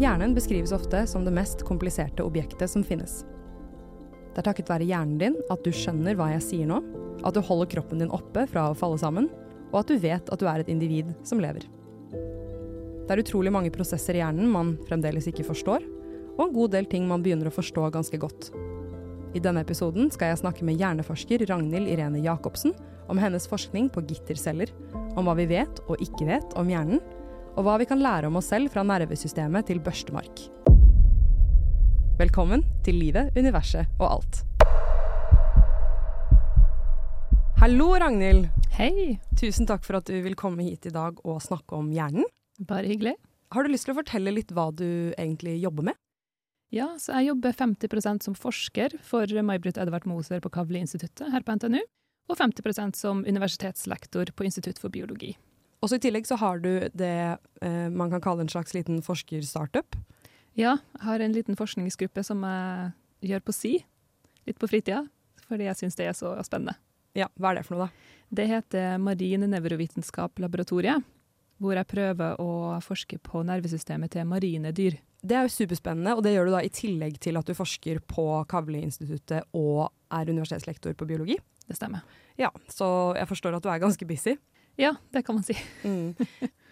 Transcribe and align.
Hjernen 0.00 0.32
beskrives 0.32 0.72
ofte 0.72 1.02
som 1.06 1.26
det 1.26 1.32
mest 1.36 1.60
kompliserte 1.68 2.24
objektet 2.24 2.70
som 2.72 2.80
finnes. 2.80 3.18
Det 4.32 4.40
er 4.40 4.46
takket 4.46 4.70
være 4.72 4.86
hjernen 4.88 5.18
din 5.20 5.36
at 5.52 5.60
du 5.60 5.68
skjønner 5.76 6.16
hva 6.16 6.30
jeg 6.32 6.44
sier 6.46 6.70
nå, 6.70 6.78
at 7.20 7.36
du 7.36 7.42
holder 7.44 7.68
kroppen 7.74 8.00
din 8.00 8.14
oppe 8.16 8.46
fra 8.48 8.70
å 8.70 8.78
falle 8.78 8.96
sammen, 9.02 9.28
og 9.68 9.82
at 9.82 9.92
du 9.92 10.00
vet 10.00 10.32
at 10.32 10.40
du 10.40 10.46
er 10.48 10.62
et 10.62 10.72
individ 10.72 11.12
som 11.28 11.42
lever. 11.44 11.68
Det 12.08 13.12
er 13.12 13.20
utrolig 13.20 13.52
mange 13.52 13.74
prosesser 13.74 14.16
i 14.16 14.22
hjernen 14.22 14.48
man 14.48 14.72
fremdeles 14.88 15.28
ikke 15.28 15.44
forstår, 15.44 15.84
og 16.38 16.42
en 16.46 16.56
god 16.56 16.72
del 16.78 16.88
ting 16.88 17.04
man 17.04 17.20
begynner 17.20 17.52
å 17.52 17.56
forstå 17.58 17.90
ganske 17.92 18.24
godt. 18.24 18.54
I 19.36 19.44
denne 19.44 19.60
episoden 19.66 20.08
skal 20.14 20.32
jeg 20.32 20.40
snakke 20.40 20.64
med 20.64 20.80
hjerneforsker 20.80 21.44
Ragnhild 21.50 21.92
Irene 21.92 22.24
Jacobsen 22.24 22.72
om 23.12 23.20
hennes 23.20 23.44
forskning 23.52 23.92
på 23.92 24.06
gitterceller, 24.08 24.72
om 25.12 25.28
hva 25.28 25.36
vi 25.36 25.50
vet 25.52 25.84
og 25.90 26.00
ikke 26.00 26.32
vet 26.32 26.56
om 26.56 26.72
hjernen, 26.72 27.04
og 27.56 27.66
hva 27.66 27.76
vi 27.80 27.88
kan 27.90 28.02
lære 28.02 28.30
om 28.30 28.38
oss 28.40 28.50
selv 28.52 28.70
fra 28.72 28.84
nervesystemet 28.86 29.68
til 29.70 29.82
børstemark. 29.84 30.44
Velkommen 32.20 32.62
til 32.84 32.98
livet, 33.00 33.32
universet 33.38 33.88
og 33.98 34.06
alt. 34.10 34.42
Hallo, 37.60 37.90
Ragnhild. 38.00 38.46
Hei. 38.76 39.18
Tusen 39.36 39.66
takk 39.68 39.82
for 39.84 39.98
at 39.98 40.08
du 40.08 40.16
vil 40.24 40.36
komme 40.38 40.64
hit 40.64 40.86
i 40.88 40.92
dag 40.94 41.18
og 41.24 41.42
snakke 41.44 41.76
om 41.76 41.90
hjernen. 41.92 42.28
Bare 42.60 42.88
hyggelig. 42.88 43.16
Har 43.52 43.64
du 43.64 43.72
lyst 43.72 43.88
til 43.88 43.92
å 43.92 43.98
fortelle 43.98 44.32
litt 44.32 44.52
hva 44.54 44.70
du 44.72 45.12
egentlig 45.18 45.58
jobber 45.60 45.90
med? 45.90 45.98
Ja, 46.70 46.92
så 47.02 47.18
jeg 47.18 47.32
jobber 47.32 47.56
50% 47.56 48.24
som 48.28 48.36
forsker 48.38 48.94
for 49.02 49.26
May-Britt 49.26 49.80
Edvard 49.82 50.06
Moser 50.06 50.40
på 50.40 50.52
Kavli-instituttet 50.54 51.32
her 51.34 51.42
på 51.42 51.56
NTNU, 51.58 51.80
og 52.30 52.38
50% 52.38 52.96
som 52.96 53.24
universitetslektor 53.26 54.30
på 54.38 54.46
Institutt 54.46 54.78
for 54.78 54.92
biologi. 54.94 55.34
Også 55.80 55.96
I 55.96 56.02
tillegg 56.04 56.26
så 56.28 56.36
har 56.40 56.60
du 56.60 56.72
det 56.92 57.14
eh, 57.64 57.88
man 57.88 58.10
kan 58.12 58.20
kalle 58.20 58.44
en 58.44 58.52
slags 58.52 58.74
liten 58.76 59.00
forskerstartup. 59.04 59.96
Ja, 60.58 60.76
jeg 60.98 61.04
har 61.06 61.22
en 61.24 61.32
liten 61.32 61.56
forskningsgruppe 61.56 62.24
som 62.26 62.42
jeg 62.44 63.30
gjør 63.32 63.44
på 63.46 63.54
si, 63.56 63.72
litt 64.48 64.58
på 64.60 64.68
fritida, 64.68 65.04
fordi 65.48 65.68
jeg 65.68 65.78
syns 65.78 65.96
det 65.96 66.10
er 66.10 66.16
så 66.18 66.34
spennende. 66.44 66.76
Ja, 67.16 67.30
Hva 67.40 67.52
er 67.52 67.60
det 67.60 67.66
for 67.66 67.76
noe, 67.76 67.88
da? 67.88 68.16
Det 68.30 68.46
heter 68.50 68.98
Marin 69.02 69.46
nevrovitenskap 69.50 70.38
laboratoriet, 70.42 71.02
hvor 71.60 71.74
jeg 71.76 71.88
prøver 71.90 72.36
å 72.40 72.50
forske 72.84 73.18
på 73.24 73.42
nervesystemet 73.46 74.14
til 74.14 74.28
marine 74.28 74.70
dyr. 74.76 74.98
Det 75.20 75.36
er 75.36 75.44
jo 75.44 75.52
superspennende, 75.52 76.14
og 76.16 76.22
det 76.24 76.32
gjør 76.32 76.48
du 76.48 76.54
da 76.54 76.62
i 76.64 76.70
tillegg 76.72 77.18
til 77.20 77.36
at 77.36 77.48
du 77.48 77.56
forsker 77.56 77.98
på 78.08 78.26
Kavli-instituttet 78.48 79.50
og 79.58 79.90
er 80.16 80.30
universitetslektor 80.30 80.94
på 80.96 81.08
biologi. 81.10 81.36
Det 81.66 81.76
stemmer. 81.76 82.06
Ja, 82.40 82.48
Så 82.72 83.14
jeg 83.18 83.28
forstår 83.28 83.58
at 83.58 83.62
du 83.62 83.68
er 83.68 83.82
ganske 83.82 84.06
busy. 84.08 84.38
Ja, 84.80 84.94
det 85.12 85.22
kan 85.26 85.40
man 85.40 85.44
si. 85.46 85.56
Mm. 85.84 86.14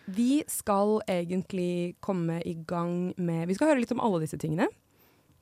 Vi 0.08 0.42
skal 0.48 1.02
egentlig 1.04 1.98
komme 2.00 2.38
i 2.40 2.54
gang 2.54 3.12
med 3.20 3.48
Vi 3.48 3.56
skal 3.58 3.68
høre 3.68 3.82
litt 3.82 3.92
om 3.92 4.00
alle 4.00 4.22
disse 4.22 4.38
tingene. 4.40 4.70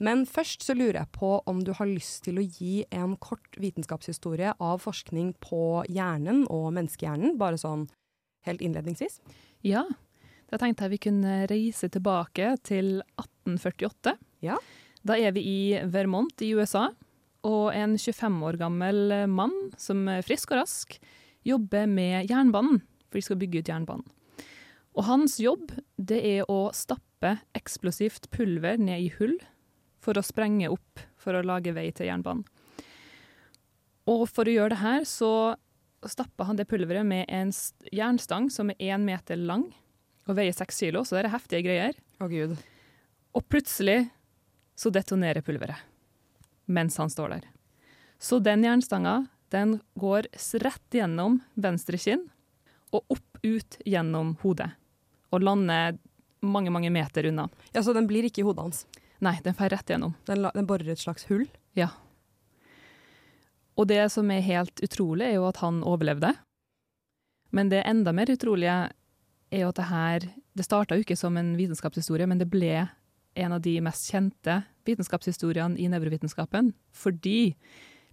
Men 0.03 0.25
først 0.27 0.65
så 0.67 0.75
lurer 0.75 0.99
jeg 0.99 1.13
på 1.15 1.29
om 1.47 1.61
du 1.65 1.71
har 1.79 1.89
lyst 1.89 2.25
til 2.27 2.41
å 2.41 2.45
gi 2.45 2.83
en 2.91 3.15
kort 3.23 3.55
vitenskapshistorie 3.63 4.57
av 4.59 4.83
forskning 4.83 5.31
på 5.41 5.61
hjernen 5.89 6.43
og 6.53 6.73
menneskehjernen, 6.77 7.39
bare 7.41 7.61
sånn 7.61 7.87
helt 8.45 8.61
innledningsvis? 8.61 9.21
Ja, 9.65 9.87
da 10.51 10.59
tenkte 10.61 10.85
jeg 10.85 10.97
vi 10.97 11.03
kunne 11.09 11.39
reise 11.49 11.89
tilbake 11.93 12.57
til 12.67 12.99
1848. 13.17 14.17
Ja. 14.45 14.59
Da 15.07 15.17
er 15.17 15.33
vi 15.33 15.47
i 15.47 15.61
Vermont 15.95 16.43
i 16.45 16.53
USA, 16.59 16.91
og 17.47 17.71
en 17.73 17.97
25 17.97 18.43
år 18.51 18.59
gammel 18.61 19.15
mann 19.31 19.55
som 19.81 20.05
er 20.11 20.27
frisk 20.27 20.53
og 20.53 20.65
rask 20.65 20.99
jobber 21.47 21.87
med 21.91 22.31
jernbanen, 22.31 22.83
for 23.07 23.19
de 23.19 23.25
skal 23.25 23.41
bygge 23.41 23.63
ut 23.63 23.71
jernbanen. 23.71 24.07
Og 24.97 25.05
hans 25.05 25.37
jobb 25.43 25.75
det 26.01 26.23
er 26.25 26.51
å 26.51 26.71
stappe 26.75 27.37
eksplosivt 27.57 28.31
pulver 28.33 28.81
ned 28.81 29.05
i 29.05 29.13
hull 29.19 29.37
for 30.03 30.17
å 30.17 30.25
sprenge 30.25 30.71
opp 30.73 31.03
for 31.21 31.37
å 31.37 31.45
lage 31.45 31.75
vei 31.77 31.91
til 31.95 32.09
jernbanen. 32.09 32.47
Og 34.07 34.25
for 34.31 34.47
å 34.47 34.55
gjøre 34.55 34.73
det 34.73 34.83
her 34.85 35.07
så 35.09 35.31
stapper 36.07 36.47
han 36.47 36.59
det 36.59 36.69
pulveret 36.71 37.07
med 37.07 37.27
en 37.33 37.51
jernstang 37.91 38.49
som 38.55 38.71
er 38.71 38.95
én 38.95 39.05
meter 39.05 39.39
lang 39.41 39.67
og 40.27 40.39
veier 40.39 40.55
seks 40.55 40.79
kilo, 40.83 41.03
så 41.03 41.17
det 41.17 41.27
er 41.27 41.35
heftige 41.35 41.65
greier. 41.67 41.99
Å 42.23 42.29
Gud. 42.31 42.55
Og 43.37 43.45
plutselig 43.51 44.07
så 44.79 44.93
detonerer 44.95 45.45
pulveret 45.45 45.83
mens 46.67 46.97
han 46.99 47.11
står 47.11 47.37
der. 47.37 47.45
Så 48.19 48.41
den 48.43 48.65
jernstanga 48.67 49.21
den 49.57 49.79
går 49.97 50.29
rett 50.63 50.99
gjennom 51.01 51.41
venstre 51.55 51.99
kinn 52.01 52.27
og 52.95 53.17
opp 53.17 53.41
ut 53.43 53.79
gjennom 53.85 54.37
hodet. 54.43 54.71
Og 55.33 55.43
lander 55.43 55.97
mange, 56.45 56.71
mange 56.71 56.91
meter 56.93 57.27
unna. 57.31 57.49
Ja, 57.73 57.83
Så 57.83 57.93
den 57.97 58.07
blir 58.07 58.27
ikke 58.29 58.43
i 58.43 58.47
hodet 58.47 58.63
hans? 58.63 58.87
Nei, 59.19 59.39
den 59.43 59.57
får 59.57 59.73
rett 59.73 59.91
gjennom. 59.91 60.15
Den, 60.29 60.45
den 60.55 60.69
borer 60.69 60.93
et 60.93 61.03
slags 61.03 61.27
hull? 61.31 61.47
Ja. 61.75 61.89
Og 63.77 63.89
det 63.89 64.07
som 64.13 64.31
er 64.33 64.45
helt 64.45 64.81
utrolig, 64.85 65.27
er 65.27 65.39
jo 65.39 65.49
at 65.49 65.61
han 65.65 65.83
overlevde. 65.85 66.33
Men 67.57 67.73
det 67.73 67.85
enda 67.89 68.13
mer 68.17 68.31
utrolige 68.33 68.77
er 69.53 69.63
jo 69.63 69.71
at 69.71 69.79
det 69.79 69.89
her 69.89 70.25
Det 70.57 70.65
starta 70.65 70.97
jo 70.97 71.05
ikke 71.05 71.19
som 71.21 71.37
en 71.37 71.53
vitenskapshistorie, 71.59 72.27
men 72.27 72.39
det 72.41 72.49
ble 72.49 72.87
en 73.37 73.53
av 73.53 73.61
de 73.61 73.75
mest 73.85 74.09
kjente 74.09 74.63
vitenskapshistoriene 74.89 75.77
i 75.77 75.89
nevrovitenskapen. 75.93 76.71
Fordi 76.97 77.53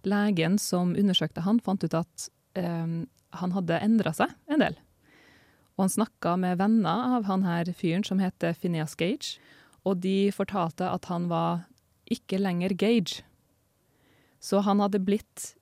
legen 0.08 0.58
som 0.60 0.94
undersøkte 0.98 1.44
han, 1.44 1.60
fant 1.62 1.84
ut 1.84 1.96
at 1.98 2.28
um, 2.58 3.04
han 3.34 3.54
hadde 3.54 3.82
endra 3.82 4.14
seg 4.16 4.32
en 4.50 4.62
del. 4.62 4.78
Og 5.74 5.86
han 5.86 5.94
snakka 5.96 6.36
med 6.38 6.60
venner 6.60 7.16
av 7.18 7.26
han 7.28 7.44
her 7.46 7.70
fyren 7.74 8.04
som 8.06 8.22
heter 8.22 8.54
Phineas 8.58 8.94
Gage, 8.98 9.38
og 9.84 10.00
de 10.04 10.30
fortalte 10.32 10.86
at 10.88 11.10
han 11.10 11.28
var 11.28 11.66
ikke 12.10 12.38
lenger 12.40 12.76
Gage. 12.78 13.24
Så 14.40 14.60
han 14.64 14.80
hadde 14.84 15.02
blitt 15.02 15.54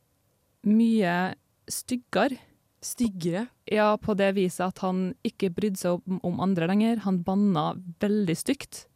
mye 0.67 1.35
styggere. 1.71 2.39
Styggere? 2.83 3.47
Ja, 3.71 3.95
på 3.97 4.15
det 4.19 4.33
viset 4.35 4.65
at 4.67 4.83
han 4.83 5.13
ikke 5.27 5.53
brydde 5.55 5.79
seg 5.79 6.01
om, 6.01 6.19
om 6.27 6.41
andre 6.43 6.67
lenger. 6.67 7.05
Han 7.05 7.23
banna 7.23 7.73
veldig 8.03 8.35
stygt. 8.39 8.87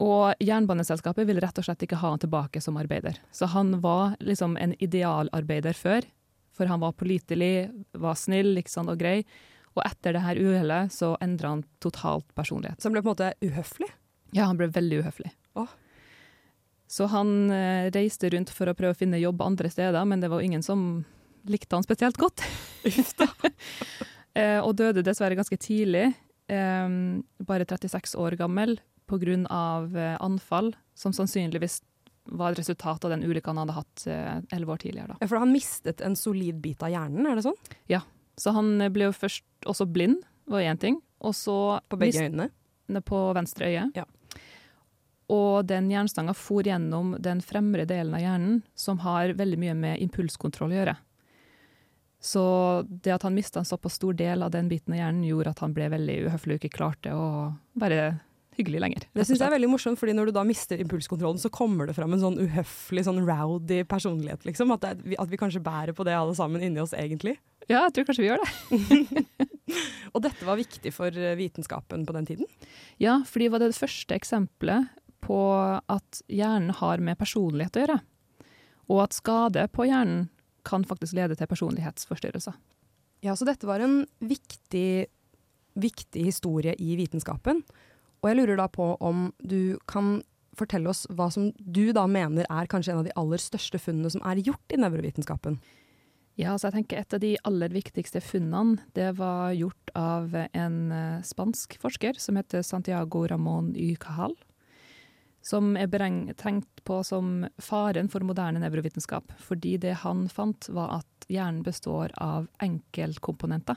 Og 0.00 0.40
jernbaneselskapet 0.40 1.28
ville 1.28 1.42
rett 1.44 1.58
og 1.60 1.66
slett 1.66 1.84
ikke 1.84 1.98
ha 2.00 2.14
han 2.14 2.22
tilbake 2.22 2.62
som 2.64 2.78
arbeider. 2.80 3.18
Så 3.36 3.50
han 3.52 3.74
var 3.84 4.14
liksom 4.24 4.56
en 4.56 4.72
idealarbeider 4.80 5.76
før, 5.76 6.06
for 6.56 6.70
han 6.70 6.80
var 6.80 6.96
pålitelig, 6.96 7.68
var 8.00 8.16
snill 8.16 8.54
liksom, 8.56 8.88
og 8.88 9.00
grei. 9.00 9.18
Og 9.76 9.84
etter 9.84 10.16
det 10.16 10.24
her 10.24 10.40
uhellet 10.40 10.92
så 10.94 11.12
endra 11.22 11.52
han 11.54 11.66
totalt 11.84 12.26
personlighet. 12.34 12.80
Så 12.80 12.88
han 12.88 12.96
ble 12.96 13.04
på 13.04 13.10
en 13.10 13.14
måte 13.14 13.30
uhøflig? 13.44 13.90
Ja, 14.34 14.48
han 14.48 14.58
ble 14.58 14.70
veldig 14.72 15.02
uhøflig. 15.04 15.30
Åh. 15.60 15.76
Så 16.90 17.06
han 17.12 17.50
eh, 17.54 17.90
reiste 17.94 18.32
rundt 18.32 18.50
for 18.50 18.70
å 18.70 18.74
prøve 18.74 18.96
å 18.96 18.98
finne 18.98 19.20
jobb 19.20 19.44
andre 19.44 19.70
steder, 19.70 20.08
men 20.08 20.22
det 20.24 20.30
var 20.32 20.42
ingen 20.42 20.64
som 20.64 21.04
likte 21.46 21.76
han 21.76 21.86
spesielt 21.86 22.18
godt. 22.18 22.42
eh, 24.34 24.58
og 24.58 24.74
døde 24.80 25.04
dessverre 25.06 25.38
ganske 25.38 25.60
tidlig, 25.60 26.08
eh, 26.50 26.88
bare 27.46 27.68
36 27.68 28.16
år 28.18 28.34
gammel, 28.40 28.80
pga. 29.10 29.38
Eh, 29.90 30.16
anfall, 30.22 30.72
som 30.94 31.14
sannsynligvis 31.16 31.80
var 32.30 32.52
et 32.52 32.60
resultat 32.60 33.04
av 33.04 33.10
den 33.14 33.24
ulykken 33.26 33.56
han 33.56 33.64
hadde 33.64 33.78
hatt 33.80 34.06
eh, 34.06 34.56
elleve 34.56 34.76
år 34.76 34.82
tidligere. 34.84 35.16
Da. 35.16 35.26
For 35.26 35.40
han 35.42 35.52
mistet 35.54 36.02
en 36.04 36.16
solid 36.18 36.60
bit 36.62 36.82
av 36.86 36.92
hjernen, 36.92 37.26
er 37.26 37.38
det 37.38 37.46
sånn? 37.48 37.58
Ja, 37.90 38.04
så 38.38 38.54
han 38.56 38.76
ble 38.94 39.10
jo 39.10 39.16
først 39.16 39.68
også 39.68 39.88
blind, 39.90 40.22
var 40.50 40.64
én 40.64 40.80
ting. 40.80 41.00
Og 41.20 41.34
så 41.36 41.80
På 41.88 41.98
begge 42.00 42.24
øynene? 42.24 42.48
På 43.06 43.28
venstre 43.36 43.68
øye. 43.68 43.90
Ja. 43.94 44.06
Og 45.30 45.66
den 45.68 45.90
jernstanga 45.92 46.34
for 46.34 46.66
gjennom 46.66 47.12
den 47.22 47.42
fremre 47.44 47.84
delen 47.86 48.16
av 48.16 48.22
hjernen, 48.24 48.62
som 48.74 48.98
har 49.04 49.36
veldig 49.38 49.58
mye 49.62 49.76
med 49.78 50.02
impulskontroll 50.02 50.72
å 50.72 50.78
gjøre. 50.80 50.96
Så 52.20 52.42
det 52.88 53.14
at 53.14 53.22
han 53.22 53.36
mista 53.36 53.62
en 53.62 53.68
såpass 53.68 53.94
stor 54.00 54.16
del 54.16 54.42
av 54.42 54.50
den 54.50 54.68
biten 54.68 54.92
av 54.92 54.98
hjernen, 55.00 55.22
gjorde 55.24 55.54
at 55.54 55.62
han 55.62 55.76
ble 55.76 55.86
veldig 55.92 56.16
uhøflig 56.26 56.56
og 56.56 56.64
ikke 56.64 56.76
klarte 56.76 57.14
å 57.16 57.28
være 57.80 58.02
hyggelig 58.60 58.82
lenger. 58.84 59.06
Det 59.16 59.26
syns 59.26 59.40
jeg 59.40 59.48
er 59.48 59.54
veldig 59.56 59.70
morsomt, 59.72 60.00
fordi 60.00 60.14
når 60.16 60.30
du 60.30 60.36
da 60.36 60.44
mister 60.46 60.80
impulskontrollen, 60.82 61.40
så 61.42 61.50
kommer 61.52 61.88
det 61.90 61.96
fram 61.96 62.14
en 62.14 62.22
sånn 62.22 62.38
uhøflig, 62.40 63.04
sånn 63.06 63.22
rowdy 63.26 63.82
personlighet, 63.88 64.46
liksom. 64.48 64.72
At, 64.76 64.86
det, 64.86 65.16
at 65.20 65.32
vi 65.32 65.40
kanskje 65.40 65.64
bærer 65.64 65.96
på 65.96 66.06
det 66.06 66.16
alle 66.16 66.36
sammen 66.38 66.64
inni 66.64 66.82
oss, 66.82 66.94
egentlig. 66.96 67.36
Ja, 67.66 67.84
jeg 67.86 67.96
tror 67.96 68.08
kanskje 68.08 68.24
vi 68.24 68.30
gjør 68.30 68.44
det. 68.44 69.24
og 70.14 70.24
dette 70.24 70.46
var 70.48 70.58
viktig 70.58 70.92
for 70.94 71.14
vitenskapen 71.38 72.06
på 72.08 72.16
den 72.16 72.30
tiden? 72.30 72.50
Ja, 73.02 73.20
fordi 73.26 73.48
det 73.48 73.54
var 73.54 73.64
det 73.64 73.76
første 73.78 74.16
eksempelet 74.16 74.90
på 75.22 75.40
at 75.78 76.22
hjernen 76.32 76.74
har 76.80 77.02
med 77.04 77.18
personlighet 77.20 77.76
å 77.76 77.84
gjøre. 77.84 77.98
Og 78.90 79.04
at 79.04 79.14
skade 79.14 79.66
på 79.70 79.86
hjernen 79.86 80.28
kan 80.66 80.84
faktisk 80.84 81.14
lede 81.16 81.36
til 81.38 81.48
personlighetsforstyrrelser. 81.48 82.56
Ja, 83.24 83.36
så 83.36 83.46
dette 83.48 83.68
var 83.68 83.82
en 83.84 84.02
viktig, 84.18 85.06
viktig 85.80 86.24
historie 86.24 86.74
i 86.80 86.96
vitenskapen. 86.98 87.62
Og 88.20 88.30
jeg 88.30 88.40
lurer 88.40 88.60
da 88.60 88.68
på 88.68 88.92
om 89.00 89.30
du 89.40 89.78
kan 89.88 90.20
fortelle 90.58 90.90
oss 90.90 91.06
hva 91.14 91.30
som 91.32 91.50
du 91.56 91.92
da 91.96 92.06
mener 92.10 92.48
er 92.50 92.68
kanskje 92.68 92.92
en 92.94 93.02
av 93.02 93.06
de 93.08 93.14
aller 93.18 93.40
største 93.40 93.80
funnene 93.80 94.10
som 94.12 94.24
er 94.28 94.42
gjort 94.44 94.74
i 94.74 94.80
nevrovitenskapen? 94.80 95.60
Ja, 96.38 96.54
altså 96.54 96.68
jeg 96.68 96.78
tenker 96.78 97.00
Et 97.00 97.14
av 97.16 97.20
de 97.20 97.32
aller 97.44 97.72
viktigste 97.74 98.20
funnene 98.24 98.80
det 98.96 99.10
var 99.18 99.52
gjort 99.56 99.92
av 99.98 100.34
en 100.36 100.78
spansk 101.26 101.76
forsker 101.80 102.20
som 102.20 102.38
heter 102.40 102.64
Santiago 102.64 103.26
Ramón 103.28 103.74
y 103.76 103.94
Cajal. 103.96 104.36
som 105.42 105.76
er 105.76 105.88
tenkt 106.34 106.84
på 106.84 107.02
som 107.04 107.46
faren 107.58 108.08
for 108.08 108.20
moderne 108.20 108.60
nevrovitenskap. 108.60 109.32
Fordi 109.38 109.78
det 109.78 109.94
han 110.04 110.28
fant, 110.28 110.68
var 110.68 111.00
at 111.00 111.26
hjernen 111.28 111.62
består 111.62 112.12
av 112.16 112.48
enkeltkomponenter. 112.60 113.76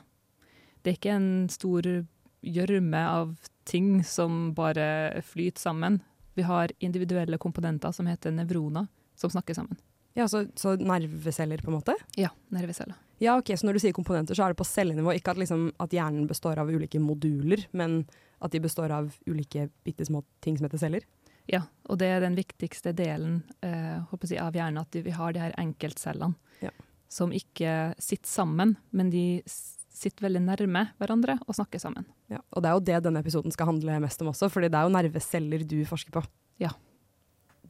Det 0.84 0.92
er 0.92 0.98
ikke 0.98 1.16
en 1.16 1.50
stor 1.50 2.06
gjørme 2.44 3.01
av 3.10 3.36
ting 3.66 4.04
som 4.04 4.51
bare 4.57 5.22
flyter 5.24 5.62
sammen. 5.62 6.01
Vi 6.36 6.45
har 6.48 6.72
individuelle 6.84 7.38
komponenter 7.42 7.92
som 7.95 8.07
heter 8.10 8.34
nevroner, 8.36 8.88
som 9.16 9.30
snakker 9.31 9.56
sammen. 9.57 9.78
Ja, 10.13 10.28
så, 10.30 10.44
så 10.56 10.75
nerveceller, 10.78 11.62
på 11.63 11.72
en 11.72 11.80
måte? 11.80 11.95
Ja, 12.19 12.30
nerveceller. 12.54 12.95
Ja, 13.24 13.38
ok, 13.40 13.54
Så 13.57 13.66
når 13.66 13.78
du 13.78 13.81
sier 13.81 13.95
komponenter, 13.95 14.36
så 14.38 14.44
er 14.45 14.54
det 14.54 14.60
på 14.60 14.68
cellenivå. 14.68 15.13
Ikke 15.16 15.31
at, 15.34 15.40
liksom, 15.42 15.72
at 15.81 15.94
hjernen 15.95 16.28
består 16.30 16.60
av 16.62 16.69
ulike 16.69 17.00
moduler, 17.01 17.63
men 17.72 18.04
at 18.44 18.51
de 18.54 18.62
består 18.62 18.92
av 18.94 19.13
ulike 19.30 19.69
bitte 19.86 20.06
små 20.06 20.22
ting 20.44 20.57
som 20.60 20.68
heter 20.68 20.81
celler? 20.81 21.06
Ja, 21.50 21.63
og 21.90 21.98
det 22.00 22.07
er 22.12 22.22
den 22.24 22.38
viktigste 22.38 22.94
delen 22.95 23.42
eh, 23.66 24.00
jeg, 24.00 24.40
av 24.40 24.56
hjernen, 24.56 24.81
at 24.84 24.95
vi 24.95 25.12
har 25.16 25.34
de 25.36 25.42
her 25.44 25.56
enkeltcellene 25.60 26.36
Ja. 26.63 26.69
som 27.12 27.34
ikke 27.36 27.94
sitter 28.00 28.30
sammen, 28.30 28.75
men 28.92 29.10
de 29.12 29.42
sitter 29.48 30.25
veldig 30.28 30.44
nærme 30.45 30.86
hverandre 31.00 31.40
og 31.48 31.56
snakker 31.57 31.80
sammen. 31.81 32.06
Ja, 32.33 32.39
og 32.53 32.63
det 32.63 32.69
er 32.69 32.77
jo 32.77 32.85
det 32.88 33.03
denne 33.06 33.21
episoden 33.21 33.53
skal 33.53 33.69
handle 33.69 34.00
mest 34.03 34.21
om 34.24 34.31
også, 34.31 34.50
fordi 34.51 34.71
det 34.74 34.80
er 34.80 34.88
jo 34.88 34.95
nerveceller 34.95 35.68
du 35.69 35.77
forsker 35.89 36.15
på. 36.15 36.24
Ja. 36.62 36.71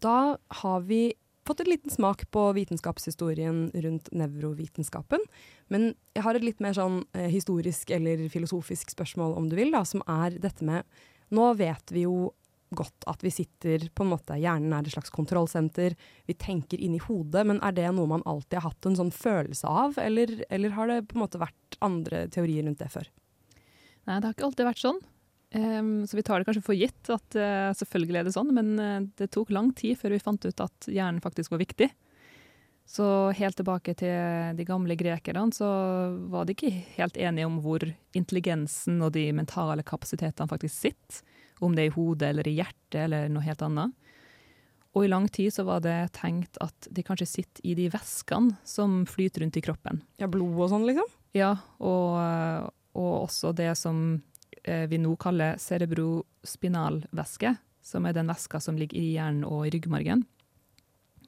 Da 0.04 0.36
har 0.64 0.86
vi 0.88 1.14
fått 1.48 1.60
en 1.60 1.72
liten 1.72 1.92
smak 1.92 2.24
på 2.32 2.46
vitenskapshistorien 2.56 3.66
rundt 3.74 4.12
nevrovitenskapen. 4.16 5.24
Men 5.68 5.92
jeg 6.16 6.24
har 6.24 6.38
et 6.38 6.46
litt 6.46 6.62
mer 6.64 6.76
sånn 6.78 7.02
eh, 7.18 7.28
historisk 7.32 7.92
eller 7.92 8.28
filosofisk 8.32 8.94
spørsmål, 8.94 9.36
om 9.40 9.50
du 9.52 9.58
vil, 9.60 9.74
da, 9.76 9.84
som 9.88 10.06
er 10.08 10.40
dette 10.44 10.66
med 10.66 10.88
Nå 11.34 11.48
vet 11.58 11.90
vi 11.90 12.04
jo 12.04 12.28
godt 12.78 13.08
at 13.10 13.24
vi 13.26 13.32
sitter 13.34 13.88
på 13.96 14.04
en 14.06 14.12
måte 14.12 14.36
Hjernen 14.38 14.74
er 14.76 14.86
et 14.86 14.94
slags 14.94 15.14
kontrollsenter. 15.14 15.96
Vi 16.30 16.36
tenker 16.38 16.82
inni 16.82 17.00
hodet, 17.02 17.46
men 17.50 17.62
er 17.66 17.74
det 17.74 17.88
noe 17.96 18.10
man 18.12 18.26
alltid 18.30 18.60
har 18.60 18.68
hatt 18.70 18.90
en 18.90 19.00
sånn 19.00 19.10
følelse 19.14 19.70
av, 19.70 19.98
eller, 20.02 20.44
eller 20.54 20.76
har 20.78 20.92
det 20.92 21.00
på 21.10 21.18
en 21.18 21.24
måte 21.24 21.42
vært 21.42 21.80
andre 21.86 22.28
teorier 22.34 22.68
rundt 22.68 22.84
det 22.84 22.92
før? 22.94 23.10
Nei, 24.08 24.20
det 24.20 24.28
har 24.28 24.36
ikke 24.36 24.48
alltid 24.50 24.68
vært 24.68 24.84
sånn. 24.84 25.02
Um, 25.54 25.92
så 26.10 26.18
vi 26.18 26.24
tar 26.26 26.42
det 26.42 26.48
kanskje 26.48 26.66
for 26.66 26.78
gitt 26.78 27.10
at 27.14 27.36
uh, 27.38 27.70
selvfølgelig 27.78 28.20
er 28.20 28.26
det 28.26 28.34
sånn, 28.34 28.50
men 28.58 28.72
uh, 28.82 29.04
det 29.20 29.30
tok 29.36 29.52
lang 29.54 29.70
tid 29.78 30.00
før 30.00 30.16
vi 30.16 30.24
fant 30.24 30.48
ut 30.48 30.64
at 30.66 30.88
hjernen 30.90 31.22
faktisk 31.22 31.54
var 31.54 31.62
viktig. 31.62 31.92
Så 32.90 33.06
helt 33.38 33.56
tilbake 33.56 33.94
til 33.96 34.58
de 34.58 34.66
gamle 34.68 34.98
grekerne 35.00 35.54
så 35.56 35.68
var 36.28 36.44
de 36.44 36.56
ikke 36.56 36.74
helt 36.98 37.16
enige 37.16 37.48
om 37.48 37.62
hvor 37.64 37.86
intelligensen 38.18 39.00
og 39.06 39.14
de 39.16 39.30
mentale 39.36 39.86
kapasitetene 39.88 40.52
faktisk 40.52 40.76
sitter. 40.90 41.22
Om 41.64 41.78
det 41.78 41.86
er 41.86 41.94
i 41.94 41.96
hodet 41.96 42.34
eller 42.34 42.50
i 42.50 42.58
hjertet 42.58 43.06
eller 43.06 43.30
noe 43.32 43.46
helt 43.46 43.64
annet. 43.64 43.94
Og 44.94 45.06
i 45.06 45.10
lang 45.10 45.30
tid 45.32 45.54
så 45.56 45.64
var 45.66 45.80
det 45.86 46.12
tenkt 46.18 46.60
at 46.62 46.90
de 46.92 47.06
kanskje 47.06 47.30
sitter 47.30 47.66
i 47.66 47.74
de 47.78 47.88
væskene 47.94 48.58
som 48.68 49.04
flyter 49.10 49.46
rundt 49.46 49.58
i 49.58 49.64
kroppen. 49.64 50.04
Ja, 50.22 50.28
blod 50.30 50.60
og 50.60 50.70
sånn, 50.74 50.86
liksom? 50.90 51.08
Ja, 51.34 51.56
og, 51.80 52.20
og 52.94 53.26
også 53.26 53.54
det 53.58 53.72
som 53.80 54.22
eh, 54.64 54.86
vi 54.90 55.00
nå 55.02 55.16
kaller 55.22 55.60
cerebrospinalvæske, 55.62 57.56
som 57.84 58.06
er 58.08 58.16
den 58.16 58.30
væska 58.32 58.62
som 58.64 58.78
ligger 58.80 59.00
i 59.00 59.14
hjernen 59.16 59.46
og 59.48 59.68
i 59.68 59.74
ryggmargen, 59.76 60.26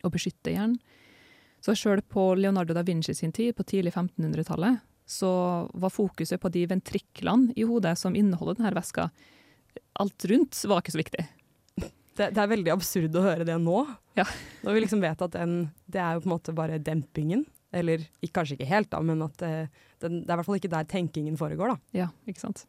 og 0.03 0.13
beskytter 0.13 0.55
hjernen. 0.55 0.79
Så 1.65 1.73
sjøl 1.73 2.03
på 2.05 2.35
Leonardo 2.37 2.75
da 2.77 2.83
Vinci 2.85 3.15
sin 3.17 3.33
tid, 3.33 3.55
på 3.57 3.65
tidlig 3.65 3.95
1500-tallet, 3.95 4.83
så 5.05 5.31
var 5.73 5.93
fokuset 5.93 6.41
på 6.41 6.49
de 6.53 6.65
ventriklene 6.69 7.53
i 7.57 7.65
hodet 7.65 7.95
som 7.97 8.15
inneholder 8.17 8.59
denne 8.59 8.73
væska. 8.75 9.09
Alt 10.01 10.25
rundt 10.29 10.61
var 10.69 10.81
ikke 10.81 10.93
så 10.93 11.01
viktig. 11.01 11.25
Det, 12.15 12.29
det 12.31 12.41
er 12.41 12.51
veldig 12.51 12.71
absurd 12.71 13.17
å 13.17 13.25
høre 13.25 13.47
det 13.47 13.57
nå. 13.59 13.81
Ja. 14.15 14.25
Når 14.63 14.77
vi 14.77 14.83
liksom 14.85 15.01
vet 15.03 15.21
at 15.25 15.33
den, 15.35 15.57
det 15.91 15.99
er 15.99 16.15
jo 16.15 16.23
på 16.23 16.29
en 16.29 16.35
måte 16.35 16.55
bare 16.55 16.79
dempingen. 16.81 17.43
Eller 17.75 18.05
kanskje 18.33 18.55
ikke 18.57 18.69
helt, 18.69 18.89
da, 18.93 19.01
men 19.03 19.23
at 19.25 19.35
det, 19.41 19.51
den, 20.03 20.21
det 20.23 20.29
er 20.29 20.35
i 20.35 20.39
hvert 20.39 20.47
fall 20.47 20.59
ikke 20.61 20.71
der 20.71 20.87
tenkingen 20.89 21.37
foregår. 21.39 21.73
da. 21.73 21.99
Ja, 22.05 22.09
ikke 22.29 22.43
sant? 22.45 22.65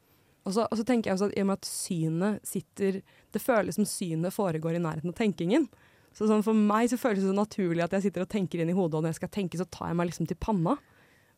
Og 0.47 0.55
så, 0.55 0.67
og 0.67 0.79
så 0.79 0.87
tenker 0.87 1.11
jeg 1.11 1.19
også 1.19 1.29
at 1.31 1.37
i 1.37 1.43
og 1.43 1.49
med 1.49 1.59
at 1.59 1.67
synet 1.67 2.45
sitter 2.47 3.01
Det 3.35 3.41
føles 3.43 3.75
som 3.75 3.87
synet 3.89 4.35
foregår 4.35 4.77
i 4.79 4.83
nærheten 4.83 5.11
av 5.11 5.17
tenkingen. 5.19 5.67
Så 6.15 6.29
sånn 6.31 6.45
For 6.47 6.57
meg 6.57 6.91
så 6.93 6.99
føles 7.01 7.25
det 7.25 7.31
så 7.31 7.37
naturlig 7.37 7.83
at 7.85 7.97
jeg 7.97 8.07
sitter 8.07 8.25
og 8.25 8.31
tenker 8.33 8.63
inn 8.63 8.71
i 8.73 8.77
hodet, 8.77 8.99
og 8.99 9.05
når 9.05 9.15
jeg 9.15 9.21
skal 9.21 9.35
tenke, 9.37 9.59
så 9.61 9.67
tar 9.69 9.91
jeg 9.91 9.99
meg 9.99 10.09
liksom 10.11 10.29
til 10.31 10.39
panna. 10.41 10.77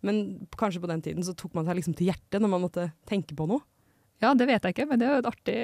Men 0.07 0.47
kanskje 0.61 0.83
på 0.85 0.91
den 0.91 1.03
tiden 1.03 1.27
så 1.27 1.35
tok 1.35 1.57
man 1.59 1.67
seg 1.67 1.81
liksom 1.81 1.97
til 1.99 2.13
hjertet 2.13 2.39
når 2.39 2.53
man 2.53 2.63
måtte 2.63 2.85
tenke 3.09 3.35
på 3.35 3.49
noe. 3.51 3.65
Ja, 4.23 4.33
det 4.35 4.49
vet 4.51 4.65
jeg 4.67 4.75
ikke, 4.75 4.87
men 4.91 5.01
det 5.01 5.07
er 5.07 5.17
jo 5.17 5.23
et 5.23 5.31
artig, 5.31 5.59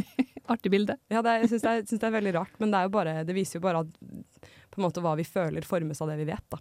artig 0.54 0.70
bilde. 0.74 0.96
Ja, 1.10 1.22
det 1.22 1.34
jeg 1.40 1.50
syns 1.52 1.66
det, 1.66 1.74
det 1.90 2.06
er 2.08 2.14
veldig 2.14 2.34
rart, 2.34 2.54
men 2.62 2.70
det, 2.70 2.78
er 2.78 2.88
jo 2.88 2.94
bare, 2.94 3.16
det 3.26 3.36
viser 3.36 3.58
jo 3.58 3.64
bare 3.66 3.84
at 3.84 4.80
måte 4.82 5.02
hva 5.02 5.14
vi 5.18 5.26
føler 5.26 5.66
formes 5.66 6.02
av 6.02 6.10
det 6.10 6.18
vi 6.22 6.26
vet. 6.30 6.46
Da. 6.50 6.58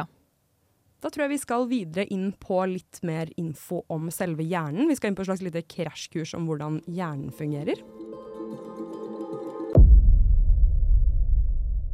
Ja. 0.00 0.04
Da 1.06 1.10
tror 1.14 1.28
jeg 1.28 1.36
vi 1.36 1.38
skal 1.38 1.68
videre 1.70 2.02
inn 2.10 2.32
på 2.34 2.56
litt 2.66 2.98
mer 3.06 3.28
info 3.38 3.84
om 3.94 4.08
selve 4.10 4.42
hjernen. 4.42 4.88
Vi 4.90 4.96
skal 4.98 5.12
inn 5.12 5.14
på 5.14 5.22
et 5.22 5.28
slags 5.28 5.42
lite 5.44 5.60
krasjkurs 5.62 6.32
om 6.34 6.48
hvordan 6.48 6.80
hjernen 6.90 7.28
fungerer. 7.30 7.78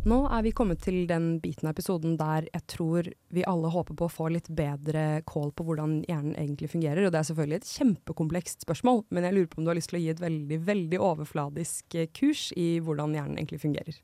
Nå 0.08 0.16
er 0.32 0.46
vi 0.46 0.54
kommet 0.56 0.80
til 0.86 1.02
den 1.10 1.26
biten 1.44 1.68
av 1.68 1.74
episoden 1.74 2.14
der 2.16 2.48
jeg 2.48 2.64
tror 2.72 3.10
vi 3.36 3.44
alle 3.44 3.74
håper 3.74 3.98
på 4.00 4.08
å 4.08 4.14
få 4.14 4.30
litt 4.32 4.48
bedre 4.48 5.20
kål 5.28 5.52
på 5.60 5.66
hvordan 5.68 5.98
hjernen 6.08 6.32
egentlig 6.32 6.70
fungerer. 6.72 7.04
Og 7.04 7.12
det 7.12 7.20
er 7.20 7.28
selvfølgelig 7.28 7.60
et 7.60 7.74
kjempekomplekst 7.74 8.64
spørsmål, 8.64 9.04
men 9.12 9.28
jeg 9.28 9.36
lurer 9.36 9.52
på 9.52 9.60
om 9.60 9.68
du 9.68 9.74
har 9.74 9.80
lyst 9.82 9.92
til 9.92 10.00
å 10.00 10.02
gi 10.06 10.08
et 10.14 10.24
veldig, 10.24 10.60
veldig 10.72 11.02
overfladisk 11.12 12.00
eh, 12.00 12.08
kurs 12.16 12.48
i 12.56 12.70
hvordan 12.80 13.12
hjernen 13.18 13.36
egentlig 13.36 13.60
fungerer. 13.66 14.00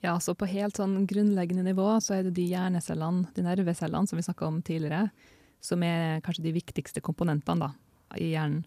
Ja, 0.00 0.14
så 0.20 0.34
på 0.34 0.48
helt 0.48 0.78
sånn 0.80 1.04
grunnleggende 1.08 1.64
nivå 1.66 1.92
så 2.00 2.16
er 2.16 2.26
det 2.26 2.36
de 2.38 2.46
hjernecellene, 2.48 3.28
de 3.36 3.44
nervecellene 3.44 4.08
som 4.08 4.16
vi 4.16 4.24
snakka 4.24 4.46
om 4.48 4.62
tidligere, 4.64 5.10
som 5.60 5.82
er 5.84 6.22
kanskje 6.24 6.46
de 6.46 6.54
viktigste 6.56 7.02
komponentene 7.04 7.66
da, 7.66 7.70
i 8.16 8.30
hjernen. 8.32 8.62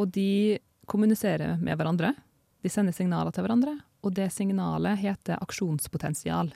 Og 0.00 0.08
de 0.12 0.58
kommuniserer 0.88 1.58
med 1.60 1.76
hverandre. 1.76 2.14
De 2.64 2.72
sender 2.72 2.96
signaler 2.96 3.34
til 3.36 3.44
hverandre, 3.44 3.74
og 4.00 4.14
det 4.16 4.30
signalet 4.32 5.00
heter 5.02 5.42
aksjonspotensial. 5.44 6.54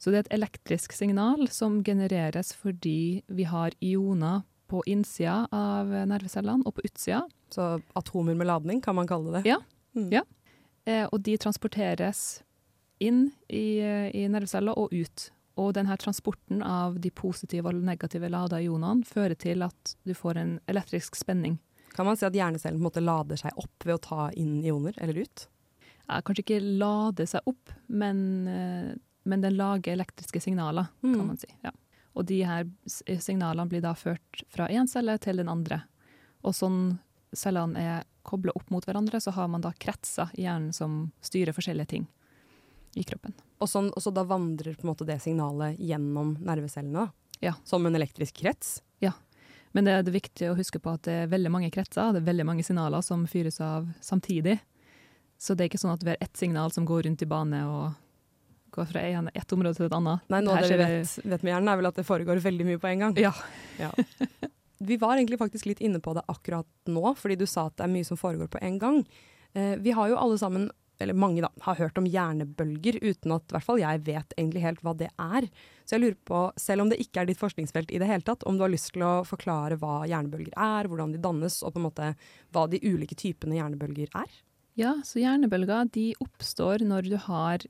Så 0.00 0.12
det 0.12 0.20
er 0.20 0.26
et 0.26 0.36
elektrisk 0.38 0.94
signal 0.96 1.48
som 1.52 1.80
genereres 1.84 2.54
fordi 2.56 3.22
vi 3.28 3.44
har 3.48 3.74
ioner 3.84 4.44
på 4.70 4.82
innsida 4.88 5.42
av 5.52 5.90
nervecellene 6.08 6.64
og 6.64 6.76
på 6.76 6.84
utsida. 6.86 7.24
Så 7.52 7.72
atomer 7.98 8.36
med 8.38 8.48
ladning, 8.48 8.80
kan 8.84 8.96
man 8.96 9.08
kalle 9.10 9.38
det. 9.38 9.42
Ja. 9.48 9.58
Mm. 9.96 10.08
Ja. 10.14 10.22
Eh, 10.88 11.06
og 11.10 11.20
de 11.26 11.34
transporteres 11.40 12.42
inn 13.00 13.30
i, 13.48 13.80
i 14.14 14.26
nerveceller 14.30 14.76
og 14.78 14.92
ut. 14.92 15.30
Og 15.60 15.72
denne 15.76 15.96
transporten 16.00 16.62
av 16.64 16.98
de 17.02 17.10
positive 17.12 17.68
og 17.68 17.80
negative 17.84 18.30
lada 18.32 18.60
ionene 18.62 19.04
fører 19.08 19.36
til 19.40 19.64
at 19.66 19.94
du 20.06 20.14
får 20.16 20.38
en 20.40 20.52
elektrisk 20.70 21.18
spenning. 21.18 21.58
Kan 21.96 22.06
man 22.06 22.16
si 22.16 22.24
at 22.28 22.36
hjernecellen 22.36 22.80
måte 22.80 23.02
lader 23.02 23.40
seg 23.40 23.56
opp 23.58 23.84
ved 23.84 23.96
å 23.96 24.02
ta 24.04 24.28
inn 24.38 24.60
ioner, 24.62 24.94
eller 25.02 25.24
ut? 25.24 25.46
Ja, 26.06 26.20
kanskje 26.22 26.44
ikke 26.44 26.60
lade 26.80 27.26
seg 27.28 27.46
opp, 27.50 27.72
men, 27.88 28.20
eh, 28.48 28.94
men 29.24 29.40
den 29.44 29.56
lager 29.58 29.92
elektriske 29.96 30.40
signaler, 30.40 30.88
Mm. 31.02 31.14
kan 31.16 31.26
man 31.26 31.36
si. 31.36 31.48
Ja. 31.64 31.72
Og 32.14 32.26
de 32.26 32.42
her 32.42 32.64
signalene 33.18 33.68
blir 33.68 33.82
da 33.82 33.92
ført 33.94 34.44
fra 34.48 34.68
én 34.68 34.88
celle 34.88 35.18
til 35.18 35.36
den 35.36 35.48
andre. 35.48 35.82
Og 36.44 36.54
sånn 36.54 36.98
cellene 37.34 37.76
er 37.76 38.04
kobla 38.24 38.52
opp 38.56 38.70
mot 38.70 38.84
hverandre, 38.84 39.20
så 39.20 39.32
har 39.32 39.48
man 39.48 39.60
da 39.60 39.72
kretser 39.72 40.30
i 40.38 40.42
hjernen 40.42 40.72
som 40.74 41.12
styrer 41.22 41.52
forskjellige 41.54 41.88
ting 41.88 42.08
i 42.98 43.04
kroppen. 43.06 43.34
Og, 43.60 43.68
sånn, 43.70 43.90
og 43.94 44.02
så 44.02 44.12
da 44.14 44.24
vandrer 44.26 44.76
det 45.06 45.18
signalet 45.22 45.78
gjennom 45.78 46.36
nervecellene. 46.42 47.10
Ja. 47.40 47.54
Som 47.64 47.86
en 47.86 47.96
elektrisk 47.96 48.40
krets? 48.42 48.80
Ja. 48.98 49.12
Men 49.72 49.86
det 49.86 49.92
er 49.94 50.02
det 50.02 50.14
viktig 50.16 50.50
å 50.50 50.56
huske 50.58 50.80
på 50.82 50.92
at 50.96 51.06
det 51.06 51.14
er 51.22 51.30
veldig 51.30 51.52
mange 51.54 51.70
kretser, 51.70 52.12
det 52.12 52.24
er 52.24 52.30
veldig 52.32 52.46
mange 52.48 52.64
signaler 52.66 53.04
som 53.06 53.22
fyres 53.30 53.60
av 53.62 53.86
samtidig. 54.02 54.58
Så 55.40 55.54
det 55.54 55.64
er 55.64 55.70
ikke 55.70 55.80
sånn 55.80 55.94
at 55.94 56.02
vi 56.04 56.12
har 56.12 56.20
ett 56.20 56.36
signal 56.36 56.72
som 56.74 56.84
går 56.88 57.06
rundt 57.06 57.22
i 57.22 57.28
bane 57.30 57.62
og 57.68 57.92
går 58.74 58.90
fra 58.90 59.02
ett 59.34 59.52
område 59.52 59.78
til 59.78 59.86
et 59.86 59.94
annet. 59.96 60.26
Nei, 60.30 60.42
noe 60.46 60.58
av 60.58 60.66
det 60.66 60.76
vi 60.76 60.82
vet, 60.82 61.14
vet 61.24 61.44
med 61.46 61.54
hjernen, 61.54 61.70
er 61.72 61.78
vel 61.80 61.90
at 61.90 61.98
det 61.98 62.06
foregår 62.06 62.42
veldig 62.44 62.66
mye 62.68 62.82
på 62.82 62.90
en 62.90 63.06
gang. 63.06 63.16
Ja. 63.18 63.32
Vi 64.80 64.96
var 64.96 65.16
egentlig 65.16 65.40
faktisk 65.40 65.66
litt 65.68 65.82
inne 65.84 66.00
på 66.00 66.14
det 66.16 66.22
akkurat 66.30 66.68
nå, 66.88 67.14
fordi 67.18 67.38
du 67.40 67.46
sa 67.50 67.66
at 67.68 67.76
det 67.78 67.86
er 67.86 67.92
mye 67.92 68.06
som 68.06 68.20
foregår 68.20 68.48
på 68.52 68.60
en 68.64 68.78
gang. 68.80 69.02
Eh, 69.52 69.74
vi 69.82 69.92
har 69.96 70.08
jo 70.08 70.16
alle 70.20 70.38
sammen, 70.40 70.70
eller 71.00 71.16
mange 71.16 71.42
da, 71.44 71.50
har 71.64 71.78
hørt 71.78 71.98
om 72.00 72.06
hjernebølger, 72.08 72.98
uten 73.02 73.34
at 73.36 73.52
hvert 73.52 73.66
fall 73.66 73.80
jeg 73.82 74.02
vet 74.06 74.34
egentlig 74.36 74.64
helt 74.64 74.82
hva 74.84 74.94
det 74.98 75.08
er. 75.10 75.48
Så 75.84 75.96
jeg 75.96 76.04
lurer 76.04 76.18
på, 76.28 76.42
selv 76.60 76.84
om 76.84 76.92
det 76.92 77.00
ikke 77.02 77.22
er 77.22 77.30
ditt 77.30 77.40
forskningsfelt 77.40 77.92
i 77.94 78.00
det 78.02 78.08
hele 78.10 78.26
tatt, 78.26 78.44
om 78.48 78.58
du 78.58 78.64
har 78.66 78.72
lyst 78.72 78.92
til 78.94 79.06
å 79.06 79.24
forklare 79.28 79.78
hva 79.80 80.02
hjernebølger 80.10 80.54
er, 80.54 80.90
hvordan 80.90 81.14
de 81.14 81.22
dannes, 81.22 81.60
og 81.64 81.74
på 81.74 81.82
en 81.82 81.88
måte 81.88 82.12
hva 82.54 82.66
de 82.70 82.82
ulike 82.84 83.18
typene 83.18 83.58
hjernebølger 83.58 84.12
er? 84.22 84.38
Ja, 84.78 84.94
så 85.04 85.20
hjernebølger 85.22 85.90
de 85.92 86.10
oppstår 86.22 86.84
når 86.86 87.10
du 87.10 87.16
har 87.26 87.66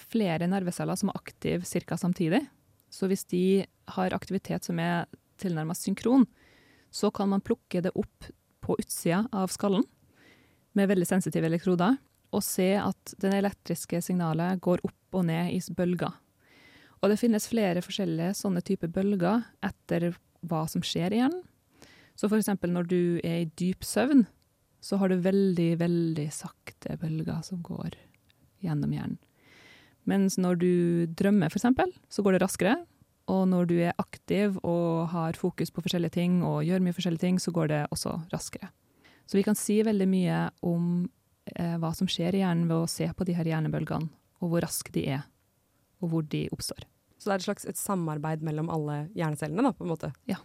flere 0.00 0.46
nerveceller 0.50 0.98
som 0.98 1.10
er 1.10 1.18
aktive 1.18 1.66
ca. 1.66 1.98
samtidig. 1.98 2.44
Så 2.90 3.08
hvis 3.10 3.26
de 3.30 3.66
har 3.96 4.14
aktivitet 4.14 4.66
som 4.66 4.78
er 4.78 5.06
tilnærmet 5.42 5.78
synkron, 5.78 6.26
så 6.94 7.10
kan 7.10 7.28
man 7.28 7.42
plukke 7.42 7.82
det 7.82 7.90
opp 7.98 8.30
på 8.64 8.76
utsida 8.78 9.24
av 9.34 9.50
skallen 9.52 9.84
med 10.78 10.88
veldig 10.90 11.06
sensitive 11.06 11.48
elektroder. 11.50 11.98
Å 12.34 12.42
se 12.44 12.74
at 12.80 13.14
det 13.22 13.32
elektriske 13.38 14.00
signalet 14.04 14.60
går 14.64 14.82
opp 14.86 15.18
og 15.18 15.26
ned 15.28 15.52
i 15.54 15.60
bølger. 15.76 16.12
Og 17.02 17.10
det 17.12 17.18
finnes 17.20 17.48
flere 17.50 17.82
forskjellige 17.84 18.36
sånne 18.38 18.62
typer 18.64 18.90
bølger 18.92 19.44
etter 19.64 20.14
hva 20.48 20.64
som 20.70 20.84
skjer 20.84 21.14
i 21.14 21.20
hjernen. 21.20 21.42
Så 22.14 22.30
eksempel 22.30 22.70
når 22.72 22.88
du 22.88 23.02
er 23.26 23.42
i 23.42 23.50
dyp 23.58 23.84
søvn, 23.84 24.24
så 24.84 24.98
har 25.00 25.10
du 25.10 25.20
veldig, 25.24 25.70
veldig 25.80 26.26
sakte 26.32 26.96
bølger 27.00 27.40
som 27.46 27.62
går 27.64 27.96
gjennom 28.64 28.92
hjernen. 28.94 29.20
Mens 30.04 30.36
når 30.36 30.58
du 30.60 30.72
drømmer, 31.16 31.48
eksempel, 31.48 31.92
så 32.12 32.22
går 32.22 32.36
det 32.36 32.42
raskere. 32.44 32.74
Og 33.32 33.46
når 33.48 33.68
du 33.70 33.78
er 33.80 33.96
aktiv 33.96 34.58
og 34.60 35.08
har 35.14 35.38
fokus 35.40 35.72
på 35.72 35.80
forskjellige 35.84 36.18
ting 36.18 36.42
og 36.44 36.64
gjør 36.66 36.84
mye 36.84 36.96
forskjellige 36.96 37.24
ting, 37.24 37.38
så 37.40 37.54
går 37.56 37.70
det 37.72 37.82
også 37.94 38.18
raskere. 38.32 38.68
Så 39.24 39.38
vi 39.38 39.44
kan 39.46 39.56
si 39.56 39.78
veldig 39.84 40.08
mye 40.10 40.40
om 40.68 41.06
eh, 41.52 41.76
hva 41.80 41.92
som 41.96 42.08
skjer 42.10 42.36
i 42.36 42.42
hjernen 42.42 42.68
ved 42.70 42.84
å 42.84 42.90
se 42.90 43.08
på 43.12 43.26
de 43.28 43.36
her 43.36 43.48
hjernebølgene, 43.48 44.10
og 44.40 44.50
hvor 44.52 44.64
raske 44.64 44.92
de 44.94 45.06
er, 45.18 45.22
og 46.02 46.12
hvor 46.12 46.26
de 46.28 46.46
oppstår. 46.54 46.86
Så 47.18 47.30
det 47.30 47.36
er 47.36 47.40
et 47.40 47.46
slags 47.46 47.68
et 47.70 47.80
samarbeid 47.80 48.42
mellom 48.44 48.68
alle 48.72 49.06
hjernecellene, 49.16 49.64
da, 49.64 49.72
på 49.72 49.86
en 49.86 49.92
måte? 49.94 50.12
Ja. 50.30 50.40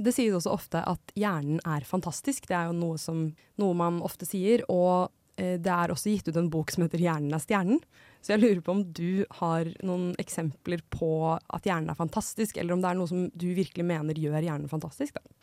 Det 0.00 0.14
sies 0.16 0.34
også 0.36 0.52
ofte 0.52 0.82
at 0.88 1.12
hjernen 1.18 1.60
er 1.68 1.84
fantastisk. 1.88 2.48
Det 2.48 2.56
er 2.56 2.70
jo 2.70 2.76
noe, 2.76 2.98
som, 3.00 3.26
noe 3.60 3.76
man 3.76 4.00
ofte 4.04 4.28
sier. 4.28 4.62
Og 4.72 5.10
eh, 5.40 5.58
det 5.60 5.72
er 5.72 5.92
også 5.92 6.12
gitt 6.12 6.30
ut 6.30 6.38
en 6.40 6.50
bok 6.52 6.72
som 6.72 6.86
heter 6.86 7.00
'Hjernen 7.00 7.36
er 7.36 7.42
stjernen'. 7.44 7.82
Så 8.24 8.32
jeg 8.34 8.40
lurer 8.40 8.62
på 8.64 8.72
om 8.72 8.82
du 8.96 9.24
har 9.40 9.68
noen 9.84 10.14
eksempler 10.20 10.80
på 10.92 11.10
at 11.36 11.68
hjernen 11.68 11.92
er 11.92 12.00
fantastisk, 12.00 12.56
eller 12.56 12.76
om 12.76 12.84
det 12.84 12.90
er 12.90 12.98
noe 13.00 13.08
som 13.08 13.28
du 13.32 13.48
virkelig 13.56 13.84
mener 13.84 14.16
gjør 14.16 14.44
hjernen 14.44 14.72
fantastisk? 14.72 15.16
da? 15.16 15.36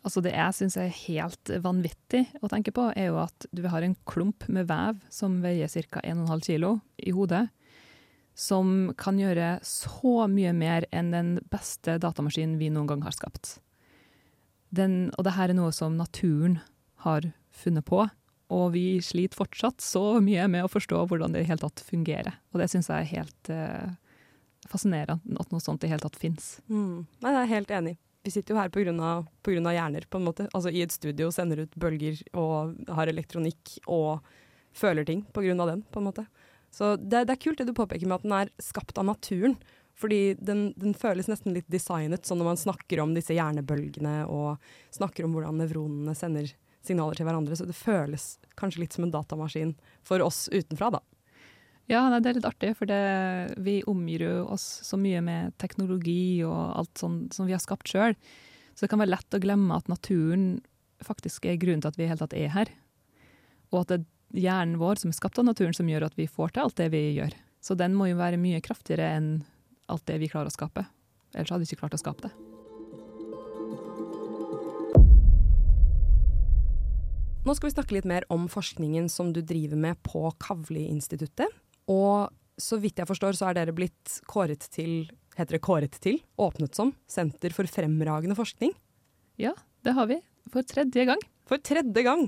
Altså 0.00 0.22
det 0.24 0.32
jeg 0.32 0.56
syns 0.56 0.76
er 0.80 0.94
helt 1.02 1.50
vanvittig 1.62 2.24
å 2.40 2.48
tenke 2.50 2.72
på, 2.74 2.88
er 2.96 3.10
jo 3.10 3.18
at 3.22 3.46
du 3.52 3.66
har 3.68 3.84
en 3.84 3.96
klump 4.08 4.46
med 4.48 4.70
vev 4.70 5.02
som 5.12 5.40
veier 5.44 5.68
ca. 5.68 6.00
1,5 6.00 6.46
kg 6.46 6.78
i 7.04 7.12
hodet, 7.12 7.44
som 8.34 8.92
kan 8.96 9.20
gjøre 9.20 9.58
så 9.66 10.26
mye 10.32 10.54
mer 10.56 10.86
enn 10.90 11.12
den 11.12 11.34
beste 11.52 11.98
datamaskinen 12.00 12.56
vi 12.60 12.70
noen 12.72 12.88
gang 12.88 13.04
har 13.04 13.16
skapt. 13.16 13.58
Den, 14.72 15.10
og 15.18 15.28
det 15.28 15.36
er 15.36 15.52
noe 15.52 15.72
som 15.76 15.98
naturen 16.00 16.56
har 17.04 17.28
funnet 17.52 17.84
på, 17.84 18.06
og 18.52 18.64
vi 18.74 19.00
sliter 19.04 19.36
fortsatt 19.36 19.84
så 19.84 20.20
mye 20.24 20.46
med 20.50 20.64
å 20.64 20.70
forstå 20.72 21.04
hvordan 21.08 21.36
det 21.36 21.44
i 21.44 21.48
hele 21.48 21.60
tatt 21.60 21.84
fungerer. 21.84 22.38
Og 22.52 22.60
det 22.60 22.68
syns 22.72 22.88
jeg 22.88 23.04
er 23.04 23.12
helt 23.12 23.52
uh, 23.52 23.92
fascinerende, 24.68 25.20
at 25.40 25.52
noe 25.52 25.62
sånt 25.62 25.84
i 25.84 25.90
hele 25.92 26.04
tatt 26.04 26.18
fins. 26.20 26.56
Mm. 26.68 27.04
Nei, 27.24 27.32
jeg 27.32 27.42
er 27.42 27.52
helt 27.52 27.76
enig. 27.78 27.94
Vi 28.22 28.30
sitter 28.30 28.54
jo 28.54 28.60
her 28.60 28.70
pga. 28.70 29.72
hjerner, 29.72 30.06
på 30.08 30.18
en 30.18 30.24
måte. 30.24 30.48
Altså 30.54 30.70
i 30.70 30.82
et 30.82 30.92
studio, 30.92 31.30
sender 31.30 31.64
ut 31.64 31.74
bølger 31.74 32.22
og 32.32 32.76
har 32.88 33.10
elektronikk 33.10 33.80
og 33.86 34.22
føler 34.72 35.04
ting 35.04 35.24
pga. 35.32 35.66
den, 35.66 35.82
på 35.82 35.98
en 35.98 36.06
måte. 36.06 36.26
Så 36.70 36.96
det, 36.96 37.26
det, 37.26 37.34
er 37.34 37.42
kult 37.42 37.58
det 37.58 37.68
du 37.68 37.74
påpeker 37.74 38.06
med 38.06 38.20
at 38.20 38.22
den 38.22 38.36
er 38.36 38.52
skapt 38.62 38.98
av 38.98 39.04
naturen. 39.04 39.56
Fordi 39.98 40.34
den, 40.40 40.72
den, 40.76 40.94
føles 40.94 41.28
nesten 41.28 41.52
litt 41.52 41.68
designet, 41.68 42.24
sånn 42.24 42.40
når 42.40 42.48
man 42.48 42.60
snakker 42.60 43.02
om 43.02 43.12
disse 43.14 43.34
hjernebølgene 43.36 44.22
og 44.24 44.62
snakker 44.94 45.26
om 45.26 45.34
hvordan 45.36 45.60
nevronene 45.60 46.14
sender 46.16 46.48
signaler 46.82 47.18
til 47.18 47.28
hverandre. 47.28 47.58
Så 47.58 47.66
det 47.68 47.76
føles 47.76 48.36
kanskje 48.58 48.86
litt 48.86 48.96
som 48.96 49.04
en 49.04 49.12
datamaskin 49.12 49.74
for 50.06 50.24
oss 50.24 50.46
utenfra, 50.52 50.94
da. 50.96 51.02
Ja, 51.90 52.04
det 52.14 52.30
er 52.30 52.36
litt 52.38 52.46
artig, 52.46 52.72
for 52.78 52.88
det, 52.88 53.00
vi 53.60 53.80
omgir 53.90 54.22
jo 54.24 54.34
oss 54.54 54.64
så 54.86 54.96
mye 55.00 55.20
med 55.24 55.56
teknologi 55.60 56.44
og 56.46 56.76
alt 56.78 57.00
sånn 57.00 57.24
som 57.34 57.48
vi 57.48 57.56
har 57.56 57.62
skapt 57.62 57.90
sjøl. 57.90 58.14
Så 58.72 58.84
det 58.84 58.92
kan 58.92 59.02
være 59.02 59.12
lett 59.12 59.36
å 59.36 59.42
glemme 59.42 59.76
at 59.76 59.90
naturen 59.90 60.62
faktisk 61.02 61.48
er 61.50 61.58
grunnen 61.60 61.82
til 61.82 61.90
at 61.90 61.98
vi 61.98 62.06
i 62.06 62.10
hele 62.10 62.22
tatt 62.22 62.36
er 62.38 62.52
her. 62.54 62.70
Og 63.72 63.82
at 63.82 63.90
det 63.90 63.98
er 64.00 64.44
hjernen 64.46 64.78
vår 64.80 65.02
som 65.02 65.10
er 65.12 65.18
skapt 65.18 65.40
av 65.42 65.48
naturen 65.48 65.74
som 65.76 65.90
gjør 65.90 66.06
at 66.06 66.16
vi 66.16 66.30
får 66.30 66.54
til 66.54 66.64
alt 66.64 66.78
det 66.78 66.88
vi 66.94 67.02
gjør. 67.18 67.34
Så 67.62 67.76
den 67.78 67.96
må 67.98 68.08
jo 68.08 68.20
være 68.20 68.40
mye 68.40 68.62
kraftigere 68.64 69.10
enn 69.18 69.28
alt 69.92 70.06
det 70.08 70.20
vi 70.22 70.30
klarer 70.30 70.48
å 70.50 70.54
skape. 70.54 70.86
Ellers 71.34 71.52
hadde 71.52 71.64
vi 71.64 71.72
ikke 71.72 71.82
klart 71.84 71.98
å 71.98 72.00
skape 72.00 72.28
det. 72.28 72.32
Nå 77.42 77.56
skal 77.58 77.68
vi 77.68 77.74
snakke 77.74 77.96
litt 77.96 78.06
mer 78.06 78.24
om 78.30 78.46
forskningen 78.50 79.08
som 79.10 79.32
du 79.34 79.40
driver 79.42 79.78
med 79.78 79.98
på 80.06 80.28
Kavli-instituttet. 80.38 81.50
Og 81.92 82.32
så 82.60 82.78
vidt 82.80 83.00
jeg 83.00 83.08
forstår, 83.08 83.36
så 83.36 83.50
er 83.50 83.58
dere 83.58 83.74
blitt 83.76 84.20
kåret 84.30 84.68
til 84.72 85.04
Heter 85.32 85.56
det 85.56 85.62
kåret 85.64 85.94
til? 86.04 86.18
Åpnet 86.36 86.76
som 86.76 86.90
Senter 87.08 87.54
for 87.56 87.68
fremragende 87.70 88.36
forskning? 88.36 88.74
Ja, 89.40 89.54
det 89.80 89.94
har 89.96 90.10
vi. 90.10 90.18
For 90.52 90.66
tredje 90.68 91.06
gang. 91.08 91.22
For 91.48 91.62
tredje 91.64 92.04
gang! 92.04 92.26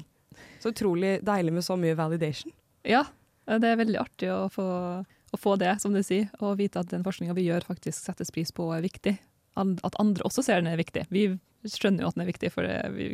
Så 0.62 0.72
utrolig 0.72 1.18
deilig 1.24 1.52
med 1.52 1.66
så 1.66 1.76
mye 1.76 1.96
validation. 1.98 2.54
Ja, 2.88 3.02
det 3.44 3.68
er 3.68 3.76
veldig 3.80 4.00
artig 4.00 4.30
å 4.32 4.46
få, 4.52 4.64
å 5.04 5.40
få 5.40 5.56
det, 5.60 5.74
som 5.82 5.92
du 5.92 6.00
sier. 6.00 6.30
Og 6.40 6.56
vite 6.62 6.80
at 6.80 6.88
den 6.94 7.04
forskninga 7.04 7.36
vi 7.36 7.44
gjør, 7.50 7.68
faktisk 7.68 8.00
settes 8.00 8.32
pris 8.32 8.54
på 8.56 8.70
og 8.70 8.78
er 8.78 8.86
viktig. 8.86 9.14
At 9.60 10.00
andre 10.00 10.24
også 10.26 10.46
ser 10.46 10.62
den 10.62 10.72
er 10.72 10.80
viktig. 10.80 11.04
Vi 11.12 11.28
skjønner 11.68 12.06
jo 12.06 12.10
at 12.10 12.16
den 12.16 12.24
er 12.24 12.32
viktig, 12.32 12.50
for 12.56 12.66
vi 12.96 13.12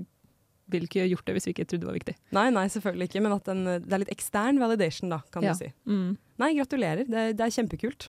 ville 0.73 0.89
ikke 0.89 1.09
gjort 1.11 1.27
det 1.29 1.37
hvis 1.37 1.49
vi 1.49 1.55
ikke 1.55 1.67
trodde 1.69 1.85
det 1.85 1.91
var 1.91 1.99
viktig. 1.99 2.15
Nei, 2.37 2.47
nei, 2.55 2.65
selvfølgelig 2.73 3.11
ikke, 3.11 3.23
men 3.25 3.37
at 3.37 3.51
den, 3.51 3.67
det 3.85 3.95
er 3.97 4.03
litt 4.05 4.15
ekstern 4.15 4.61
validation, 4.63 5.13
da, 5.13 5.21
kan 5.35 5.47
ja. 5.47 5.55
du 5.55 5.63
si. 5.63 5.71
Mm. 5.91 6.17
Nei, 6.41 6.51
gratulerer. 6.59 7.05
Det, 7.07 7.27
det, 7.39 7.47
er 7.47 7.55
kjempekult. 7.55 8.09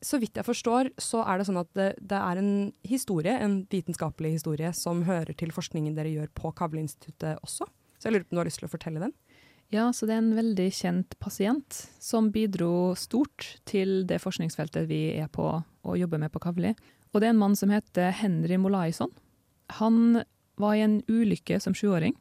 Så 0.00 0.20
vidt 0.20 0.38
jeg 0.40 0.46
forstår, 0.46 0.92
så 1.00 1.24
er 1.28 1.40
det 1.40 1.48
sånn 1.50 1.60
at 1.60 1.70
det, 1.76 1.90
det, 2.00 2.20
er 2.20 2.40
en 2.40 2.52
historie, 2.88 3.34
en 3.36 3.60
vitenskapelig 3.70 4.38
historie, 4.38 4.72
som 4.76 5.04
hører 5.08 5.36
til 5.36 5.52
forskningen 5.52 5.96
dere 5.98 6.12
gjør 6.12 6.30
på 6.36 6.54
Kavleinstituttet 6.56 7.42
også. 7.44 7.68
Så 8.00 8.08
jeg 8.08 8.16
lurer 8.16 8.24
på 8.24 8.32
om 8.32 8.38
du 8.38 8.42
har 8.42 8.48
lyst 8.48 8.62
til 8.62 8.70
å 8.70 8.72
fortelle 8.72 9.02
den? 9.02 9.12
Ja, 9.70 9.92
så 9.94 10.06
det 10.08 10.16
er 10.16 10.22
en 10.24 10.34
veldig 10.34 10.66
kjent 10.74 11.14
pasient 11.22 11.84
som 12.02 12.32
bidro 12.34 12.96
stort 12.98 13.52
til 13.70 14.02
det 14.10 14.18
forskningsfeltet 14.18 14.88
vi 14.90 15.12
er 15.14 15.28
på 15.30 15.46
og 15.60 15.98
jobber 16.00 16.18
med 16.18 16.32
på 16.34 16.42
Kavli. 16.42 16.72
Og 17.12 17.22
det 17.22 17.28
er 17.28 17.34
en 17.34 17.42
mann 17.42 17.54
som 17.58 17.70
heter 17.70 18.10
Henry 18.18 18.58
Molaison. 18.58 19.12
Han 19.78 20.22
var 20.62 20.76
i 20.76 20.84
en 20.84 21.00
ulykke 21.08 21.60
som 21.62 21.76
sjuåring. 21.76 22.14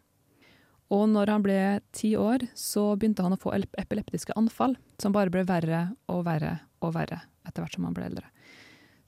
Og 0.90 1.06
når 1.12 1.30
han 1.30 1.46
ble 1.46 1.60
ti 1.94 2.16
år, 2.18 2.48
så 2.58 2.96
begynte 2.98 3.24
han 3.26 3.36
å 3.36 3.42
få 3.42 3.54
epileptiske 3.78 4.34
anfall, 4.40 4.74
som 5.02 5.14
bare 5.14 5.30
ble 5.34 5.46
verre 5.46 5.90
og 6.10 6.24
verre 6.26 6.58
og 6.82 6.96
verre 6.96 7.22
etter 7.46 7.62
hvert 7.62 7.78
som 7.78 7.86
han 7.86 7.96
ble 7.98 8.08
eldre. 8.10 8.26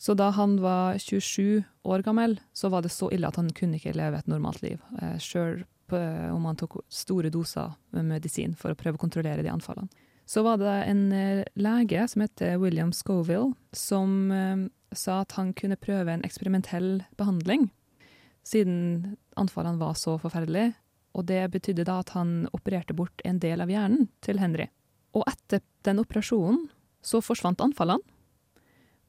Så 0.02 0.16
da 0.18 0.32
han 0.34 0.56
var 0.62 0.98
27 0.98 1.64
år 1.86 2.02
gammel, 2.06 2.40
så 2.54 2.70
var 2.74 2.82
det 2.82 2.94
så 2.94 3.10
ille 3.14 3.30
at 3.30 3.38
han 3.38 3.52
kunne 3.54 3.78
ikke 3.78 3.94
leve 3.98 4.18
et 4.18 4.30
normalt 4.30 4.64
liv. 4.66 4.82
Eh, 5.02 5.18
Sjøl 5.22 5.64
om 5.92 6.46
han 6.48 6.56
tok 6.56 6.78
store 6.88 7.28
doser 7.28 7.74
med 7.92 8.08
medisin 8.08 8.54
for 8.56 8.72
å 8.72 8.78
prøve 8.80 8.96
å 8.96 9.02
kontrollere 9.02 9.44
de 9.44 9.52
anfallene. 9.52 9.92
Så 10.24 10.40
var 10.46 10.62
det 10.62 10.76
en 10.88 11.04
eh, 11.12 11.44
lege 11.60 12.06
som 12.08 12.24
heter 12.24 12.56
William 12.62 12.94
Scoville, 12.96 13.52
som 13.76 14.32
eh, 14.32 14.70
sa 14.96 15.22
at 15.26 15.36
han 15.36 15.52
kunne 15.58 15.80
prøve 15.82 16.14
en 16.14 16.24
eksperimentell 16.24 17.04
behandling 17.20 17.68
siden 18.48 19.18
anfallene 19.40 19.82
var 19.82 19.98
så 20.00 20.18
forferdelige. 20.22 20.74
Og 21.18 21.26
det 21.28 21.42
betydde 21.52 21.86
da 21.88 22.00
at 22.02 22.14
han 22.16 22.46
opererte 22.56 22.96
bort 22.96 23.24
en 23.28 23.42
del 23.44 23.62
av 23.64 23.72
hjernen 23.72 24.08
til 24.24 24.40
Henry. 24.40 24.70
Og 25.18 25.26
etter 25.28 25.60
den 25.86 26.00
operasjonen 26.00 26.70
så 27.04 27.20
forsvant 27.24 27.62
anfallene. 27.64 28.04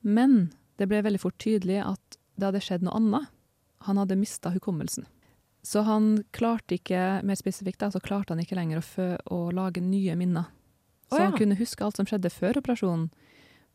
Men 0.02 0.50
det 0.80 0.88
ble 0.90 1.02
veldig 1.04 1.20
fort 1.22 1.38
tydelig 1.38 1.78
at 1.84 2.18
det 2.34 2.48
hadde 2.48 2.62
skjedd 2.64 2.86
noe 2.86 2.98
annet. 2.98 3.28
Han 3.86 4.00
hadde 4.00 4.18
mista 4.18 4.50
hukommelsen. 4.50 5.06
Så 5.62 5.84
han 5.86 6.24
klarte 6.34 6.74
ikke, 6.74 7.20
mer 7.22 7.38
spesifikt 7.38 7.84
da, 7.84 7.92
så 7.94 8.02
klarte 8.02 8.34
han 8.34 8.42
ikke 8.42 8.58
lenger 8.58 8.80
å, 8.82 9.06
å 9.30 9.38
lage 9.54 9.82
nye 9.84 10.16
minner. 10.18 10.48
Så 11.06 11.20
oh, 11.20 11.20
ja. 11.20 11.28
han 11.28 11.38
kunne 11.38 11.58
huske 11.60 11.84
alt 11.86 12.00
som 12.00 12.08
skjedde 12.08 12.32
før 12.34 12.58
operasjonen, 12.58 13.12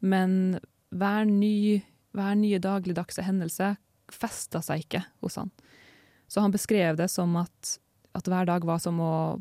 men 0.03 0.57
hver, 0.91 1.29
ny, 1.29 1.79
hver 2.17 2.35
nye 2.39 2.59
dagligdagse 2.59 3.23
hendelse 3.23 3.75
festa 4.13 4.61
seg 4.65 4.85
ikke 4.85 5.03
hos 5.23 5.37
han. 5.39 5.51
Så 6.27 6.43
han 6.43 6.53
beskrev 6.53 6.99
det 6.99 7.07
som 7.11 7.35
at, 7.39 7.77
at 8.17 8.27
hver 8.27 8.47
dag 8.49 8.65
var 8.67 8.81
som, 8.83 8.99
å, 8.99 9.39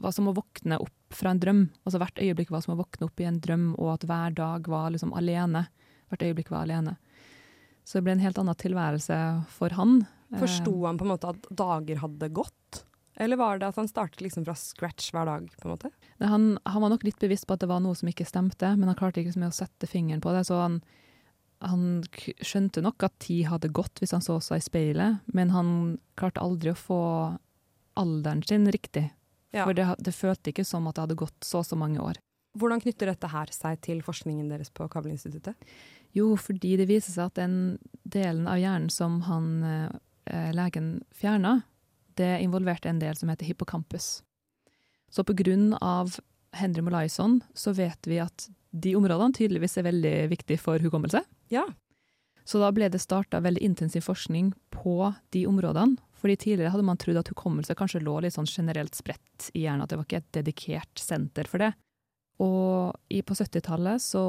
var 0.00 0.14
som, 0.16 0.30
å, 0.30 0.36
våkne 0.36 0.78
opp 0.80 1.16
fra 1.16 1.34
en 1.34 1.42
drøm. 1.42 1.62
Altså 1.84 2.00
hvert 2.00 2.20
øyeblikk 2.22 2.52
var 2.54 2.64
som 2.64 2.74
å 2.76 2.80
våkne 2.80 3.08
opp 3.08 3.20
i 3.20 3.28
en 3.28 3.40
drøm, 3.44 3.72
og 3.76 3.96
at 3.98 4.06
hver 4.08 4.36
dag 4.38 4.68
var 4.72 4.94
liksom 4.94 5.12
alene. 5.16 5.66
Hvert 6.12 6.24
øyeblikk 6.24 6.52
var 6.52 6.64
alene. 6.64 6.96
Så 7.84 7.98
det 7.98 8.06
ble 8.06 8.16
en 8.16 8.24
helt 8.24 8.38
annen 8.40 8.58
tilværelse 8.58 9.18
for 9.52 9.74
han. 9.76 10.04
Forsto 10.40 10.72
han 10.86 10.96
på 11.00 11.04
en 11.04 11.12
måte 11.12 11.32
at 11.34 11.50
dager 11.50 12.00
hadde 12.00 12.30
gått? 12.32 12.84
Eller 13.20 13.36
var 13.36 13.58
det 13.60 13.68
at 13.68 13.76
han 13.76 13.90
startet 13.90 14.22
liksom 14.24 14.46
fra 14.46 14.54
scratch 14.56 15.10
hver 15.12 15.28
dag? 15.28 15.50
på 15.60 15.68
en 15.68 15.74
måte? 15.74 15.90
Han, 16.18 16.46
han, 16.64 16.82
var 16.82 16.92
nok 16.94 17.04
litt 17.04 17.20
bevisst 17.20 17.46
på 17.46 17.56
at 17.56 17.60
det 17.60 17.68
var 17.68 17.82
noe 17.84 17.96
som 17.98 18.08
ikke 18.08 18.26
stemte, 18.26 18.72
men 18.78 18.88
han 18.88 18.96
klarte 18.96 19.20
ikke 19.20 19.36
å 19.36 19.52
sette 19.52 19.90
fingeren 19.90 20.22
på 20.24 20.32
det. 20.32 20.46
Så 20.48 20.56
han, 20.62 20.80
han 21.62 22.02
skjønte 22.42 22.82
nok 22.84 23.06
at 23.06 23.14
tid 23.22 23.46
hadde 23.50 23.72
gått 23.74 24.02
hvis 24.02 24.14
han 24.14 24.24
så 24.24 24.38
seg 24.42 24.60
i 24.60 24.66
speilet, 24.66 25.22
men 25.32 25.52
han 25.54 25.72
klarte 26.18 26.42
aldri 26.42 26.72
å 26.72 26.78
få 26.78 27.00
alderen 27.98 28.42
sin 28.46 28.68
riktig. 28.72 29.08
Ja. 29.52 29.66
For 29.66 29.76
det, 29.76 29.86
det 30.00 30.14
følte 30.16 30.52
ikke 30.52 30.64
som 30.64 30.86
at 30.88 30.96
det 30.96 31.06
hadde 31.06 31.20
gått 31.20 31.44
så 31.44 31.60
og 31.60 31.68
så 31.68 31.78
mange 31.78 32.00
år. 32.02 32.20
Hvordan 32.58 32.82
knytter 32.84 33.08
dette 33.08 33.30
her 33.32 33.52
seg 33.52 33.80
til 33.84 34.02
forskningen 34.04 34.50
deres 34.52 34.72
på 34.72 34.88
Kablinstituttet? 34.92 35.56
Jo, 36.16 36.34
fordi 36.36 36.74
det 36.80 36.88
viser 36.90 37.14
seg 37.14 37.30
at 37.30 37.38
den 37.40 37.56
delen 38.04 38.48
av 38.50 38.60
hjernen 38.60 38.90
som 38.92 39.22
han, 39.28 39.46
eh, 39.64 40.50
legen 40.52 40.98
fjerna, 41.16 41.62
det 42.20 42.42
involverte 42.44 42.90
en 42.90 43.00
del 43.00 43.16
som 43.16 43.30
heter 43.32 43.48
hippocampus. 43.48 44.22
Så 45.10 45.24
på 45.24 45.36
grunn 45.36 45.72
av 45.80 46.18
Henry 46.52 46.84
Molaison, 46.84 47.40
så 47.54 47.72
vet 47.72 48.08
vi 48.08 48.20
at 48.20 48.48
de 48.72 48.96
områdene 48.96 49.36
tydeligvis 49.36 49.78
er 49.78 49.86
veldig 49.86 50.16
viktige 50.32 50.60
for 50.60 50.82
hukommelse. 50.82 51.22
Ja. 51.52 51.66
Så 52.48 52.58
da 52.58 52.72
ble 52.74 52.88
det 52.90 53.02
starta 53.02 53.42
veldig 53.44 53.62
intensiv 53.62 54.04
forskning 54.08 54.50
på 54.74 55.12
de 55.34 55.44
områdene. 55.46 56.00
Fordi 56.22 56.36
tidligere 56.38 56.70
hadde 56.70 56.86
man 56.86 56.98
trodd 57.02 57.18
at 57.18 57.30
hukommelse 57.32 57.74
kanskje 57.74 58.02
lå 58.02 58.20
litt 58.22 58.36
sånn 58.36 58.46
generelt 58.46 58.94
spredt 58.94 59.48
i 59.58 59.64
hjernen, 59.64 59.82
at 59.82 59.90
det 59.90 59.98
var 59.98 60.06
ikke 60.06 60.20
et 60.20 60.34
dedikert 60.36 61.02
senter 61.02 61.48
for 61.50 61.64
det. 61.64 61.72
Og 62.42 62.94
på 63.26 63.36
70-tallet 63.36 64.02
så 64.02 64.22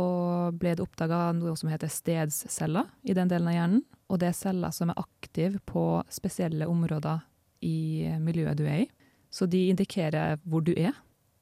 ble 0.58 0.74
det 0.76 0.84
oppdaga 0.84 1.32
noe 1.38 1.54
som 1.58 1.70
heter 1.72 1.92
stedsceller 1.94 2.90
i 3.06 3.16
den 3.16 3.30
delen 3.30 3.50
av 3.50 3.56
hjernen. 3.56 3.86
Og 4.10 4.20
det 4.22 4.32
er 4.32 4.38
celler 4.38 4.74
som 4.76 4.92
er 4.92 5.00
aktive 5.02 5.62
på 5.70 5.86
spesielle 6.14 6.68
områder 6.70 7.24
i 7.66 8.10
miljøet 8.22 8.60
du 8.60 8.66
er 8.68 8.84
i. 8.84 8.90
Så 9.34 9.48
de 9.50 9.68
indikerer 9.72 10.42
hvor 10.44 10.66
du 10.66 10.74
er. 10.76 10.94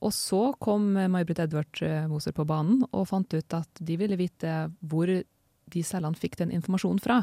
Og 0.01 0.13
så 0.15 0.39
kom 0.61 0.93
May-Britt 0.97 1.43
Edvard 1.43 1.81
Moser 2.09 2.33
på 2.33 2.45
banen 2.49 2.81
og 2.89 3.05
fant 3.11 3.33
ut 3.33 3.53
at 3.53 3.81
de 3.85 3.97
ville 4.01 4.17
vite 4.17 4.55
hvor 4.81 5.11
de 5.71 5.83
cellene 5.85 6.17
fikk 6.17 6.39
den 6.41 6.53
informasjonen 6.55 7.01
fra. 7.03 7.19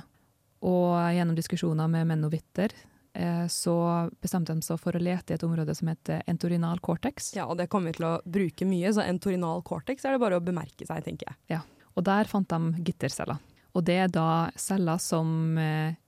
Og 0.66 0.94
gjennom 1.14 1.36
diskusjoner 1.38 1.90
med 1.90 2.06
menn 2.10 2.24
og 2.26 2.32
vitter 2.34 2.72
eh, 3.18 3.44
så 3.50 3.76
bestemte 4.22 4.54
de 4.54 4.64
seg 4.64 4.80
for 4.82 4.96
å 4.96 5.02
lete 5.02 5.34
i 5.34 5.36
et 5.36 5.46
område 5.46 5.74
som 5.76 5.90
heter 5.90 6.24
entorinal 6.30 6.80
cortex. 6.84 7.32
ja, 7.36 7.46
og 7.46 7.58
det 7.60 7.68
kommer 7.70 7.92
vi 7.92 8.00
til 8.00 8.08
å 8.08 8.16
bruke 8.24 8.66
mye, 8.68 8.92
så 8.94 9.04
entorinal 9.06 9.62
cortex 9.66 10.06
er 10.06 10.16
det 10.16 10.22
bare 10.22 10.40
å 10.40 10.44
bemerke 10.44 10.86
seg, 10.88 11.04
tenker 11.06 11.30
jeg. 11.30 11.38
Ja, 11.56 11.62
Og 11.94 12.04
der 12.06 12.30
fant 12.30 12.50
de 12.50 12.84
gitterceller. 12.86 13.38
Og 13.74 13.84
det 13.86 13.98
er 14.04 14.10
da 14.10 14.50
celler 14.58 14.98
som 15.02 15.58
eh, 15.58 15.98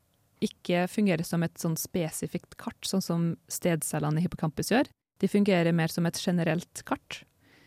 ikke 0.43 0.87
fungerer 0.91 1.27
som 1.27 1.43
et 1.45 1.59
sånn 1.61 1.77
spesifikt 1.79 2.57
kart, 2.59 2.79
sånn 2.87 3.05
som 3.05 3.29
stedcellene 3.51 4.19
i 4.19 4.25
hippocampus 4.25 4.73
gjør. 4.73 4.91
De 5.21 5.29
fungerer 5.29 5.73
mer 5.77 5.93
som 5.93 6.07
et 6.09 6.21
generelt 6.21 6.83
kart. 6.89 7.23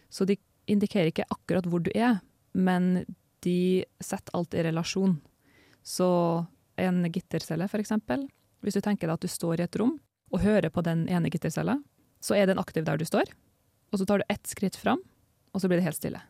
Så 0.10 0.26
de 0.26 0.38
indikerer 0.70 1.12
ikke 1.12 1.28
akkurat 1.30 1.68
hvor 1.70 1.84
du 1.84 1.92
er, 1.94 2.20
men 2.54 3.06
de 3.46 3.86
setter 4.02 4.34
alt 4.38 4.56
i 4.58 4.64
relasjon. 4.66 5.18
Så 5.84 6.08
en 6.80 7.04
gittercelle, 7.12 7.68
eksempel, 7.68 8.26
hvis 8.64 8.78
du 8.78 8.82
tenker 8.82 9.08
deg 9.08 9.18
at 9.18 9.26
du 9.26 9.30
står 9.30 9.60
i 9.60 9.66
et 9.68 9.80
rom 9.80 9.98
og 10.34 10.42
hører 10.42 10.72
på 10.74 10.82
den 10.86 11.06
ene 11.12 11.30
gittercella, 11.30 11.78
så 12.24 12.38
er 12.40 12.48
den 12.48 12.62
aktiv 12.62 12.86
der 12.88 12.98
du 12.98 13.06
står, 13.06 13.30
og 13.92 14.00
så 14.00 14.08
tar 14.08 14.22
du 14.22 14.32
ett 14.32 14.48
skritt 14.48 14.78
fram, 14.80 15.02
og 15.54 15.62
så 15.62 15.70
blir 15.70 15.82
det 15.82 15.86
helt 15.86 16.00
stille. 16.00 16.22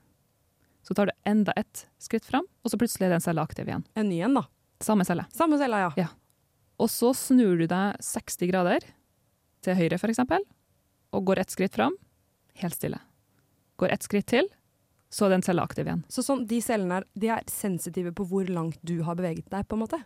Så 0.84 0.98
tar 0.98 1.08
du 1.08 1.13
enda 1.30 1.53
ett 1.56 1.86
skritt 2.01 2.25
fram, 2.27 2.48
og 2.63 2.74
så 2.74 2.80
plutselig 2.82 3.08
er 3.08 3.13
den 3.15 3.24
cella 3.24 3.46
aktiv 3.46 3.70
igjen. 3.70 3.86
En 3.96 4.10
ny 4.10 4.20
en, 4.25 4.36
da. 4.36 4.44
Samme 4.84 5.06
celle. 5.08 5.24
Samme 5.32 5.60
celle, 5.62 5.80
ja. 5.80 5.94
Ja. 5.96 6.10
Og 6.82 6.89
så 6.92 7.13
snur 7.15 7.62
du 7.62 7.68
deg 7.70 8.01
60 8.03 8.50
grader 8.50 8.84
til 9.63 9.77
høyre, 9.80 9.96
eksempel, 9.96 10.44
og 11.13 11.25
går 11.29 11.43
ett 11.43 11.53
skritt 11.53 11.75
fram, 11.77 11.96
helt 12.62 12.77
stille. 12.77 13.00
Går 13.82 13.93
ett 13.96 14.05
skritt 14.05 14.27
til, 14.34 14.50
så 15.13 15.27
er 15.27 15.36
den 15.36 15.46
cella 15.46 15.65
aktiv 15.65 15.86
igjen. 15.86 16.01
Så 16.10 16.25
sånn, 16.25 16.48
de 16.50 16.60
cellene 16.63 17.01
er, 17.01 17.08
de 17.13 17.29
er 17.36 17.46
sensitive 17.51 18.13
på 18.17 18.25
hvor 18.29 18.50
langt 18.50 18.79
du 18.82 19.00
har 19.05 19.17
beveget 19.20 19.50
deg, 19.53 19.67
på 19.70 19.77
en 19.77 19.84
måte? 19.86 20.01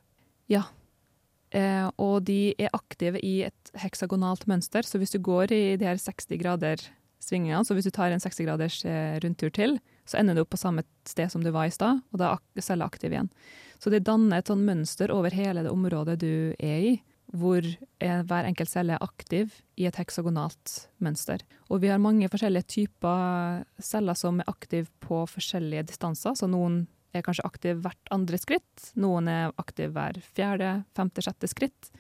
Eh, 1.56 1.88
og 2.04 2.26
de 2.28 2.52
er 2.60 2.74
aktive 2.76 3.22
i 3.24 3.38
et 3.48 3.72
heksagonalt 3.80 4.48
mønster, 4.52 4.84
så 4.84 5.00
hvis 5.00 5.16
du 5.16 5.22
går 5.24 5.54
i 5.56 5.62
de 5.80 5.88
her 5.88 6.00
60 6.02 6.42
grader 6.42 6.84
svingingene, 7.24 7.64
så 7.66 7.76
hvis 7.76 7.88
du 7.88 7.94
tar 7.96 8.12
en 8.12 8.24
60 8.24 8.44
graders 8.46 8.82
eh, 8.86 9.16
rundtur 9.24 9.54
til, 9.56 9.78
så 10.08 10.20
ender 10.20 10.36
du 10.36 10.44
opp 10.44 10.52
på 10.56 10.60
samme 10.60 10.84
sted 11.08 11.32
som 11.32 11.44
du 11.44 11.54
var 11.56 11.70
i 11.70 11.74
stad, 11.74 12.04
og 12.12 12.20
da 12.20 12.36
er 12.36 12.66
cella 12.66 12.88
aktiv 12.88 13.16
igjen. 13.16 13.32
Så 13.80 13.92
det 13.94 14.06
danner 14.08 14.42
et 14.42 14.52
sånn 14.52 14.66
mønster 14.68 15.12
over 15.14 15.32
hele 15.36 15.64
det 15.64 15.72
området 15.72 16.18
du 16.20 16.34
er 16.60 16.92
i, 16.92 16.94
hvor 17.36 17.66
hver 18.00 18.48
enkelt 18.48 18.72
celle 18.72 18.96
er 18.96 19.04
aktiv 19.04 19.52
i 19.76 19.88
et 19.90 19.98
heksagonalt 20.00 20.88
mønster. 21.04 21.42
Og 21.68 21.82
vi 21.84 21.90
har 21.92 22.00
mange 22.00 22.30
forskjellige 22.32 22.70
typer 22.72 23.66
celler 23.84 24.16
som 24.16 24.40
er 24.40 24.48
aktive 24.48 24.88
på 25.04 25.26
forskjellige 25.28 25.90
distanser, 25.92 26.38
så 26.40 26.48
noen 26.48 26.86
er 27.16 27.26
kanskje 27.26 27.46
aktive 27.48 27.82
hvert 27.84 28.14
andre 28.14 28.40
skritt, 28.40 28.92
noen 29.00 29.28
er 29.32 29.52
aktive 29.60 29.92
hver 29.96 30.22
fjerde, 30.24 30.72
femte, 30.96 31.24
sjette 31.26 31.50
skritt. 31.52 31.92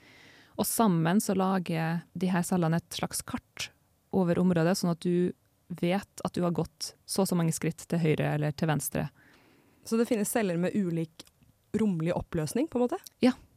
Og 0.58 0.65
sammen 0.67 1.19
så 1.23 1.36
lager 1.38 2.01
de 2.17 2.32
her 2.32 2.45
cellene 2.47 2.80
et 2.80 2.97
slags 2.97 3.21
kart 3.28 3.69
over 4.15 4.39
området, 4.39 4.78
sånn 4.80 4.95
at 4.95 5.04
du 5.04 5.34
vet 5.67 6.23
at 6.23 6.34
du 6.34 6.45
har 6.45 6.56
gått 6.56 6.93
så 7.06 7.25
og 7.25 7.30
så 7.30 7.36
mange 7.36 7.56
skritt 7.56 7.84
til 7.91 7.99
høyre 7.99 8.36
eller 8.38 8.56
til 8.56 8.71
venstre. 8.71 9.10
Så 9.84 9.99
det 9.99 10.08
finnes 10.08 10.32
celler 10.32 10.60
med 10.60 10.75
ulik 10.75 11.28
romlig 11.78 12.15
oppløsning, 12.15 12.69
på 12.71 12.80
en 12.80 12.88
måte? 12.88 12.99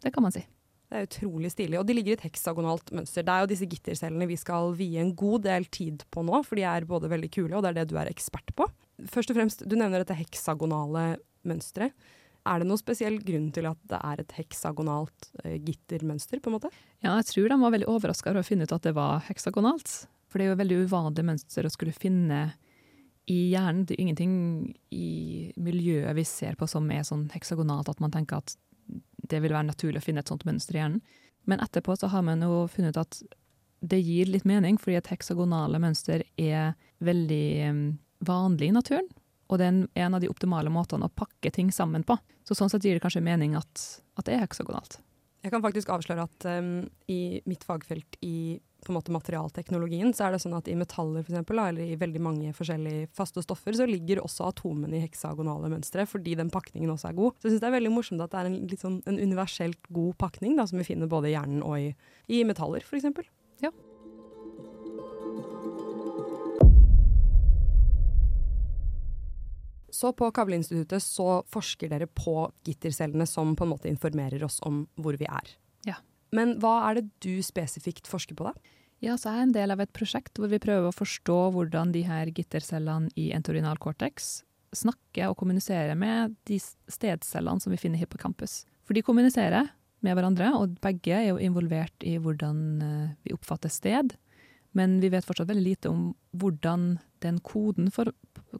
Det 0.02 0.10
kan 0.14 0.26
man 0.26 0.34
si. 0.34 0.42
Det 0.90 0.98
er 0.98 1.06
utrolig 1.06 1.52
stilig. 1.54 1.78
Og 1.78 1.86
de 1.86 1.94
ligger 1.94 2.16
i 2.16 2.18
et 2.18 2.24
heksagonalt 2.26 2.88
mønster. 2.90 3.22
Det 3.22 3.30
er 3.30 3.44
jo 3.44 3.50
disse 3.52 3.68
gittercellene 3.70 4.26
vi 4.26 4.38
skal 4.40 4.72
vie 4.74 4.98
en 4.98 5.12
god 5.14 5.44
del 5.46 5.68
tid 5.70 6.02
på 6.10 6.24
nå, 6.26 6.40
for 6.46 6.58
de 6.58 6.64
er 6.66 6.88
både 6.88 7.10
veldig 7.12 7.30
kule, 7.36 7.52
og 7.54 7.62
det 7.62 7.70
er 7.70 7.78
det 7.78 7.92
du 7.92 7.98
er 8.00 8.10
ekspert 8.10 8.50
på. 8.58 8.66
Først 9.10 9.30
og 9.30 9.38
fremst, 9.38 9.62
du 9.62 9.76
nevner 9.78 10.02
dette 10.02 10.18
heksagonale 10.18 11.04
mønsteret. 11.46 11.94
Er 12.48 12.60
det 12.60 12.66
noen 12.66 12.80
spesiell 12.80 13.20
grunn 13.22 13.50
til 13.54 13.68
at 13.68 13.78
det 13.88 14.00
er 14.00 14.22
et 14.22 14.32
heksagonalt 14.38 15.28
eh, 15.44 15.58
gittermønster, 15.60 16.40
på 16.40 16.50
en 16.50 16.56
måte? 16.56 16.70
Ja, 17.04 17.14
jeg 17.20 17.28
tror 17.28 17.52
de 17.52 17.60
var 17.60 17.74
veldig 17.76 17.90
overraska 17.92 18.32
over 18.32 18.42
å 18.42 18.48
finne 18.48 18.66
ut 18.66 18.74
at 18.74 18.88
det 18.88 18.94
var 18.96 19.22
heksagonalt. 19.28 19.92
For 20.30 20.40
det 20.40 20.46
er 20.46 20.52
jo 20.54 20.60
veldig 20.62 20.80
uvanlig 20.88 21.26
mønster 21.26 21.68
å 21.68 21.72
skulle 21.72 21.94
finne 21.94 22.40
i 23.30 23.52
hjernen. 23.52 23.84
Det 23.86 23.94
er 23.94 24.02
ingenting 24.06 24.34
i 24.90 25.52
miljøet 25.60 26.16
vi 26.16 26.26
ser 26.26 26.56
på 26.58 26.68
som 26.70 26.88
er 26.90 27.04
sånn 27.06 27.28
heksagonalt 27.34 27.92
at 27.92 28.02
man 28.02 28.14
tenker 28.14 28.40
at 28.40 28.56
det 29.30 29.40
vil 29.42 29.54
være 29.54 29.68
naturlig 29.70 30.00
å 30.00 30.04
finne 30.04 30.24
et 30.24 30.30
sånt 30.30 30.46
mønster 30.48 30.76
i 30.76 30.82
hjernen. 30.82 31.02
Men 31.48 31.62
etterpå 31.64 31.96
så 31.96 32.10
har 32.12 32.24
man 32.26 32.42
jo 32.44 32.66
funnet 32.70 32.96
ut 32.96 33.02
at 33.04 33.20
det 33.80 34.00
gir 34.04 34.28
litt 34.28 34.44
mening, 34.44 34.76
fordi 34.78 34.98
et 34.98 35.08
heksagonale 35.08 35.80
mønster 35.80 36.24
er 36.36 36.74
veldig 37.00 37.44
eh, 37.64 37.84
vanlig 38.28 38.68
i 38.68 38.76
naturen. 38.76 39.08
Og 39.50 39.58
det 39.58 39.66
er 39.66 40.04
en 40.04 40.16
av 40.16 40.22
de 40.22 40.28
optimale 40.30 40.70
måtene 40.70 41.08
å 41.08 41.14
pakke 41.16 41.50
ting 41.54 41.72
sammen 41.74 42.04
på. 42.06 42.18
Så 42.46 42.54
sånn 42.54 42.70
sett 42.70 42.84
gir 42.86 42.98
det 42.98 43.02
kanskje 43.02 43.24
mening 43.24 43.56
at, 43.58 43.86
at 44.20 44.28
det 44.28 44.36
er 44.36 44.44
heksagonalt. 44.44 45.00
Jeg 45.40 45.54
kan 45.54 45.64
faktisk 45.64 45.90
avsløre 45.90 46.26
at 46.28 46.46
um, 46.60 46.84
i 47.08 47.40
mitt 47.48 47.64
fagfelt 47.64 48.18
i 48.22 48.60
på 48.84 48.92
en 48.92 48.96
måte 48.98 49.14
materialteknologien, 49.14 50.12
så 50.16 50.26
er 50.26 50.34
det 50.34 50.42
sånn 50.44 50.56
at 50.58 50.68
i 50.70 50.76
metaller 50.78 51.24
for 51.24 51.34
eksempel, 51.34 51.60
eller 51.62 51.84
i 51.84 51.98
veldig 52.00 52.22
mange 52.24 52.54
forskjellige 52.56 53.10
faste 53.16 53.44
stoffer, 53.44 53.76
så 53.76 53.88
ligger 53.88 54.22
også 54.24 54.48
atomene 54.48 54.98
i 54.98 55.04
heksagonale 55.04 55.70
mønstre, 55.72 56.06
fordi 56.08 56.36
den 56.40 56.52
pakningen 56.52 56.92
også 56.94 57.10
er 57.10 57.18
god. 57.18 57.36
Så 57.38 57.48
jeg 57.48 57.56
syns 57.56 57.64
det 57.64 57.70
er 57.70 57.76
veldig 57.76 57.94
morsomt 57.94 58.24
at 58.24 58.32
det 58.32 58.40
er 58.40 58.50
en, 58.50 58.58
litt 58.70 58.84
sånn, 58.84 58.98
en 59.10 59.20
universelt 59.20 59.92
god 59.92 60.16
pakning, 60.20 60.56
da, 60.60 60.66
som 60.70 60.80
vi 60.80 60.88
finner 60.88 61.10
både 61.10 61.30
i 61.30 61.36
hjernen 61.36 61.62
og 61.66 61.78
i, 61.78 61.92
i 62.32 62.42
metaller, 62.48 62.84
eksempel. 63.00 63.28
Ja. 63.64 63.72
Så 69.90 70.12
på 70.16 70.30
Kavleinstituttet 70.32 71.02
så 71.02 71.42
forsker 71.50 71.90
dere 71.90 72.06
på 72.06 72.46
gittercellene 72.64 73.26
som 73.28 73.56
på 73.58 73.66
en 73.66 73.72
måte 73.74 73.90
informerer 73.90 74.44
oss 74.46 74.60
om 74.64 74.86
hvor 74.96 75.18
vi 75.20 75.26
er. 75.28 75.50
Men 76.36 76.58
hva 76.62 76.76
er 76.88 77.00
det 77.00 77.08
du 77.24 77.42
spesifikt 77.42 78.10
forsker 78.10 78.38
på 78.38 78.46
da? 78.50 78.54
Ja, 79.00 79.16
så 79.16 79.30
er 79.30 79.40
jeg 79.40 79.48
en 79.48 79.56
del 79.56 79.72
av 79.72 79.80
et 79.80 79.92
prosjekt 79.96 80.36
hvor 80.36 80.50
vi 80.52 80.60
prøver 80.60 80.90
å 80.90 80.94
forstå 80.94 81.38
hvordan 81.54 81.94
de 81.94 82.04
her 82.04 82.28
gittercellene 82.36 83.08
i 83.18 83.30
entorinal 83.36 83.80
cortex 83.80 84.42
snakker 84.76 85.30
og 85.30 85.38
kommuniserer 85.40 85.96
med 85.98 86.36
de 86.46 86.58
stedcellene 86.60 87.62
som 87.62 87.72
vi 87.72 87.80
finner 87.80 88.00
hippocampus. 88.00 88.64
For 88.86 88.94
de 88.94 89.02
kommuniserer 89.06 89.70
med 90.04 90.16
hverandre, 90.16 90.52
og 90.56 90.76
begge 90.84 91.16
er 91.16 91.30
jo 91.30 91.40
involvert 91.42 92.06
i 92.06 92.16
hvordan 92.22 92.60
eh, 92.84 93.08
vi 93.26 93.34
oppfatter 93.36 93.72
sted. 93.72 94.14
Men 94.76 95.00
vi 95.02 95.10
vet 95.12 95.26
fortsatt 95.26 95.50
veldig 95.50 95.64
lite 95.66 95.90
om 95.90 96.12
hvordan 96.38 96.92
den 97.24 97.40
koden 97.44 97.90
for, 97.92 98.12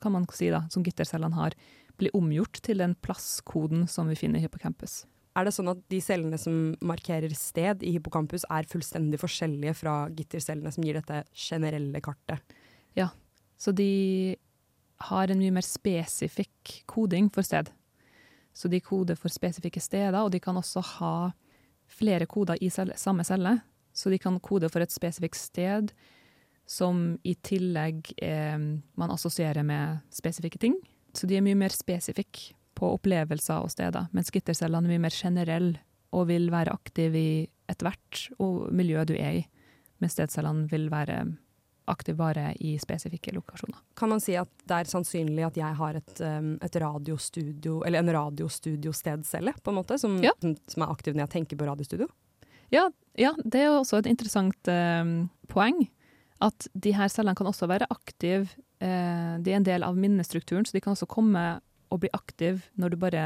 kan 0.02 0.16
man 0.16 0.26
si 0.35 0.50
da, 0.52 0.64
som 0.72 0.85
gittercellene 0.85 1.38
har, 1.38 1.56
blir 2.00 2.16
omgjort 2.16 2.61
til 2.64 2.83
den 2.83 2.96
plasskoden 3.04 3.87
som 3.88 4.11
vi 4.11 4.18
finner 4.18 4.40
i 4.40 4.44
hippocampus. 4.44 5.04
Er 5.38 5.46
det 5.46 5.54
sånn 5.54 5.70
at 5.70 5.80
de 5.92 6.00
cellene 6.02 6.38
som 6.40 6.72
markerer 6.82 7.32
sted 7.38 7.84
i 7.86 7.92
hippocampus 7.94 8.42
er 8.50 8.66
fullstendig 8.70 9.20
forskjellige 9.22 9.76
fra 9.78 9.94
gittercellene 10.10 10.72
som 10.74 10.86
gir 10.86 10.98
dette 10.98 11.22
generelle 11.36 12.02
kartet? 12.02 12.42
Ja, 12.98 13.10
Så 13.60 13.72
de 13.76 14.36
har 15.04 15.30
en 15.30 15.38
mye 15.38 15.52
mer 15.52 15.64
spesifikk 15.64 16.82
koding 16.88 17.28
for 17.32 17.44
sted. 17.44 17.68
Så 18.56 18.68
de 18.68 18.80
koder 18.80 19.18
for 19.20 19.28
spesifikke 19.28 19.80
steder, 19.80 20.16
og 20.16 20.32
de 20.32 20.40
kan 20.40 20.56
også 20.56 20.80
ha 20.96 21.32
flere 21.90 22.26
koder 22.26 22.56
i 22.60 22.70
celle, 22.70 22.96
samme 22.96 23.24
celle. 23.24 23.60
Så 23.92 24.10
de 24.10 24.18
kan 24.18 24.38
kode 24.40 24.70
for 24.72 24.80
et 24.80 24.92
spesifikt 24.92 25.36
sted 25.36 25.92
som 26.70 27.18
i 27.26 27.34
tillegg 27.34 28.12
eh, 28.22 28.56
man 28.56 29.12
assosierer 29.12 29.62
med 29.66 30.00
spesifikke 30.14 30.58
ting. 30.58 30.76
Så 31.12 31.26
de 31.26 31.36
er 31.36 31.44
mye 31.44 31.58
mer 31.58 31.74
spesifikke 31.74 32.54
på 32.78 32.94
opplevelser 32.96 33.64
og 33.64 33.70
steder, 33.72 34.09
mens 34.16 34.30
gittercellene 34.35 34.87
er 34.87 34.94
mye 34.94 35.04
mer 35.06 35.14
generelle 35.14 35.80
og 36.16 36.26
vil 36.30 36.48
være 36.50 36.72
aktive 36.74 37.18
i 37.18 37.33
ethvert 37.70 38.28
miljø 38.74 39.04
du 39.06 39.14
er 39.14 39.42
i, 39.42 39.46
mens 40.02 40.16
stedcellene 40.16 40.66
vil 40.70 40.88
være 40.90 41.20
aktive 41.90 42.16
bare 42.18 42.52
i 42.62 42.76
spesifikke 42.78 43.33
lokasjoner. 43.35 43.78
Kan 43.98 44.12
man 44.12 44.20
si 44.22 44.37
at 44.38 44.50
det 44.68 44.76
er 44.76 44.90
sannsynlig 44.90 45.44
at 45.48 45.56
jeg 45.59 45.78
har 45.78 45.98
et, 45.98 46.12
um, 46.22 46.52
et 46.62 46.76
radiostudio, 46.83 47.80
eller 47.87 48.02
en 48.04 48.12
radiostudiostedscelle, 48.14 49.54
på 49.62 49.72
en 49.72 49.78
måte, 49.80 49.98
som, 49.98 50.18
Ja. 50.22 50.30
som 50.40 50.83
er 50.83 50.90
aktiv 50.90 51.14
når 51.14 51.26
jeg 51.26 51.30
tenker 51.30 51.56
på 51.59 51.66
radiostudio? 51.66 52.09
Ja, 52.70 52.88
ja, 53.18 53.33
det 53.44 53.64
er 53.64 53.74
også 53.74 53.98
et 53.98 54.06
interessant 54.06 54.68
eh, 54.70 55.26
poeng. 55.48 55.88
At 56.40 56.68
de 56.74 56.92
her 56.94 57.09
cellene 57.09 57.35
kan 57.37 57.46
også 57.50 57.66
være 57.68 57.88
aktive 57.90 58.46
eh, 58.80 59.35
de 59.42 59.50
er 59.52 59.56
en 59.59 59.66
del 59.66 59.83
av 59.83 59.96
minnestrukturen, 59.96 60.64
så 60.64 60.72
de 60.72 60.80
kan 60.80 60.94
også 60.94 61.09
komme 61.11 61.61
og 61.90 62.03
bli 62.03 62.12
aktiv 62.16 62.64
når 62.81 62.94
du 62.94 63.00
bare 63.03 63.24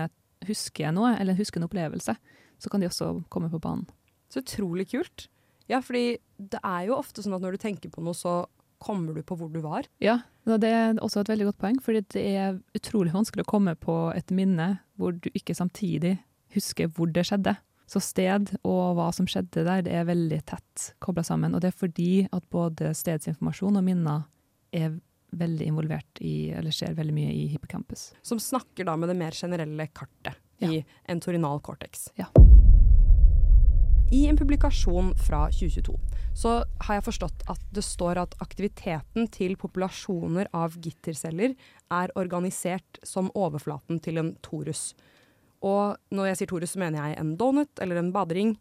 husker 0.48 0.92
noe, 0.92 1.14
eller 1.20 1.38
husker 1.38 1.60
en 1.60 1.68
opplevelse. 1.68 2.16
Så 2.60 2.70
kan 2.70 2.82
de 2.82 2.88
også 2.88 3.12
komme 3.32 3.50
på 3.52 3.60
banen. 3.62 3.86
Så 4.32 4.42
utrolig 4.42 4.88
kult. 4.92 5.28
Ja, 5.70 5.80
fordi 5.80 6.18
det 6.36 6.60
er 6.60 6.88
jo 6.88 6.98
ofte 6.98 7.22
sånn 7.24 7.36
at 7.36 7.44
når 7.44 7.56
du 7.56 7.62
tenker 7.62 7.92
på 7.92 8.04
noe, 8.04 8.16
så 8.16 8.44
kommer 8.84 9.16
du 9.16 9.24
på 9.24 9.36
hvor 9.38 9.48
du 9.52 9.60
var. 9.64 9.86
Ja, 10.02 10.18
det 10.44 10.68
er 10.68 10.98
også 11.00 11.22
et 11.22 11.30
veldig 11.32 11.48
godt 11.48 11.60
poeng, 11.62 11.78
fordi 11.80 12.02
det 12.12 12.24
er 12.36 12.58
utrolig 12.76 13.14
vanskelig 13.14 13.46
å 13.46 13.52
komme 13.54 13.76
på 13.80 13.96
et 14.12 14.32
minne 14.34 14.74
hvor 15.00 15.14
du 15.16 15.30
ikke 15.32 15.56
samtidig 15.56 16.18
husker 16.54 16.90
hvor 16.92 17.08
det 17.10 17.24
skjedde. 17.28 17.56
Så 17.88 18.00
sted 18.00 18.54
og 18.62 18.96
hva 18.96 19.10
som 19.12 19.28
skjedde 19.28 19.64
der, 19.66 19.82
det 19.84 19.92
er 19.92 20.06
veldig 20.08 20.40
tett 20.48 20.90
kobla 21.04 21.24
sammen. 21.26 21.54
Og 21.56 21.62
det 21.62 21.72
er 21.72 21.80
fordi 21.80 22.12
at 22.32 22.44
både 22.52 22.92
stedsinformasjon 22.96 23.80
og 23.80 23.84
minner 23.86 24.24
er 24.74 24.96
veldig 25.40 25.68
involvert 25.70 26.20
i, 26.20 26.50
eller 26.54 26.74
skjer 26.74 26.96
veldig 26.96 27.14
mye 27.16 27.34
i 27.34 27.44
hippocampus. 27.52 28.12
Som 28.22 28.40
snakker 28.42 28.88
da 28.88 28.96
med 28.96 29.12
det 29.12 29.18
mer 29.18 29.36
generelle 29.36 29.88
kartet 29.92 30.38
ja. 30.62 30.70
i 30.70 30.84
entorinal 31.10 31.60
cortex. 31.64 32.08
Ja. 32.20 32.30
I 34.12 34.26
en 34.30 34.36
publikasjon 34.36 35.14
fra 35.26 35.46
2022 35.50 35.96
så 36.38 36.50
har 36.86 36.98
jeg 36.98 37.06
forstått 37.06 37.44
at 37.50 37.62
det 37.74 37.82
står 37.82 38.20
at 38.20 38.36
aktiviteten 38.42 39.26
til 39.32 39.56
populasjoner 39.58 40.50
av 40.54 40.76
gitterceller 40.82 41.54
er 41.94 42.12
organisert 42.18 43.00
som 43.06 43.32
overflaten 43.34 43.98
til 44.04 44.20
en 44.20 44.32
torus. 44.44 44.92
Og 45.64 45.96
når 46.14 46.30
jeg 46.30 46.40
sier 46.40 46.52
torus, 46.52 46.74
så 46.74 46.82
mener 46.82 47.00
jeg 47.00 47.18
en 47.20 47.34
donut 47.40 47.82
eller 47.82 47.98
en 47.98 48.12
badering. 48.14 48.54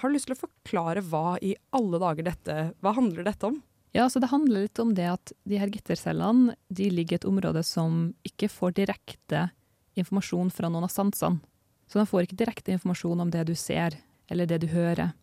Har 0.00 0.08
du 0.08 0.16
lyst 0.16 0.30
til 0.30 0.36
å 0.36 0.42
forklare 0.42 1.04
hva 1.04 1.36
i 1.44 1.54
alle 1.76 2.00
dager 2.02 2.30
dette 2.30 2.58
Hva 2.80 2.94
handler 2.96 3.26
dette 3.26 3.50
om? 3.52 3.60
Ja, 3.96 4.10
så 4.12 4.20
Det 4.20 4.28
handler 4.28 4.66
litt 4.66 4.78
om 4.78 4.92
det 4.94 5.06
at 5.08 5.32
de 5.48 5.56
her 5.56 5.70
gittercellene 5.72 6.52
de 6.68 6.90
ligger 6.92 7.16
i 7.16 7.20
et 7.22 7.28
område 7.28 7.62
som 7.64 8.10
ikke 8.28 8.50
får 8.52 8.74
direkte 8.76 9.46
informasjon 9.96 10.50
fra 10.52 10.68
noen 10.68 10.84
av 10.84 10.92
sansene. 10.92 11.40
Så 11.88 12.02
de 12.02 12.04
får 12.04 12.26
ikke 12.26 12.36
direkte 12.42 12.74
informasjon 12.74 13.22
om 13.24 13.30
det 13.32 13.46
du 13.48 13.54
ser 13.56 13.96
eller 14.28 14.48
det 14.50 14.58
du 14.60 14.66
hører. 14.68 15.14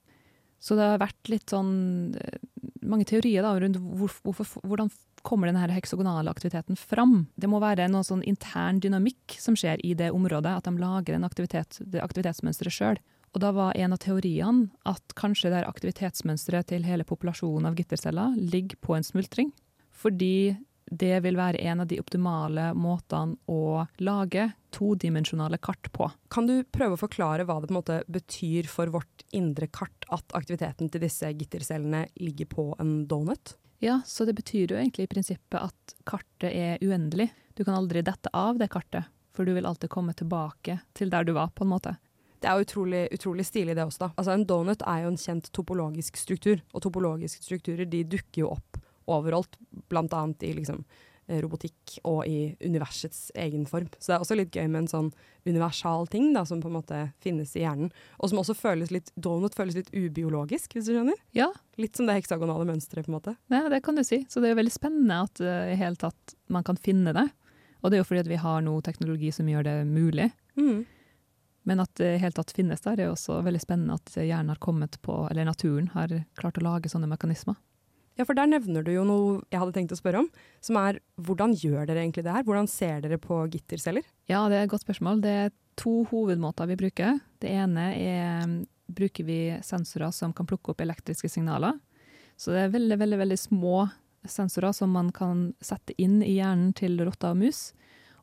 Så 0.64 0.78
det 0.80 0.88
har 0.88 1.02
vært 1.04 1.30
litt 1.30 1.52
sånn 1.52 2.16
eh, 2.18 2.40
mange 2.82 3.06
teorier 3.06 3.44
da, 3.46 3.52
rundt 3.60 3.78
hvor, 3.78 4.10
hvorfor, 4.24 4.64
hvordan 4.64 4.90
kommer 5.22 5.52
denne 5.52 5.68
heksagonale 5.70 6.32
aktiviteten 6.32 6.80
fram. 6.80 7.28
Det 7.36 7.50
må 7.52 7.60
være 7.62 7.90
noe 7.92 8.08
sånn 8.08 8.24
intern 8.26 8.80
dynamikk 8.82 9.38
som 9.44 9.58
skjer 9.60 9.84
i 9.86 9.94
det 10.00 10.10
området, 10.16 10.56
at 10.56 10.66
de 10.66 10.80
lager 10.80 11.18
en 11.18 11.28
aktivitet, 11.28 11.78
det 11.84 12.02
aktivitetsmønsteret 12.02 12.74
sjøl. 12.74 13.02
Og 13.34 13.42
da 13.42 13.50
var 13.56 13.78
en 13.78 13.96
av 13.96 14.02
teoriene 14.02 14.70
at 14.90 15.16
kanskje 15.18 15.50
det 15.54 15.64
aktivitetsmønsteret 15.66 16.70
til 16.70 16.86
hele 16.86 17.06
populasjonen 17.08 17.72
av 17.72 17.78
gitterceller 17.80 18.38
ligger 18.38 18.78
på 18.78 18.94
en 18.98 19.06
smultring. 19.06 19.50
Fordi 19.90 20.54
det 20.92 21.16
vil 21.24 21.38
være 21.40 21.62
en 21.64 21.82
av 21.82 21.88
de 21.90 21.98
optimale 22.02 22.68
måtene 22.78 23.38
å 23.50 23.86
lage 24.04 24.50
todimensjonale 24.76 25.58
kart 25.64 25.90
på. 25.96 26.10
Kan 26.34 26.48
du 26.50 26.60
prøve 26.64 26.98
å 26.98 27.02
forklare 27.02 27.48
hva 27.48 27.58
det 27.62 27.70
på 27.70 27.74
en 27.74 27.80
måte 27.80 28.00
betyr 28.12 28.70
for 28.70 28.92
vårt 28.94 29.26
indre 29.34 29.70
kart 29.74 30.08
at 30.14 30.36
aktiviteten 30.38 30.92
til 30.94 31.06
disse 31.06 31.32
gittercellene 31.34 32.06
ligger 32.22 32.52
på 32.52 32.68
en 32.84 33.04
donut? 33.10 33.56
Ja, 33.84 34.02
så 34.06 34.28
det 34.28 34.38
betyr 34.38 34.76
jo 34.76 34.80
egentlig 34.80 35.08
i 35.08 35.12
prinsippet 35.12 35.60
at 35.60 35.96
kartet 36.08 36.52
er 36.52 36.84
uendelig. 36.84 37.32
Du 37.58 37.66
kan 37.66 37.76
aldri 37.76 38.04
dette 38.06 38.32
av 38.34 38.60
det 38.62 38.70
kartet, 38.72 39.10
for 39.34 39.46
du 39.46 39.56
vil 39.58 39.66
alltid 39.68 39.92
komme 39.92 40.14
tilbake 40.16 40.78
til 40.96 41.12
der 41.12 41.26
du 41.28 41.34
var, 41.36 41.52
på 41.52 41.66
en 41.66 41.74
måte. 41.74 41.98
Det 42.44 42.52
er 42.52 42.66
utrolig, 42.66 43.06
utrolig 43.16 43.48
stilig, 43.48 43.78
det 43.78 43.86
også, 43.88 44.06
da. 44.06 44.12
Altså, 44.18 44.36
en 44.36 44.46
donut 44.50 44.84
er 44.84 45.06
jo 45.06 45.14
en 45.14 45.20
kjent 45.20 45.48
topologisk 45.56 46.20
struktur, 46.20 46.60
og 46.74 46.84
topologiske 46.84 47.46
strukturer 47.46 47.88
de 47.90 48.04
dukker 48.04 48.44
jo 48.44 48.52
opp 48.58 48.82
overalt, 49.12 49.58
blant 49.92 50.14
annet 50.16 50.44
i 50.48 50.54
liksom 50.60 50.84
Eh, 51.32 51.40
robotikk 51.40 52.02
og 52.04 52.26
i 52.28 52.52
universets 52.60 53.30
egen 53.40 53.64
form. 53.66 53.88
Så 53.96 54.10
det 54.10 54.16
er 54.18 54.24
også 54.26 54.36
litt 54.36 54.56
gøy 54.58 54.66
med 54.68 54.82
en 54.82 54.90
sånn 54.92 55.12
universal 55.48 56.10
ting 56.12 56.34
da, 56.36 56.42
som 56.44 56.60
på 56.60 56.68
en 56.68 56.76
måte 56.76 56.98
finnes 57.24 57.54
i 57.56 57.62
hjernen. 57.62 57.94
Og 58.20 58.32
som 58.32 58.42
også 58.42 58.56
føles 58.60 58.92
litt 58.92 59.14
Donut 59.16 59.56
føles 59.56 59.78
litt 59.78 59.92
ubiologisk, 59.96 60.76
hvis 60.76 60.90
du 60.90 60.92
skjønner? 60.98 61.22
Ja. 61.38 61.48
Litt 61.80 61.96
som 61.96 62.10
det 62.10 62.18
heksagonale 62.18 62.68
mønsteret, 62.68 63.08
på 63.08 63.14
en 63.14 63.16
måte. 63.16 63.38
Ja, 63.54 63.70
det 63.72 63.80
kan 63.86 63.96
du 63.96 64.04
si. 64.04 64.26
Så 64.28 64.44
det 64.44 64.50
er 64.50 64.58
jo 64.58 64.60
veldig 64.60 64.76
spennende 64.76 65.22
at 65.24 65.40
uh, 65.40 65.72
i 65.72 65.80
hele 65.80 65.96
tatt 66.02 66.36
man 66.52 66.68
kan 66.68 66.76
finne 66.76 67.16
det. 67.16 67.30
Og 67.80 67.92
det 67.92 67.98
er 67.98 68.04
jo 68.04 68.10
fordi 68.10 68.26
at 68.26 68.32
vi 68.34 68.44
har 68.44 68.60
noe 68.68 68.84
teknologi 68.84 69.32
som 69.32 69.48
gjør 69.48 69.64
det 69.70 69.78
mulig. 69.88 70.28
Mm. 70.60 70.84
Men 71.64 71.84
at 71.84 71.94
det 72.00 72.16
i 72.16 72.22
hele 72.22 72.36
tatt 72.36 72.52
finnes 72.56 72.84
der, 72.84 73.00
er 73.00 73.12
også 73.12 73.40
veldig 73.46 73.62
spennende 73.64 73.96
at 74.00 74.18
hjernen 74.20 74.52
har 74.52 74.62
kommet 74.64 75.00
på, 75.06 75.24
eller 75.30 75.48
naturen 75.48 75.90
har 75.94 76.12
klart 76.40 76.60
å 76.60 76.66
lage 76.66 76.92
sånne 76.92 77.10
mekanismer. 77.12 77.56
Ja, 78.20 78.28
for 78.28 78.38
der 78.38 78.50
nevner 78.52 78.86
du 78.86 78.92
jo 78.94 79.06
noe 79.08 79.40
jeg 79.50 79.58
hadde 79.58 79.74
tenkt 79.74 79.96
å 79.96 79.98
spørre 79.98 80.22
om, 80.22 80.28
som 80.62 80.78
er 80.78 81.00
hvordan 81.18 81.56
gjør 81.58 81.88
dere 81.90 82.04
egentlig 82.04 82.26
det 82.28 82.36
her? 82.36 82.46
Hvordan 82.46 82.70
ser 82.70 83.02
dere 83.02 83.18
på 83.22 83.40
gitterceller? 83.56 84.06
Ja, 84.30 84.44
det 84.52 84.60
er 84.60 84.68
et 84.68 84.74
godt 84.74 84.86
spørsmål. 84.86 85.24
Det 85.24 85.34
er 85.48 85.56
to 85.80 86.04
hovedmåter 86.12 86.70
vi 86.70 86.78
bruker. 86.84 87.18
Det 87.42 87.50
ene 87.50 87.88
er 87.98 88.54
bruker 88.94 89.26
vi 89.26 89.40
sensorer 89.66 90.12
som 90.14 90.34
kan 90.36 90.46
plukke 90.46 90.74
opp 90.74 90.84
elektriske 90.84 91.32
signaler. 91.32 91.80
Så 92.38 92.54
det 92.54 92.66
er 92.66 92.74
veldig, 92.74 93.00
veldig, 93.02 93.20
veldig 93.24 93.40
små 93.40 93.88
sensorer 94.30 94.76
som 94.76 94.94
man 94.94 95.10
kan 95.16 95.48
sette 95.64 95.96
inn 95.98 96.22
i 96.24 96.38
hjernen 96.38 96.74
til 96.78 97.00
rotter 97.02 97.34
og 97.34 97.42
mus 97.42 97.72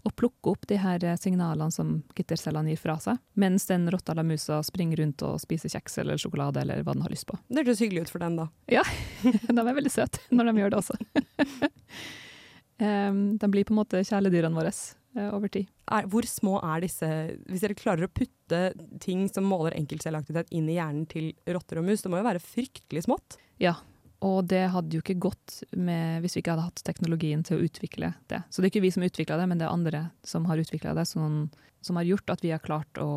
og 0.06 0.14
plukke 0.16 0.52
opp 0.52 0.66
de 0.70 0.78
her 0.80 1.04
signalene 1.20 1.72
som 1.74 1.98
gittercellene 2.16 2.72
gir 2.72 2.80
fra 2.80 2.96
seg, 3.02 3.20
mens 3.40 3.66
den 3.68 3.88
rotta 3.92 4.14
eller 4.14 4.26
musa 4.26 4.60
springer 4.66 5.02
rundt 5.02 5.24
og 5.26 5.40
spiser 5.42 5.72
kjeks 5.72 6.00
eller 6.02 6.20
sjokolade 6.20 6.62
eller 6.62 6.84
hva 6.84 6.94
den 6.96 7.04
har 7.04 7.12
lyst 7.12 7.28
på. 7.28 7.38
Det 7.48 7.62
hørtes 7.62 7.82
hyggelig 7.84 8.06
ut 8.06 8.14
for 8.14 8.24
den, 8.24 8.38
da. 8.40 8.48
Ja, 8.72 8.84
de 9.24 9.58
er 9.58 9.76
veldig 9.76 9.92
søte 9.92 10.22
når 10.32 10.50
de 10.50 10.64
gjør 10.64 10.74
det 10.74 10.80
også. 10.80 10.96
de 12.80 13.52
blir 13.52 13.68
på 13.68 13.74
en 13.74 13.82
måte 13.82 14.00
kjæledyrene 14.06 14.56
våre 14.56 14.72
uh, 14.72 15.28
over 15.36 15.52
tid. 15.52 15.68
Er, 15.90 16.08
hvor 16.08 16.26
små 16.28 16.60
er 16.62 16.84
disse 16.84 17.06
Hvis 17.50 17.64
dere 17.64 17.78
klarer 17.78 18.06
å 18.06 18.14
putte 18.14 18.60
ting 19.02 19.26
som 19.28 19.48
måler 19.48 19.76
enkeltcelleaktivitet 19.78 20.54
inn 20.56 20.70
i 20.70 20.78
hjernen 20.78 21.06
til 21.10 21.32
rotter 21.50 21.82
og 21.82 21.88
mus, 21.90 22.04
det 22.04 22.12
må 22.12 22.22
jo 22.22 22.28
være 22.30 22.44
fryktelig 22.44 23.04
smått? 23.08 23.40
Ja, 23.60 23.76
og 24.20 24.44
det 24.52 24.66
hadde 24.74 24.96
jo 24.96 25.00
ikke 25.00 25.16
gått 25.22 25.62
med, 25.72 26.20
hvis 26.20 26.36
vi 26.36 26.42
ikke 26.42 26.52
hadde 26.52 26.66
hatt 26.66 26.82
teknologien 26.84 27.40
til 27.46 27.56
å 27.56 27.64
utvikle 27.64 28.12
det. 28.28 28.42
Så 28.52 28.60
det 28.60 28.68
er 28.68 28.72
ikke 28.74 28.84
vi 28.84 28.92
som 28.92 29.04
utvikla 29.06 29.38
det, 29.40 29.46
men 29.48 29.60
det 29.60 29.64
er 29.64 29.72
andre 29.72 30.02
som 30.26 30.44
har 30.50 30.60
utvikla 30.60 30.92
det, 30.98 31.06
som, 31.08 31.46
som, 31.80 31.96
har 31.96 32.08
gjort 32.08 32.34
at 32.34 32.44
vi 32.44 32.52
har 32.52 32.60
klart 32.60 33.00
å 33.00 33.08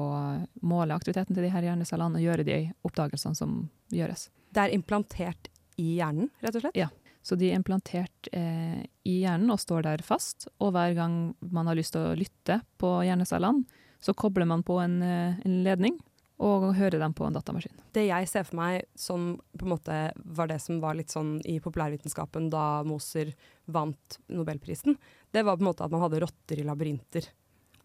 måle 0.63 0.95
aktiviteten 0.95 1.35
til 1.35 1.43
de 1.43 1.51
her 1.51 1.67
hjernecellene 1.67 2.21
og 2.21 2.23
gjøre 2.23 2.47
de 2.47 2.59
oppdagelsene 2.87 3.35
som 3.35 3.57
gjøres. 3.91 4.29
Det 4.55 4.63
er 4.63 4.75
implantert 4.77 5.51
i 5.81 5.97
hjernen, 5.97 6.31
rett 6.39 6.55
og 6.55 6.63
slett? 6.63 6.79
Ja. 6.79 6.87
Så 7.23 7.35
de 7.39 7.49
er 7.49 7.59
implantert 7.59 8.31
eh, 8.35 8.83
i 9.07 9.19
hjernen 9.23 9.51
og 9.51 9.59
står 9.59 9.85
der 9.85 10.03
fast. 10.03 10.49
Og 10.63 10.73
hver 10.75 10.95
gang 10.95 11.13
man 11.39 11.69
har 11.71 11.79
lyst 11.79 11.95
til 11.95 12.03
å 12.03 12.17
lytte 12.19 12.59
på 12.79 12.97
hjernecellene, 13.07 13.63
så 14.03 14.15
kobler 14.15 14.47
man 14.47 14.63
på 14.67 14.79
en, 14.83 14.97
eh, 15.03 15.39
en 15.43 15.61
ledning 15.63 15.99
og 16.43 16.73
høre 16.77 16.99
dem 16.99 17.13
på 17.15 17.25
en 17.27 17.35
datamaskin. 17.35 17.75
Det 17.95 18.05
jeg 18.07 18.27
ser 18.29 18.47
for 18.47 18.59
meg 18.59 18.83
som 18.99 19.33
på 19.57 19.67
en 19.67 19.73
måte 19.75 19.99
var 20.37 20.49
det 20.51 20.59
som 20.63 20.81
var 20.83 20.97
litt 20.99 21.13
sånn 21.13 21.37
i 21.47 21.59
populærvitenskapen 21.63 22.49
da 22.53 22.83
Moser 22.87 23.31
vant 23.71 24.19
nobelprisen, 24.33 24.97
det 25.31 25.45
var 25.45 25.57
på 25.57 25.63
en 25.63 25.71
måte 25.71 25.85
at 25.85 25.93
man 25.93 26.03
hadde 26.03 26.21
rotter 26.25 26.59
i 26.59 26.67
labyrinter. 26.67 27.29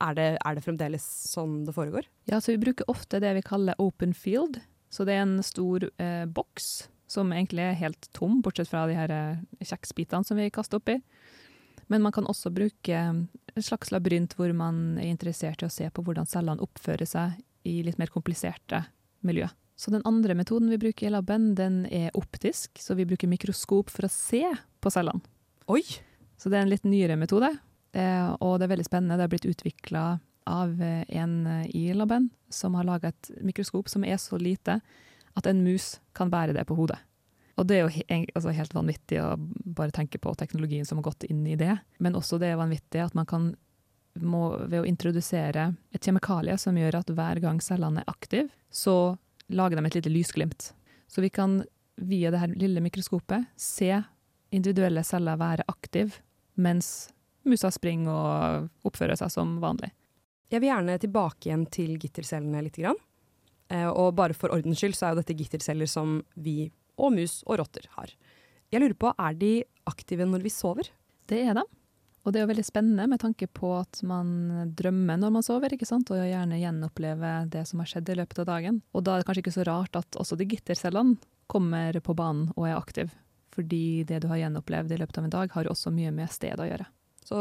Er 0.04 0.14
det, 0.14 0.28
er 0.46 0.54
det 0.54 0.62
fremdeles 0.62 1.06
sånn 1.32 1.64
det 1.66 1.74
foregår? 1.74 2.06
Ja, 2.30 2.38
så 2.40 2.54
vi 2.54 2.62
bruker 2.62 2.90
ofte 2.90 3.22
det 3.22 3.32
vi 3.38 3.46
kaller 3.46 3.78
open 3.82 4.14
field. 4.14 4.60
Så 4.90 5.04
det 5.04 5.16
er 5.16 5.24
en 5.24 5.40
stor 5.44 5.84
eh, 6.00 6.24
boks 6.24 6.88
som 7.08 7.32
egentlig 7.32 7.64
er 7.64 7.80
helt 7.80 8.08
tom, 8.16 8.40
bortsett 8.44 8.70
fra 8.70 8.86
de 8.88 8.96
her 8.96 9.12
eh, 9.12 9.42
kjeksbitene 9.64 10.24
som 10.24 10.38
vi 10.38 10.50
kaster 10.54 10.80
oppi. 10.80 11.00
Men 11.88 12.04
man 12.04 12.12
kan 12.12 12.28
også 12.28 12.52
bruke 12.52 12.94
en 12.94 13.26
slags 13.64 13.90
labyrint 13.90 14.36
hvor 14.36 14.52
man 14.56 14.98
er 15.00 15.08
interessert 15.08 15.64
i 15.64 15.68
å 15.68 15.72
se 15.72 15.88
på 15.90 16.04
hvordan 16.04 16.28
cellene 16.28 16.64
oppfører 16.64 17.08
seg 17.08 17.38
i 17.68 17.80
litt 17.86 18.00
mer 18.00 18.12
kompliserte 18.12 18.82
miljø. 19.26 19.48
Så 19.78 19.92
den 19.94 20.02
andre 20.08 20.34
metoden 20.34 20.70
vi 20.72 20.80
bruker 20.80 21.06
i 21.06 21.12
laben, 21.14 21.52
den 21.54 21.84
er 21.94 22.14
optisk, 22.18 22.80
så 22.82 22.96
vi 22.98 23.06
bruker 23.06 23.30
mikroskop 23.30 23.92
for 23.94 24.08
å 24.08 24.10
se 24.10 24.42
på 24.82 24.90
cellene. 24.90 25.22
Oi! 25.70 25.84
Så 26.38 26.50
det 26.50 26.58
er 26.58 26.66
en 26.66 26.72
litt 26.72 26.86
nyere 26.86 27.18
metode, 27.18 27.50
eh, 27.94 28.30
og 28.42 28.58
det 28.58 28.66
er 28.66 28.72
veldig 28.72 28.86
spennende. 28.86 29.18
Det 29.18 29.26
er 29.26 29.32
blitt 29.34 29.46
utvikla 29.50 30.02
av 30.48 30.82
eh, 30.82 31.04
en 31.20 31.34
eh, 31.46 31.68
i 31.76 31.84
laben 31.94 32.30
som 32.50 32.74
har 32.78 32.88
laga 32.88 33.12
et 33.12 33.30
mikroskop 33.44 33.90
som 33.90 34.06
er 34.06 34.18
så 34.22 34.38
lite 34.40 34.80
at 35.38 35.46
en 35.46 35.62
mus 35.62 35.98
kan 36.16 36.30
bære 36.32 36.56
det 36.56 36.66
på 36.66 36.78
hodet. 36.78 36.98
Og 37.58 37.66
det 37.66 37.78
er 37.78 37.86
jo 37.86 38.26
altså 38.38 38.54
helt 38.54 38.74
vanvittig 38.74 39.18
å 39.22 39.32
bare 39.38 39.94
tenke 39.94 40.20
på 40.22 40.34
teknologien 40.38 40.86
som 40.86 41.00
har 41.00 41.08
gått 41.10 41.26
inn 41.26 41.42
i 41.46 41.58
det, 41.58 41.74
men 41.98 42.18
også 42.18 42.38
det 42.38 42.52
er 42.52 42.60
vanvittig 42.60 43.02
at 43.02 43.16
man 43.18 43.26
kan 43.26 43.50
må, 44.14 44.56
ved 44.66 44.82
å 44.82 44.86
introdusere 44.88 45.72
et 45.94 46.04
kjemikalie 46.04 46.56
som 46.58 46.76
gjør 46.78 47.00
at 47.00 47.10
hver 47.14 47.40
gang 47.42 47.60
cellene 47.62 48.02
er 48.02 48.10
aktive, 48.10 48.48
så 48.70 49.16
lager 49.48 49.78
de 49.78 49.86
et 49.86 49.98
lite 49.98 50.12
lysglimt. 50.12 50.72
Så 51.08 51.24
vi 51.24 51.30
kan 51.32 51.62
via 51.96 52.30
det 52.30 52.40
her 52.42 52.54
lille 52.54 52.82
mikroskopet 52.84 53.48
se 53.58 53.90
individuelle 54.54 55.04
celler 55.04 55.38
være 55.40 55.66
aktive, 55.68 56.20
mens 56.54 57.10
musa 57.48 57.70
springer 57.72 58.12
og 58.12 58.88
oppfører 58.88 59.18
seg 59.18 59.32
som 59.32 59.56
vanlig. 59.62 59.90
Jeg 60.48 60.62
vil 60.62 60.70
gjerne 60.70 60.98
tilbake 61.00 61.48
igjen 61.48 61.66
til 61.72 61.96
gittercellene 62.00 62.62
litt. 62.64 62.78
Grann. 62.80 62.96
Eh, 63.68 63.88
og 63.88 64.14
bare 64.16 64.36
for 64.36 64.52
ordens 64.54 64.80
skyld 64.80 64.96
så 64.96 65.08
er 65.08 65.14
jo 65.14 65.22
dette 65.22 65.36
gitterceller 65.36 65.88
som 65.90 66.22
vi 66.40 66.70
og 66.98 67.12
mus 67.14 67.42
og 67.46 67.60
rotter 67.60 67.84
har. 67.98 68.12
Jeg 68.72 68.82
lurer 68.82 68.96
på, 69.00 69.12
er 69.12 69.36
de 69.38 69.52
aktive 69.88 70.26
når 70.28 70.44
vi 70.44 70.52
sover? 70.52 70.88
Det 71.28 71.40
er 71.44 71.56
de. 71.56 71.64
Og 72.26 72.34
det 72.34 72.40
er 72.40 72.44
jo 72.44 72.50
veldig 72.50 72.66
spennende 72.66 73.06
med 73.08 73.20
tanke 73.22 73.46
på 73.46 73.70
at 73.78 74.00
man 74.06 74.72
drømmer 74.76 75.20
når 75.20 75.32
man 75.38 75.44
sover, 75.46 75.72
ikke 75.74 75.88
sant? 75.88 76.10
og 76.12 76.20
gjerne 76.20 76.60
gjenopplever 76.60 77.48
det 77.52 77.64
som 77.70 77.80
har 77.82 77.90
skjedd 77.92 78.10
i 78.12 78.18
løpet 78.18 78.42
av 78.42 78.50
dagen. 78.50 78.82
Og 78.92 79.06
da 79.06 79.14
er 79.14 79.22
det 79.22 79.28
kanskje 79.28 79.44
ikke 79.46 79.56
så 79.56 79.66
rart 79.68 79.96
at 79.98 80.18
også 80.20 80.38
de 80.38 80.48
gittercellene 80.50 81.16
kommer 81.48 81.96
på 82.04 82.16
banen 82.18 82.50
og 82.56 82.68
er 82.68 82.76
aktive. 82.76 83.14
Fordi 83.54 84.04
det 84.06 84.20
du 84.22 84.28
har 84.30 84.42
gjenopplevd 84.42 84.92
i 84.92 85.00
løpet 85.00 85.18
av 85.18 85.26
en 85.26 85.34
dag, 85.34 85.54
har 85.54 85.70
også 85.70 85.92
mye 85.94 86.12
med 86.14 86.30
stedet 86.30 86.60
å 86.62 86.68
gjøre. 86.68 86.86
Så 87.24 87.40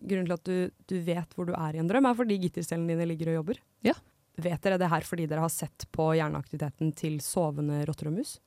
grunnen 0.00 0.28
til 0.28 0.36
at 0.36 0.46
du, 0.46 0.86
du 0.88 0.96
vet 1.04 1.34
hvor 1.36 1.48
du 1.48 1.52
er 1.56 1.76
i 1.76 1.82
en 1.82 1.90
drøm, 1.90 2.06
er 2.08 2.16
fordi 2.16 2.38
gittercellene 2.44 2.94
dine 2.94 3.08
ligger 3.10 3.32
og 3.32 3.40
jobber? 3.40 3.60
Ja. 3.86 3.96
Vet 4.40 4.62
dere 4.64 4.78
det 4.80 4.88
her 4.88 5.04
fordi 5.04 5.26
dere 5.28 5.44
har 5.44 5.52
sett 5.52 5.88
på 5.92 6.12
hjerneaktiviteten 6.16 6.94
til 6.96 7.18
sovende 7.24 7.82
rotter 7.88 8.08
og 8.12 8.16
mus? 8.20 8.38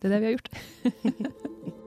Det 0.00 0.08
er 0.08 0.16
det 0.16 0.20
vi 0.20 0.32
har 0.32 0.36
gjort. 0.38 1.74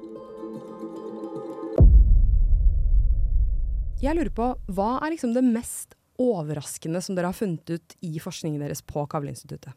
Jeg 3.97 4.13
lurer 4.13 4.29
på, 4.29 4.51
hva 4.77 4.99
er 5.01 5.15
liksom 5.15 5.31
det 5.33 5.41
mest 5.41 5.95
overraskende 6.21 6.99
som 7.01 7.15
dere 7.17 7.31
har 7.31 7.37
funnet 7.37 7.65
ut 7.65 7.95
i 8.05 8.19
forskningen 8.21 8.61
deres 8.61 8.83
på 8.85 9.01
Kavleinstituttet? 9.09 9.73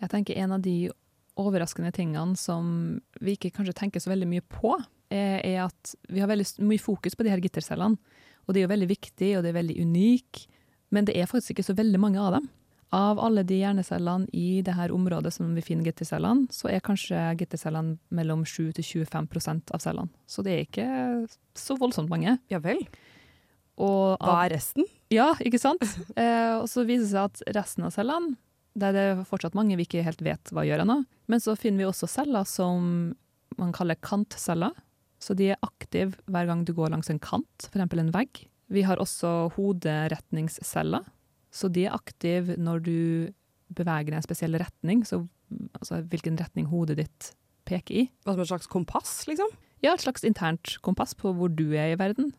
Jeg 0.00 0.12
tenker 0.12 0.38
en 0.40 0.54
av 0.56 0.62
de 0.64 0.88
overraskende 1.36 1.90
tingene 1.92 2.36
som 2.40 2.70
vi 3.20 3.34
ikke 3.36 3.50
kanskje 3.58 3.74
tenker 3.76 4.00
så 4.00 4.08
veldig 4.14 4.28
mye 4.30 4.44
på, 4.48 4.72
er, 5.12 5.66
at 5.66 5.92
vi 6.08 6.22
har 6.22 6.30
veldig 6.30 6.64
mye 6.64 6.80
fokus 6.80 7.16
på 7.16 7.26
de 7.26 7.34
her 7.34 7.42
gittercellene. 7.44 8.00
Og 8.46 8.54
det 8.54 8.62
er 8.62 8.64
jo 8.64 8.70
veldig 8.72 8.88
viktig, 8.88 9.28
og 9.36 9.44
det 9.44 9.50
er 9.50 9.58
veldig 9.58 9.76
unik, 9.84 10.40
men 10.96 11.08
det 11.08 11.16
er 11.20 11.28
faktisk 11.28 11.56
ikke 11.58 11.66
så 11.66 11.76
veldig 11.76 12.00
mange 12.00 12.22
av 12.22 12.38
dem. 12.38 12.46
Av 12.96 13.20
alle 13.20 13.44
de 13.44 13.58
hjernecellene 13.58 14.30
i 14.32 14.62
det 14.64 14.76
her 14.78 14.94
området 14.94 15.34
som 15.34 15.50
vi 15.52 15.64
finner 15.66 15.90
gittercellene, 15.90 16.48
så 16.54 16.70
er 16.72 16.84
kanskje 16.84 17.20
gittercellene 17.42 17.98
mellom 18.16 18.46
7 18.48 18.78
til 18.78 19.04
25% 19.04 19.74
av 19.76 19.84
cellene. 19.84 20.24
Så 20.24 20.46
det 20.46 20.54
er 20.54 20.64
ikke 20.64 20.88
så 21.58 21.76
voldsomt 21.76 22.08
mange. 22.08 22.38
Ja 22.48 22.62
vel. 22.64 22.80
Og 23.76 24.16
Hva 24.22 24.38
er 24.46 24.54
resten? 24.56 24.86
ja, 25.12 25.34
ikke 25.44 25.60
sant? 25.60 25.84
Eh, 26.16 26.54
og 26.56 26.66
så 26.70 26.86
viser 26.88 27.04
det 27.04 27.12
seg 27.12 27.28
at 27.28 27.56
resten 27.58 27.84
av 27.86 27.92
cellene, 27.94 28.36
der 28.76 28.92
det 28.96 29.02
er 29.10 29.22
fortsatt 29.28 29.56
mange 29.56 29.76
vi 29.76 29.84
ikke 29.86 30.04
helt 30.04 30.22
vet 30.24 30.52
hva 30.52 30.64
gjør 30.66 30.82
ennå, 30.84 30.98
men 31.28 31.42
så 31.42 31.54
finner 31.56 31.84
vi 31.84 31.88
også 31.88 32.08
celler 32.08 32.44
som 32.48 33.14
man 33.56 33.72
kaller 33.76 33.96
kantceller. 34.00 34.72
Så 35.20 35.32
de 35.36 35.50
er 35.54 35.62
aktive 35.64 36.18
hver 36.28 36.48
gang 36.48 36.64
du 36.68 36.74
går 36.76 36.92
langs 36.92 37.08
en 37.12 37.20
kant, 37.20 37.68
f.eks. 37.70 37.80
en 37.96 38.12
vegg. 38.12 38.42
Vi 38.68 38.82
har 38.84 39.00
også 39.00 39.48
hoderetningsceller, 39.56 41.04
så 41.52 41.70
de 41.72 41.86
er 41.86 41.96
aktive 41.96 42.56
når 42.60 42.82
du 42.84 42.96
beveger 43.76 44.10
deg 44.10 44.16
i 44.16 44.20
en 44.20 44.26
spesiell 44.26 44.58
retning, 44.60 45.04
så, 45.08 45.22
altså 45.78 46.02
hvilken 46.10 46.36
retning 46.38 46.68
hodet 46.70 46.98
ditt 47.00 47.30
peker 47.66 48.02
i. 48.02 48.04
Hva 48.26 48.36
som 48.36 48.44
et 48.44 48.50
slags 48.52 48.68
kompass, 48.70 49.14
liksom? 49.30 49.48
Ja, 49.84 49.94
et 49.94 50.04
slags 50.04 50.24
internt 50.26 50.76
kompass 50.86 51.16
på 51.18 51.32
hvor 51.36 51.50
du 51.52 51.70
er 51.74 51.94
i 51.94 51.98
verden, 52.00 52.32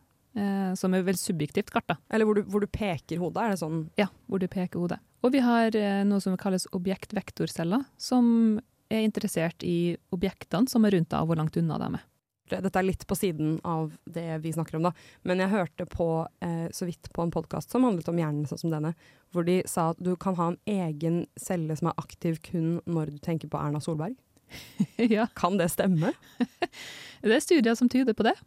som 0.78 0.94
er 0.94 1.06
veldig 1.08 1.20
subjektivt 1.22 1.72
kart. 1.74 1.88
da. 1.90 1.96
Eller 2.14 2.28
hvor 2.28 2.38
du, 2.38 2.44
hvor 2.46 2.62
du 2.62 2.68
peker 2.70 3.18
hodet? 3.22 3.44
Er 3.44 3.56
det 3.56 3.62
sånn 3.64 3.86
Ja, 3.98 4.10
hvor 4.30 4.42
du 4.44 4.48
peker 4.52 4.84
hodet. 4.84 5.00
Og 5.26 5.34
vi 5.34 5.42
har 5.44 5.76
eh, 5.76 6.04
noe 6.08 6.22
som 6.24 6.38
kalles 6.40 6.68
objektvektorceller, 6.78 7.86
som 8.00 8.60
er 8.88 9.04
interessert 9.04 9.66
i 9.66 9.98
objektene 10.16 10.70
som 10.72 10.86
er 10.88 10.96
rundt 10.96 11.10
deg, 11.12 11.20
og 11.20 11.32
hvor 11.32 11.40
langt 11.42 11.58
unna 11.60 11.80
de 11.82 11.90
er. 11.98 12.06
Dette 12.48 12.80
er 12.80 12.86
litt 12.88 13.02
på 13.04 13.16
siden 13.20 13.58
av 13.68 13.90
det 14.08 14.38
vi 14.40 14.54
snakker 14.56 14.78
om, 14.78 14.86
da. 14.88 14.94
Men 15.28 15.42
jeg 15.44 15.52
hørte 15.52 15.88
på, 15.92 16.08
eh, 16.46 16.70
så 16.72 16.88
vidt 16.88 17.10
på 17.12 17.26
en 17.26 17.34
podkast 17.34 17.74
som 17.74 17.84
handlet 17.84 18.08
om 18.08 18.22
hjernen, 18.22 18.48
sånn 18.48 18.62
som 18.62 18.72
denne, 18.72 18.94
hvor 19.36 19.44
de 19.44 19.60
sa 19.68 19.90
at 19.92 20.00
du 20.00 20.14
kan 20.16 20.38
ha 20.40 20.54
en 20.54 20.60
egen 20.64 21.26
celle 21.36 21.76
som 21.76 21.90
er 21.92 22.00
aktiv 22.00 22.40
kun 22.46 22.78
når 22.88 23.18
du 23.18 23.20
tenker 23.20 23.52
på 23.52 23.60
Erna 23.60 23.84
Solberg. 23.84 24.16
ja, 25.12 25.28
Kan 25.36 25.58
det 25.60 25.74
stemme? 25.74 26.14
det 27.26 27.36
er 27.36 27.44
studier 27.44 27.76
som 27.76 27.92
tyder 27.92 28.16
på 28.16 28.24
det. 28.30 28.38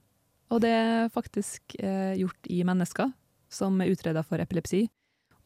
Og 0.50 0.62
det 0.64 0.70
er 0.74 1.12
faktisk 1.14 1.76
eh, 1.78 2.16
gjort 2.18 2.48
i 2.50 2.62
mennesker 2.66 3.12
som 3.50 3.78
er 3.82 3.92
utreda 3.92 4.22
for 4.26 4.42
epilepsi. 4.42 4.84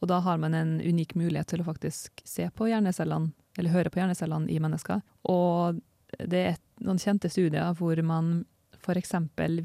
Og 0.01 0.09
da 0.11 0.19
har 0.21 0.37
man 0.41 0.53
en 0.57 0.75
unik 0.81 1.15
mulighet 1.17 1.53
til 1.53 1.63
å 1.63 1.67
faktisk 1.67 2.21
se 2.27 2.47
på 2.53 2.69
hjernecellene, 2.69 3.31
eller 3.57 3.73
høre 3.73 3.91
på 3.93 4.01
hjernecellene 4.01 4.51
i 4.51 4.59
mennesker. 4.61 5.01
Og 5.31 5.79
det 6.19 6.43
er 6.51 6.59
noen 6.85 7.01
kjente 7.01 7.31
studier 7.31 7.73
hvor 7.77 7.99
man 8.05 8.43
f.eks. 8.85 9.15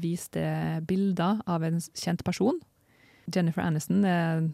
viste 0.01 0.43
bilder 0.87 1.41
av 1.45 1.65
en 1.67 1.77
kjent 1.79 2.23
person. 2.25 2.57
Jennifer 3.31 3.61
Aniston 3.61 4.05
er 4.07 4.47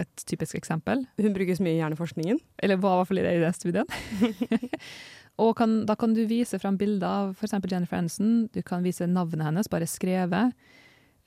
et 0.00 0.24
typisk 0.28 0.56
eksempel. 0.56 1.04
Hun 1.20 1.34
brukes 1.36 1.60
mye 1.60 1.76
i 1.76 1.80
hjerneforskningen. 1.80 2.38
Eller 2.62 2.80
var 2.80 2.94
i 2.94 3.00
hvert 3.00 3.10
fall 3.10 3.20
i 3.20 3.26
det 3.26 3.34
i 3.36 3.42
den 3.42 3.56
studien. 3.56 3.90
og 5.40 5.54
kan, 5.58 5.80
da 5.88 5.96
kan 5.98 6.12
du 6.16 6.22
vise 6.28 6.58
fram 6.60 6.76
bilder 6.80 7.08
av 7.08 7.32
f.eks. 7.38 7.56
Jennifer 7.70 7.98
Aniston. 7.98 8.44
Du 8.52 8.60
kan 8.66 8.84
vise 8.84 9.08
navnet 9.08 9.46
hennes, 9.46 9.70
bare 9.72 9.88
skrevet. 9.88 10.52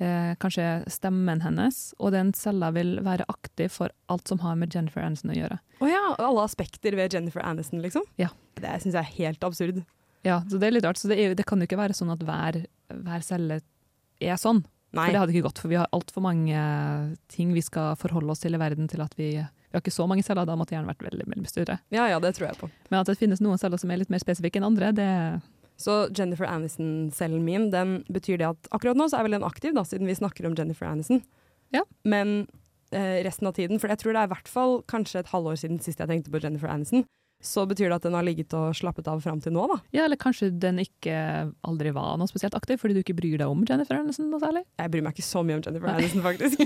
Eh, 0.01 0.33
kanskje 0.41 0.83
stemmen 0.91 1.41
hennes. 1.45 1.81
Og 1.99 2.13
den 2.15 2.33
cella 2.37 2.71
vil 2.75 2.97
være 3.05 3.25
aktiv 3.31 3.73
for 3.73 3.93
alt 4.13 4.29
som 4.29 4.41
har 4.45 4.57
med 4.59 4.75
Jennifer 4.75 5.05
Aniston 5.05 5.33
å 5.33 5.39
gjøre. 5.39 5.59
Å 5.81 5.89
ja, 5.89 6.03
alle 6.19 6.45
aspekter 6.45 6.97
ved 6.99 7.15
Jennifer 7.15 7.43
Aniston, 7.45 7.81
liksom? 7.83 8.05
Ja. 8.21 8.29
Det 8.59 8.77
syns 8.83 8.93
jeg 8.93 9.01
er 9.01 9.17
helt 9.17 9.45
absurd. 9.47 9.81
Ja, 10.23 10.39
så 10.47 10.59
det 10.59 10.69
er 10.69 10.77
litt 10.77 10.85
rart. 10.87 11.01
Så 11.01 11.09
det, 11.11 11.19
er, 11.19 11.33
det 11.37 11.47
kan 11.49 11.61
jo 11.61 11.67
ikke 11.67 11.81
være 11.81 11.97
sånn 11.97 12.13
at 12.13 12.21
hver, 12.23 12.61
hver 12.93 13.25
celle 13.25 13.59
er 14.23 14.39
sånn. 14.39 14.63
Nei. 14.93 15.07
For 15.07 15.15
det 15.15 15.21
hadde 15.23 15.33
ikke 15.33 15.47
gått, 15.47 15.59
for 15.63 15.73
vi 15.73 15.79
har 15.79 15.89
altfor 15.95 16.21
mange 16.21 16.63
ting 17.33 17.53
vi 17.55 17.63
skal 17.65 17.97
forholde 17.97 18.29
oss 18.35 18.43
til 18.43 18.53
i 18.53 18.61
verden 18.61 18.85
til 18.91 19.01
at 19.01 19.15
vi 19.17 19.31
Vi 19.73 19.79
har 19.79 19.81
ikke 19.81 19.95
så 19.95 20.05
mange 20.05 20.21
celler, 20.21 20.45
da 20.45 20.53
måtte 20.53 20.75
hjernen 20.75 20.91
vært 20.91 21.01
veldig, 21.01 21.25
veldig 21.31 21.49
større. 21.49 21.79
Ja 21.89 22.05
ja, 22.11 22.19
det 22.21 22.35
tror 22.37 22.51
jeg 22.51 22.59
på. 22.59 22.67
Men 22.91 22.99
at 22.99 23.09
det 23.09 23.17
finnes 23.17 23.41
noen 23.41 23.57
celler 23.57 23.81
som 23.81 23.89
er 23.89 23.97
litt 24.03 24.11
mer 24.13 24.21
spesifikke 24.21 24.61
enn 24.61 24.67
andre, 24.67 24.91
det 24.93 25.07
Så 25.81 25.95
Jennifer 26.13 26.45
Aniston-cellen 26.45 27.41
min, 27.41 27.71
den 27.73 28.03
betyr 28.13 28.37
det 28.37 28.51
at 28.51 28.69
akkurat 28.69 28.99
nå 28.99 29.07
så 29.09 29.17
er 29.17 29.25
vel 29.25 29.33
den 29.39 29.47
aktiv, 29.47 29.73
da, 29.73 29.81
siden 29.81 30.05
vi 30.05 30.13
snakker 30.13 30.45
om 30.45 30.53
Jennifer 30.53 30.85
Aniston. 30.85 31.23
Ja. 31.73 31.81
Men 32.05 32.45
eh, 32.93 33.23
resten 33.25 33.49
av 33.49 33.57
tiden, 33.57 33.81
for 33.81 33.89
jeg 33.89 33.97
tror 34.03 34.13
det 34.13 34.21
er 34.21 34.29
i 34.29 34.33
hvert 34.35 34.51
fall 34.53 34.77
kanskje 34.85 35.23
et 35.23 35.33
halvår 35.33 35.57
siden 35.63 35.81
sist 35.81 35.97
jeg 35.97 36.11
tenkte 36.11 36.29
på 36.29 36.43
Jennifer 36.43 36.69
Aniston, 36.69 37.07
så 37.43 37.65
betyr 37.65 37.89
det 37.89 37.97
at 37.97 38.05
den 38.05 38.13
har 38.15 38.23
ligget 38.23 38.53
og 38.55 38.77
slappet 38.77 39.09
av 39.09 39.25
fram 39.25 39.41
til 39.43 39.57
nå, 39.57 39.65
da. 39.73 39.79
Ja, 39.97 40.05
eller 40.05 40.21
kanskje 40.21 40.51
den 40.53 40.79
ikke 40.85 41.17
aldri 41.65 41.91
var 41.97 42.13
noe 42.21 42.29
spesielt 42.29 42.55
aktiv, 42.55 42.77
fordi 42.79 42.95
du 42.95 43.01
ikke 43.01 43.17
bryr 43.17 43.41
deg 43.41 43.49
om 43.49 43.65
Jennifer 43.67 43.97
Aniston 43.97 44.29
noe 44.31 44.45
særlig? 44.45 44.63
Jeg 44.79 44.93
bryr 44.93 45.03
meg 45.09 45.17
ikke 45.17 45.27
så 45.27 45.41
mye 45.43 45.57
om 45.57 45.65
Jennifer 45.65 45.89
Nei. 45.89 45.97
Aniston, 45.97 46.23
faktisk. 46.23 46.63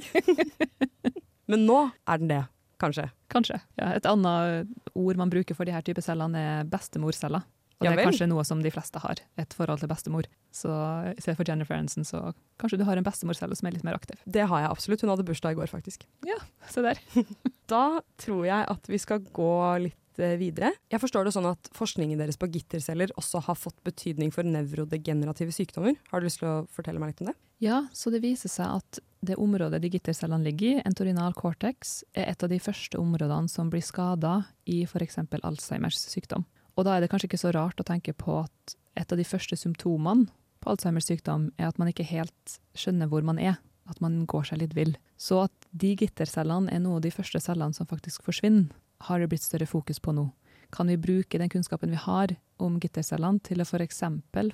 Men 1.52 1.64
nå 1.66 1.80
er 1.88 2.22
den 2.22 2.32
det, 2.36 2.44
kanskje. 2.82 3.10
Kanskje. 3.34 3.60
Ja, 3.80 3.92
et 3.98 4.08
annet 4.10 4.68
ord 4.98 5.20
man 5.20 5.32
bruker 5.34 5.58
for 5.58 5.68
de 5.68 5.76
her 5.76 5.86
type 5.86 6.04
cellene 6.06 6.42
er 6.62 6.68
bestemorceller. 6.70 7.46
Og 7.78 7.86
Ja 7.86 7.92
det 7.94 8.02
er 8.02 8.08
kanskje 8.10 8.26
noe 8.26 8.42
som 8.48 8.64
de 8.66 8.72
fleste 8.74 8.98
har, 9.04 9.20
et 9.38 9.54
forhold 9.54 9.84
til 9.84 9.90
bestemor. 9.92 10.26
Så 10.50 10.70
i 11.12 11.22
stedet 11.22 11.38
for 11.38 11.46
Jennifer 11.46 11.76
Aniston, 11.78 12.08
så 12.10 12.32
kanskje 12.58 12.80
du 12.82 12.86
har 12.88 12.98
en 12.98 13.06
bestemorcelle 13.06 13.54
som 13.60 13.70
er 13.70 13.76
litt 13.76 13.86
mer 13.86 13.94
aktiv. 14.00 14.18
Det 14.26 14.48
har 14.50 14.64
jeg 14.64 14.72
absolutt. 14.72 15.04
Hun 15.06 15.12
hadde 15.14 15.26
bursdag 15.28 15.54
i 15.54 15.60
går, 15.60 15.70
faktisk. 15.70 16.08
Ja, 16.26 16.40
Se 16.72 16.82
der. 16.82 16.98
Da 17.70 18.00
tror 18.18 18.46
jeg 18.48 18.66
at 18.72 18.86
vi 18.90 18.98
skal 18.98 19.22
gå 19.36 19.52
litt 19.84 19.98
eh, 20.22 20.38
videre. 20.40 20.74
Jeg 20.92 21.02
forstår 21.04 21.28
det 21.28 21.34
sånn 21.36 21.50
at 21.50 21.70
forskningen 21.78 22.20
deres 22.22 22.40
på 22.40 22.50
gitterceller 22.54 23.14
også 23.20 23.42
har 23.48 23.58
fått 23.60 23.78
betydning 23.88 24.34
for 24.34 24.48
nevrodegenerative 24.48 25.54
sykdommer. 25.56 25.98
Har 26.12 26.22
du 26.22 26.28
lyst 26.28 26.42
til 26.42 26.50
å 26.50 26.66
fortelle 26.74 27.02
meg 27.02 27.14
litt 27.14 27.24
om 27.26 27.32
det? 27.32 27.38
Ja, 27.64 27.84
så 27.94 28.14
det 28.14 28.22
viser 28.26 28.52
seg 28.54 28.82
at 28.82 29.00
det 29.26 29.38
området 29.42 29.82
de 29.82 29.90
gittercellene 29.92 30.46
ligger 30.46 30.78
i, 30.78 30.82
entorinal 30.86 31.34
cortex, 31.38 32.04
er 32.14 32.30
et 32.32 32.44
av 32.46 32.52
de 32.52 32.60
første 32.62 33.00
områdene 33.02 33.50
som 33.50 33.72
blir 33.74 33.86
skada 33.86 34.44
i 34.70 34.84
f.eks. 34.86 35.20
Alzheimers 35.42 35.98
sykdom. 36.04 36.46
Og 36.78 36.86
da 36.86 36.96
er 36.96 37.04
det 37.04 37.10
kanskje 37.10 37.32
ikke 37.32 37.42
så 37.42 37.54
rart 37.56 37.82
å 37.82 37.88
tenke 37.88 38.14
på 38.14 38.44
at 38.44 38.78
et 38.98 39.14
av 39.14 39.18
de 39.18 39.26
første 39.26 39.58
symptomene 39.58 40.30
på 40.62 40.74
Alzheimers 40.74 41.10
sykdom 41.10 41.50
er 41.58 41.70
at 41.70 41.80
man 41.82 41.90
ikke 41.90 42.06
helt 42.06 42.60
skjønner 42.78 43.10
hvor 43.10 43.26
man 43.26 43.42
er, 43.42 43.58
at 43.90 44.02
man 44.04 44.20
går 44.30 44.50
seg 44.50 44.62
litt 44.62 44.76
vill. 44.78 44.94
Så 45.18 45.46
at 45.48 45.70
de 45.72 45.94
gittercellene 45.98 46.70
er 46.74 46.82
noen 46.84 47.00
av 47.00 47.06
de 47.06 47.14
første 47.14 47.42
cellene 47.42 47.78
som 47.78 47.90
faktisk 47.90 48.26
forsvinner, 48.26 48.70
har 49.06 49.20
det 49.20 49.30
blitt 49.32 49.46
større 49.46 49.68
fokus 49.70 50.00
på 50.00 50.14
nå. 50.16 50.30
Kan 50.74 50.88
vi 50.92 50.98
bruke 51.00 51.40
den 51.40 51.50
kunnskapen 51.50 51.94
vi 51.94 52.00
har 52.02 52.34
om 52.58 52.80
gittercellene 52.82 53.40
til 53.44 53.62
å 53.62 53.68
f.eks. 53.68 54.04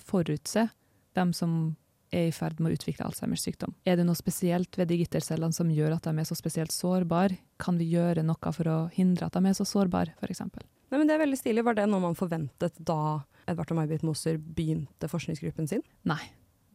forutse 0.06 0.68
dem 1.14 1.34
som 1.34 1.76
er 2.14 2.28
i 2.30 2.34
ferd 2.36 2.60
med 2.62 2.70
å 2.72 2.78
utvikle 2.78 3.08
Alzheimers 3.08 3.42
sykdom. 3.42 3.74
Er 3.90 3.98
det 3.98 4.06
noe 4.06 4.18
spesielt 4.18 4.78
ved 4.78 4.92
de 4.92 5.00
gittercellene 5.02 5.56
som 5.56 5.72
gjør 5.74 5.96
at 5.96 6.06
de 6.06 6.14
er 6.22 6.30
så 6.30 6.38
spesielt 6.38 6.74
sårbare? 6.76 7.40
Kan 7.58 7.80
vi 7.82 7.90
gjøre 7.96 8.26
noe 8.26 8.54
for 8.54 8.70
å 8.70 8.78
hindre 8.94 9.28
at 9.28 9.38
de 9.38 9.50
er 9.50 9.58
så 9.58 9.66
sårbare, 9.66 10.14
f.eks.? 10.22 10.44
Nei, 10.46 11.00
men 11.00 11.10
Det 11.10 11.16
er 11.16 11.24
veldig 11.24 11.40
stilig. 11.40 11.66
Var 11.66 11.80
det 11.80 11.88
noe 11.90 12.04
man 12.04 12.18
forventet 12.18 12.78
da 12.78 13.24
Edvard 13.50 13.74
og 13.74 13.80
May-Britt 13.80 14.06
Moser 14.06 14.38
begynte 14.38 15.10
forskningsgruppen 15.10 15.68
sin? 15.68 15.82
Nei. 16.06 16.22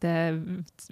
Det 0.03 0.15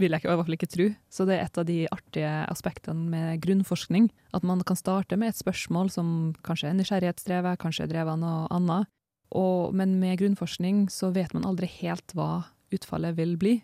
vil 0.01 0.15
jeg 0.15 0.25
i 0.25 0.29
hvert 0.29 0.47
fall 0.47 0.57
ikke 0.57 0.71
tro. 0.71 0.89
Så 1.13 1.27
det 1.29 1.37
er 1.37 1.47
et 1.47 1.61
av 1.61 1.67
de 1.69 1.79
artige 1.95 2.33
aspektene 2.51 3.07
med 3.13 3.41
grunnforskning. 3.45 4.11
At 4.37 4.47
man 4.47 4.65
kan 4.67 4.79
starte 4.79 5.19
med 5.21 5.33
et 5.33 5.41
spørsmål 5.41 5.93
som 5.95 6.09
kanskje 6.47 6.71
er 6.71 6.79
nysgjerrighetsdrevet, 6.81 7.61
kanskje 7.63 7.87
er 7.87 7.93
drevet 7.95 8.17
av 8.17 8.23
noe 8.23 8.45
annet. 8.55 8.93
Og, 9.37 9.75
men 9.75 9.97
med 10.01 10.19
grunnforskning 10.21 10.87
så 10.93 11.11
vet 11.15 11.35
man 11.35 11.47
aldri 11.49 11.69
helt 11.81 12.15
hva 12.17 12.47
utfallet 12.75 13.17
vil 13.19 13.37
bli. 13.41 13.57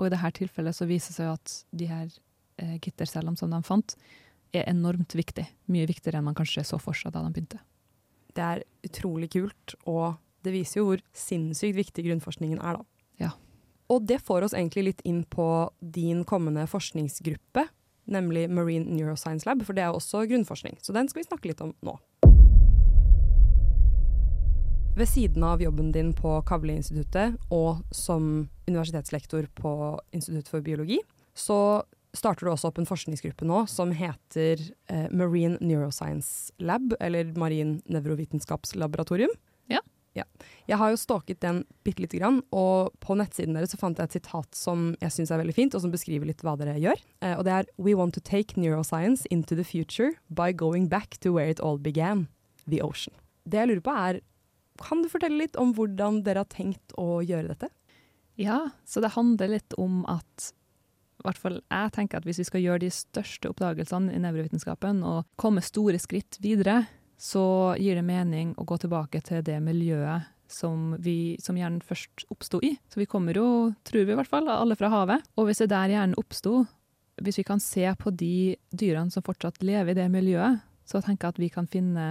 Og 0.00 0.08
i 0.08 0.12
dette 0.14 0.32
tilfellet 0.40 0.76
så 0.76 0.88
viser 0.88 1.12
det 1.12 1.18
seg 1.18 1.32
at 1.34 1.56
de 1.76 1.88
her 1.90 2.06
eh, 2.60 2.76
gittercellene 2.80 3.40
som 3.40 3.52
de 3.52 3.60
fant, 3.66 3.96
er 4.56 4.66
enormt 4.66 5.14
viktig. 5.14 5.44
Mye 5.70 5.86
viktigere 5.86 6.18
enn 6.18 6.26
man 6.26 6.38
kanskje 6.38 6.64
så 6.66 6.80
for 6.82 6.96
seg 6.96 7.12
da 7.14 7.22
de 7.22 7.34
begynte. 7.34 7.60
Det 8.34 8.46
er 8.46 8.62
utrolig 8.86 9.28
kult, 9.32 9.74
og 9.90 10.16
det 10.44 10.54
viser 10.54 10.80
jo 10.80 10.88
hvor 10.88 11.02
sinnssykt 11.16 11.76
viktig 11.76 12.06
grunnforskningen 12.06 12.62
er, 12.62 12.80
da. 12.80 12.89
Og 13.90 14.06
det 14.06 14.20
får 14.22 14.46
oss 14.46 14.54
egentlig 14.54 14.84
litt 14.86 15.00
inn 15.08 15.24
på 15.26 15.70
din 15.80 16.22
kommende 16.24 16.66
forskningsgruppe, 16.70 17.66
nemlig 18.10 18.46
Marine 18.50 18.86
Neuroscience 18.86 19.48
Lab, 19.48 19.64
for 19.66 19.74
det 19.74 19.82
er 19.82 19.94
også 19.94 20.22
grunnforskning. 20.30 20.78
Så 20.82 20.94
den 20.94 21.10
skal 21.10 21.24
vi 21.24 21.26
snakke 21.26 21.50
litt 21.50 21.62
om 21.64 21.74
nå. 21.82 21.96
Ved 24.98 25.08
siden 25.08 25.42
av 25.46 25.62
jobben 25.62 25.92
din 25.94 26.10
på 26.14 26.36
Kavleinstituttet 26.46 27.38
og 27.54 27.82
som 27.94 28.50
universitetslektor 28.68 29.46
på 29.58 29.72
Institutt 30.14 30.50
for 30.50 30.62
biologi, 30.66 30.98
så 31.34 31.82
starter 32.14 32.46
du 32.46 32.50
også 32.52 32.70
opp 32.70 32.80
en 32.82 32.88
forskningsgruppe 32.88 33.46
nå 33.46 33.62
som 33.70 33.94
heter 33.94 34.62
eh, 34.90 35.06
Marine 35.14 35.58
Neuroscience 35.62 36.50
Lab, 36.58 36.94
eller 37.00 37.30
Marin 37.38 37.78
nevrovitenskapslaboratorium. 37.90 39.30
Ja. 40.18 40.24
Jeg 40.66 40.78
har 40.80 40.90
jo 40.90 40.98
stalket 40.98 41.38
den 41.44 41.62
bitte 41.86 42.02
lite 42.02 42.18
grann, 42.18 42.40
og 42.50 42.90
på 43.02 43.14
nettsiden 43.18 43.54
deres 43.54 43.76
fant 43.78 44.00
jeg 44.00 44.10
et 44.10 44.16
sitat 44.18 44.58
som 44.58 44.90
jeg 44.98 45.14
syns 45.14 45.30
er 45.30 45.42
veldig 45.42 45.54
fint, 45.54 45.76
og 45.76 45.84
som 45.84 45.92
beskriver 45.94 46.26
litt 46.26 46.42
hva 46.46 46.56
dere 46.58 46.78
gjør. 46.82 47.02
Eh, 47.22 47.36
og 47.36 47.44
det 47.46 47.54
er 47.54 47.70
We 47.78 47.94
want 47.98 48.16
to 48.18 48.24
take 48.24 48.58
neuroscience 48.58 49.28
into 49.30 49.54
the 49.54 49.66
future 49.66 50.16
by 50.28 50.50
going 50.52 50.88
back 50.90 51.20
to 51.22 51.34
where 51.36 51.50
it 51.50 51.62
all 51.62 51.78
began, 51.78 52.26
the 52.66 52.82
ocean. 52.82 53.14
Det 53.46 53.62
jeg 53.62 53.70
lurer 53.70 53.86
på 53.86 53.96
er, 53.96 54.22
kan 54.80 55.02
du 55.04 55.10
fortelle 55.12 55.38
litt 55.38 55.58
om 55.60 55.74
hvordan 55.76 56.24
dere 56.26 56.42
har 56.42 56.50
tenkt 56.50 56.94
å 56.98 57.20
gjøre 57.22 57.52
dette? 57.52 57.70
Ja, 58.40 58.70
så 58.88 59.02
det 59.04 59.14
handler 59.14 59.52
litt 59.52 59.76
om 59.78 60.02
at 60.08 60.52
i 61.20 61.26
hvert 61.26 61.40
fall 61.40 61.58
jeg 61.60 61.92
tenker 61.92 62.16
at 62.16 62.24
hvis 62.24 62.40
vi 62.40 62.46
skal 62.48 62.62
gjøre 62.64 62.82
de 62.86 62.88
største 62.94 63.50
oppdagelsene 63.52 64.14
i 64.16 64.22
nevrovitenskapen 64.22 65.02
og 65.04 65.28
komme 65.40 65.60
store 65.64 66.00
skritt 66.00 66.38
videre, 66.40 66.86
så 67.20 67.76
gir 67.76 67.98
det 67.98 68.04
mening 68.06 68.54
å 68.56 68.64
gå 68.64 68.78
tilbake 68.80 69.20
til 69.26 69.42
det 69.44 69.58
miljøet 69.60 70.30
som, 70.50 70.94
vi, 70.98 71.36
som 71.42 71.58
hjernen 71.58 71.82
først 71.84 72.24
oppsto 72.32 72.62
i. 72.64 72.72
Så 72.88 72.98
vi 73.02 73.06
kommer 73.10 73.36
jo, 73.36 73.46
tror 73.86 74.06
vi 74.08 74.14
i 74.14 74.18
hvert 74.18 74.30
fall, 74.30 74.48
alle 74.50 74.76
fra 74.78 74.88
havet. 74.90 75.26
Og 75.36 75.50
hvis 75.50 75.60
det 75.62 75.68
der 75.70 75.92
hjernen 75.92 76.16
oppsto, 76.18 76.64
hvis 77.20 77.42
vi 77.42 77.44
kan 77.46 77.60
se 77.62 77.84
på 78.00 78.12
de 78.16 78.56
dyrene 78.72 79.12
som 79.12 79.24
fortsatt 79.26 79.60
lever 79.62 79.92
i 79.92 79.98
det 80.00 80.08
miljøet, 80.12 80.64
så 80.88 81.02
tenker 81.04 81.28
jeg 81.28 81.36
at 81.36 81.42
vi 81.42 81.50
kan 81.52 81.68
finne 81.70 82.06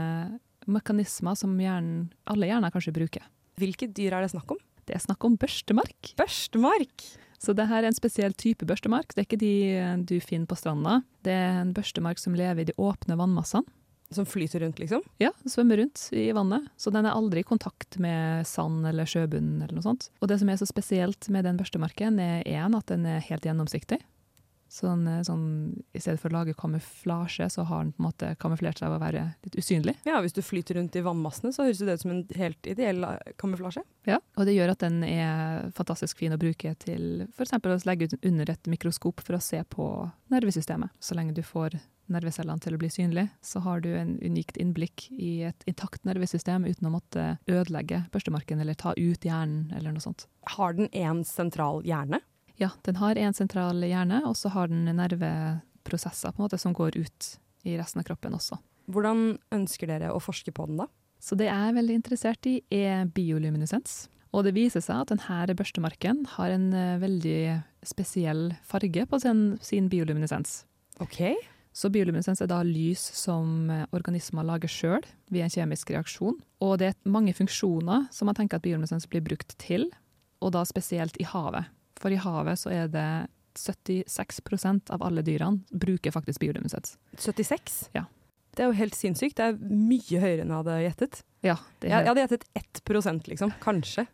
mekanismer 0.69 1.35
som 1.39 1.57
hjernen, 1.59 2.11
alle 2.29 2.51
hjerner 2.51 2.71
kanskje 2.71 2.93
bruker. 2.95 3.25
Hvilke 3.59 3.89
dyr 3.89 4.15
er 4.15 4.23
det 4.23 4.31
snakk 4.35 4.53
om? 4.53 4.61
Det 4.87 4.95
er 4.95 5.03
snakk 5.03 5.25
om 5.25 5.35
børstemark. 5.41 6.13
Børstemark! 6.21 7.09
Så 7.39 7.55
det 7.55 7.65
her 7.69 7.81
er 7.81 7.89
en 7.89 7.97
spesiell 7.97 8.33
type 8.35 8.67
børstemark. 8.67 9.13
Det 9.15 9.23
er 9.23 9.27
ikke 9.27 9.41
de 9.41 9.53
du 10.05 10.17
finner 10.21 10.47
på 10.49 10.57
stranda. 10.59 10.99
Det 11.25 11.33
er 11.33 11.61
en 11.63 11.73
børstemark 11.75 12.19
som 12.21 12.35
lever 12.37 12.61
i 12.61 12.69
de 12.69 12.75
åpne 12.77 13.17
vannmassene. 13.19 13.65
Som 14.11 14.25
flyter 14.25 14.63
rundt, 14.63 14.79
liksom? 14.81 15.03
Ja, 15.21 15.29
den 15.43 15.53
svømmer 15.53 15.77
rundt 15.77 16.07
i 16.17 16.31
vannet. 16.33 16.69
Så 16.77 16.89
den 16.89 17.05
er 17.05 17.13
aldri 17.13 17.43
i 17.43 17.47
kontakt 17.47 17.99
med 18.01 18.47
sand 18.49 18.87
eller 18.89 19.05
sjøbunnen 19.05 19.61
eller 19.61 19.75
noe 19.77 19.85
sånt. 19.85 20.09
Og 20.23 20.31
det 20.31 20.39
som 20.41 20.49
er 20.49 20.57
så 20.57 20.65
spesielt 20.69 21.29
med 21.29 21.45
den 21.45 21.59
børstemarken, 21.59 22.17
er 22.17 22.41
én 22.49 22.77
at 22.77 22.89
den 22.89 23.05
er 23.05 23.21
helt 23.27 23.45
gjennomsiktig. 23.45 23.99
Sånn, 24.69 25.07
sånn, 25.25 25.45
I 25.97 26.01
stedet 26.01 26.21
for 26.21 26.29
å 26.29 26.35
lage 26.39 26.53
kamuflasje, 26.53 27.47
så 27.49 27.63
har 27.65 27.83
den 27.87 27.93
på 27.95 28.03
en 28.03 28.05
måte 28.05 28.27
kamuflert 28.41 28.77
seg 28.77 28.85
av 28.85 28.99
å 28.99 29.01
være 29.01 29.23
litt 29.45 29.57
usynlig. 29.57 29.95
Ja, 30.05 30.19
Hvis 30.21 30.37
du 30.37 30.43
flyter 30.45 30.77
rundt 30.77 30.97
i 30.97 31.01
vannmassene, 31.05 31.49
så 31.53 31.65
høres 31.65 31.81
det 31.81 31.97
ut 31.97 32.03
som 32.03 32.13
en 32.13 32.25
helt 32.37 32.69
ideell 32.69 33.05
kamuflasje. 33.41 33.81
Ja, 34.09 34.19
og 34.37 34.45
det 34.45 34.53
gjør 34.53 34.75
at 34.75 34.85
den 34.85 35.01
er 35.07 35.71
fantastisk 35.77 36.21
fin 36.21 36.33
å 36.33 36.41
bruke 36.41 36.75
til 36.81 37.25
f.eks. 37.33 37.57
å 37.57 37.79
legge 37.89 38.09
ut 38.11 38.19
under 38.29 38.53
et 38.53 38.69
mikroskop 38.69 39.25
for 39.25 39.37
å 39.37 39.41
se 39.41 39.63
på 39.73 39.89
nervesystemet. 40.29 40.93
Så 41.01 41.17
lenge 41.17 41.33
du 41.33 41.41
får 41.41 41.79
nervecellene 42.13 42.61
til 42.63 42.75
å 42.75 42.79
bli 42.81 42.89
synlige, 42.93 43.29
så 43.45 43.61
har 43.65 43.83
du 43.85 43.89
en 43.95 44.15
unikt 44.23 44.57
innblikk 44.61 45.07
i 45.15 45.45
et 45.49 45.65
intakt 45.69 46.03
nervesystem 46.07 46.65
uten 46.67 46.89
å 46.89 46.93
måtte 46.93 47.25
ødelegge 47.49 48.03
børstemarken 48.13 48.61
eller 48.63 48.77
ta 48.79 48.93
ut 48.97 49.25
hjernen 49.25 49.71
eller 49.77 49.95
noe 49.95 50.03
sånt. 50.03 50.27
Har 50.55 50.75
den 50.77 50.89
én 50.89 51.23
sentral 51.27 51.83
hjerne? 51.87 52.21
Ja, 52.59 52.73
den 52.83 52.99
har 52.99 53.15
en 53.15 53.35
sentral 53.37 53.79
hjerne, 53.87 54.23
og 54.27 54.35
så 54.35 54.51
har 54.51 54.67
den 54.67 54.83
nerveprosesser 54.97 56.33
på 56.33 56.41
en 56.41 56.49
måte 56.49 56.59
som 56.59 56.75
går 56.75 56.97
ut 56.99 57.33
i 57.63 57.77
resten 57.79 58.01
av 58.01 58.09
kroppen 58.09 58.35
også. 58.35 58.59
Hvordan 58.91 59.37
ønsker 59.55 59.87
dere 59.87 60.11
å 60.11 60.19
forske 60.23 60.51
på 60.55 60.65
den, 60.67 60.81
da? 60.81 60.89
Så 61.23 61.35
det 61.39 61.47
jeg 61.49 61.69
er 61.69 61.75
veldig 61.75 61.99
interessert 61.99 62.47
i, 62.49 62.59
er 62.71 63.07
bioluminescens. 63.15 64.07
Og 64.35 64.43
det 64.45 64.53
viser 64.55 64.83
seg 64.83 65.03
at 65.03 65.11
denne 65.13 65.55
børstemarken 65.57 66.21
har 66.35 66.53
en 66.53 66.67
veldig 67.01 67.39
spesiell 67.87 68.49
farge 68.67 69.05
på 69.09 69.19
sin, 69.23 69.41
sin 69.63 69.87
bioluminescens. 69.91 70.63
Ok. 71.01 71.21
Så 71.75 71.91
bioluminescens 71.93 72.41
er 72.41 72.49
da 72.49 72.59
lys 72.65 73.01
som 73.15 73.69
organismer 73.95 74.45
lager 74.47 74.71
sjøl 74.71 75.05
ved 75.29 75.45
en 75.45 75.53
kjemisk 75.53 75.91
reaksjon. 75.93 76.39
Og 76.65 76.77
det 76.81 76.91
er 76.91 77.11
mange 77.11 77.35
funksjoner 77.37 78.07
som 78.13 78.29
man 78.29 78.37
tenker 78.37 78.57
at 78.57 78.65
bioluminescens 78.65 79.07
blir 79.11 79.23
brukt 79.25 79.53
til, 79.61 79.87
og 80.41 80.55
da 80.55 80.63
spesielt 80.67 81.19
i 81.21 81.27
havet. 81.29 81.69
For 81.99 82.13
i 82.15 82.19
havet 82.19 82.59
så 82.61 82.73
er 82.73 82.89
det 82.91 83.09
76% 83.59 84.91
av 84.93 85.03
alle 85.03 85.23
dyrene 85.25 85.61
bruker 85.69 86.13
faktisk 86.15 86.41
bioluminescens. 86.41 86.97
76? 87.17 87.89
Ja. 87.97 88.05
Det 88.55 88.65
er 88.65 88.71
jo 88.71 88.79
helt 88.79 88.97
sinnssykt. 88.97 89.37
Det 89.37 89.45
er 89.45 89.59
mye 89.59 90.21
høyere 90.21 90.43
enn 90.43 90.51
jeg 90.51 90.61
hadde 90.61 90.77
gjettet. 90.83 91.19
Ja, 91.45 91.55
det 91.79 91.91
er, 91.91 92.01
jeg 92.01 92.09
hadde 92.09 92.23
gjettet 92.25 92.47
1 92.59 93.27
liksom. 93.29 93.53
Kanskje. 93.63 94.07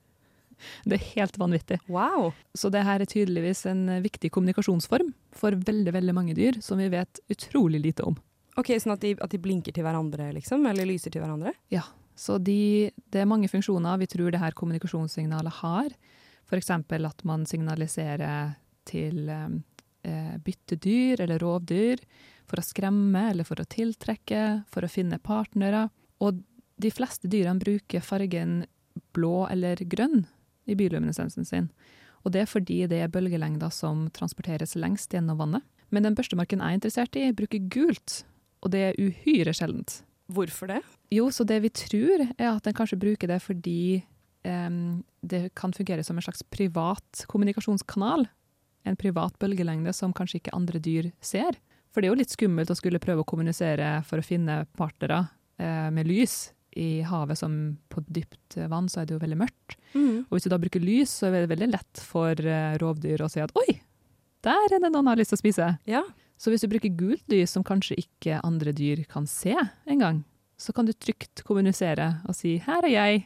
det 0.90 1.00
er 1.00 1.10
helt 1.16 1.40
vanvittig. 1.42 1.80
Wow. 1.92 2.32
Så 2.58 2.72
det 2.74 2.86
her 2.88 3.02
er 3.04 3.10
tydeligvis 3.10 3.66
en 3.72 3.88
viktig 4.04 4.32
kommunikasjonsform 4.36 5.12
for 5.36 5.58
veldig, 5.68 5.94
veldig 5.96 6.16
mange 6.16 6.38
dyr 6.38 6.62
som 6.64 6.82
vi 6.82 6.90
vet 6.94 7.22
utrolig 7.32 7.82
lite 7.84 8.08
om. 8.08 8.18
Ok, 8.56 8.72
Sånn 8.80 8.96
at 8.96 9.04
de, 9.04 9.14
at 9.20 9.34
de 9.34 9.42
blinker 9.42 9.76
til 9.76 9.84
hverandre, 9.84 10.30
liksom? 10.38 10.64
Eller 10.70 10.88
lyser 10.88 11.12
til 11.12 11.24
hverandre? 11.24 11.52
Ja, 11.74 11.84
så 12.16 12.38
de, 12.40 12.90
det 13.12 13.22
er 13.22 13.28
mange 13.28 13.50
funksjoner 13.52 14.00
vi 14.00 14.08
tror 14.08 14.32
det 14.32 14.40
her 14.40 14.56
kommunikasjonssignalet 14.56 15.60
har. 15.60 15.96
F.eks. 16.48 16.72
at 16.72 17.26
man 17.28 17.44
signaliserer 17.50 18.56
til 18.88 19.28
eh, 19.30 20.36
byttedyr 20.46 21.26
eller 21.26 21.42
rovdyr 21.42 22.04
for 22.46 22.62
å 22.62 22.66
skremme 22.66 23.32
eller 23.32 23.48
for 23.48 23.60
å 23.60 23.68
tiltrekke, 23.68 24.64
for 24.72 24.86
å 24.86 24.92
finne 24.92 25.20
partnere. 25.20 25.90
Og 26.24 26.40
de 26.80 26.92
fleste 26.94 27.28
dyrene 27.32 27.60
bruker 27.60 28.04
fargen 28.06 28.64
blå 29.16 29.48
eller 29.52 29.82
grønn 29.90 30.24
i 30.66 30.78
bioluminescensen 30.78 31.48
sin. 31.48 31.70
Og 32.26 32.34
det 32.34 32.44
er 32.44 32.50
fordi 32.50 32.82
det 32.90 33.04
er 33.04 33.12
bølgelengder 33.14 33.72
som 33.74 34.08
transporteres 34.16 34.76
lengst 34.80 35.14
gjennom 35.14 35.40
vannet. 35.42 35.66
Men 35.94 36.08
den 36.08 36.18
børstemarken 36.18 36.64
jeg 36.64 36.74
er 36.74 36.80
interessert 36.80 37.18
i, 37.20 37.30
bruker 37.38 37.68
gult, 37.72 38.24
og 38.66 38.74
det 38.74 38.82
er 38.88 39.00
uhyre 39.00 39.54
sjeldent. 39.54 40.00
Hvorfor 40.34 40.72
det? 40.72 40.82
Jo, 41.14 41.30
så 41.30 41.46
det 41.46 41.60
vi 41.62 41.70
tror 41.70 42.26
er 42.34 42.50
at 42.50 42.66
den 42.66 42.74
kanskje 42.74 42.98
bruker 42.98 43.30
det 43.30 43.38
fordi 43.44 44.02
um, 44.42 45.04
det 45.22 45.52
kan 45.58 45.74
fungere 45.74 46.04
som 46.04 46.18
en 46.18 46.26
slags 46.26 46.42
privat 46.50 47.28
kommunikasjonskanal. 47.30 48.26
En 48.86 48.98
privat 48.98 49.38
bølgelengde 49.42 49.94
som 49.94 50.14
kanskje 50.14 50.42
ikke 50.42 50.58
andre 50.58 50.82
dyr 50.82 51.12
ser. 51.22 51.58
For 51.94 52.02
det 52.02 52.10
er 52.10 52.16
jo 52.16 52.22
litt 52.24 52.34
skummelt 52.34 52.74
å 52.74 52.78
skulle 52.78 53.02
prøve 53.02 53.24
å 53.24 53.30
kommunisere 53.30 54.00
for 54.06 54.20
å 54.20 54.26
finne 54.26 54.64
partnere 54.78 55.28
eh, 55.62 55.88
med 55.94 56.10
lys. 56.10 56.50
I 56.76 57.02
havet 57.08 57.40
som 57.40 57.54
på 57.88 58.04
dypt 58.12 58.58
vann 58.72 58.90
så 58.92 59.02
er 59.02 59.08
det 59.08 59.16
jo 59.16 59.22
veldig 59.22 59.40
mørkt. 59.40 59.78
Mm. 59.94 60.26
Og 60.28 60.36
hvis 60.36 60.48
du 60.48 60.52
da 60.52 60.60
bruker 60.60 60.84
lys, 60.84 61.14
så 61.22 61.30
er 61.30 61.46
det 61.46 61.54
veldig 61.54 61.72
lett 61.72 62.02
for 62.04 62.36
eh, 62.36 62.76
rovdyr 62.82 63.24
å 63.24 63.30
si 63.32 63.40
at 63.44 63.54
oi, 63.56 63.78
der 64.46 64.68
er 64.76 64.84
det 64.84 64.92
noen 64.92 65.08
har 65.08 65.20
lyst 65.20 65.32
til 65.32 65.40
å 65.40 65.44
spise. 65.44 65.70
Ja. 65.90 66.04
Så 66.36 66.52
hvis 66.52 66.66
du 66.66 66.70
bruker 66.70 66.92
gult 66.92 67.24
lys 67.32 67.56
som 67.56 67.64
kanskje 67.64 67.98
ikke 68.04 68.42
andre 68.44 68.76
dyr 68.76 69.06
kan 69.08 69.28
se 69.30 69.56
engang, 69.88 70.26
så 70.60 70.76
kan 70.76 70.88
du 70.88 70.94
trygt 70.94 71.44
kommunisere 71.48 72.22
og 72.28 72.36
si 72.36 72.58
'her 72.60 72.84
er 72.84 72.92
jeg', 72.92 73.26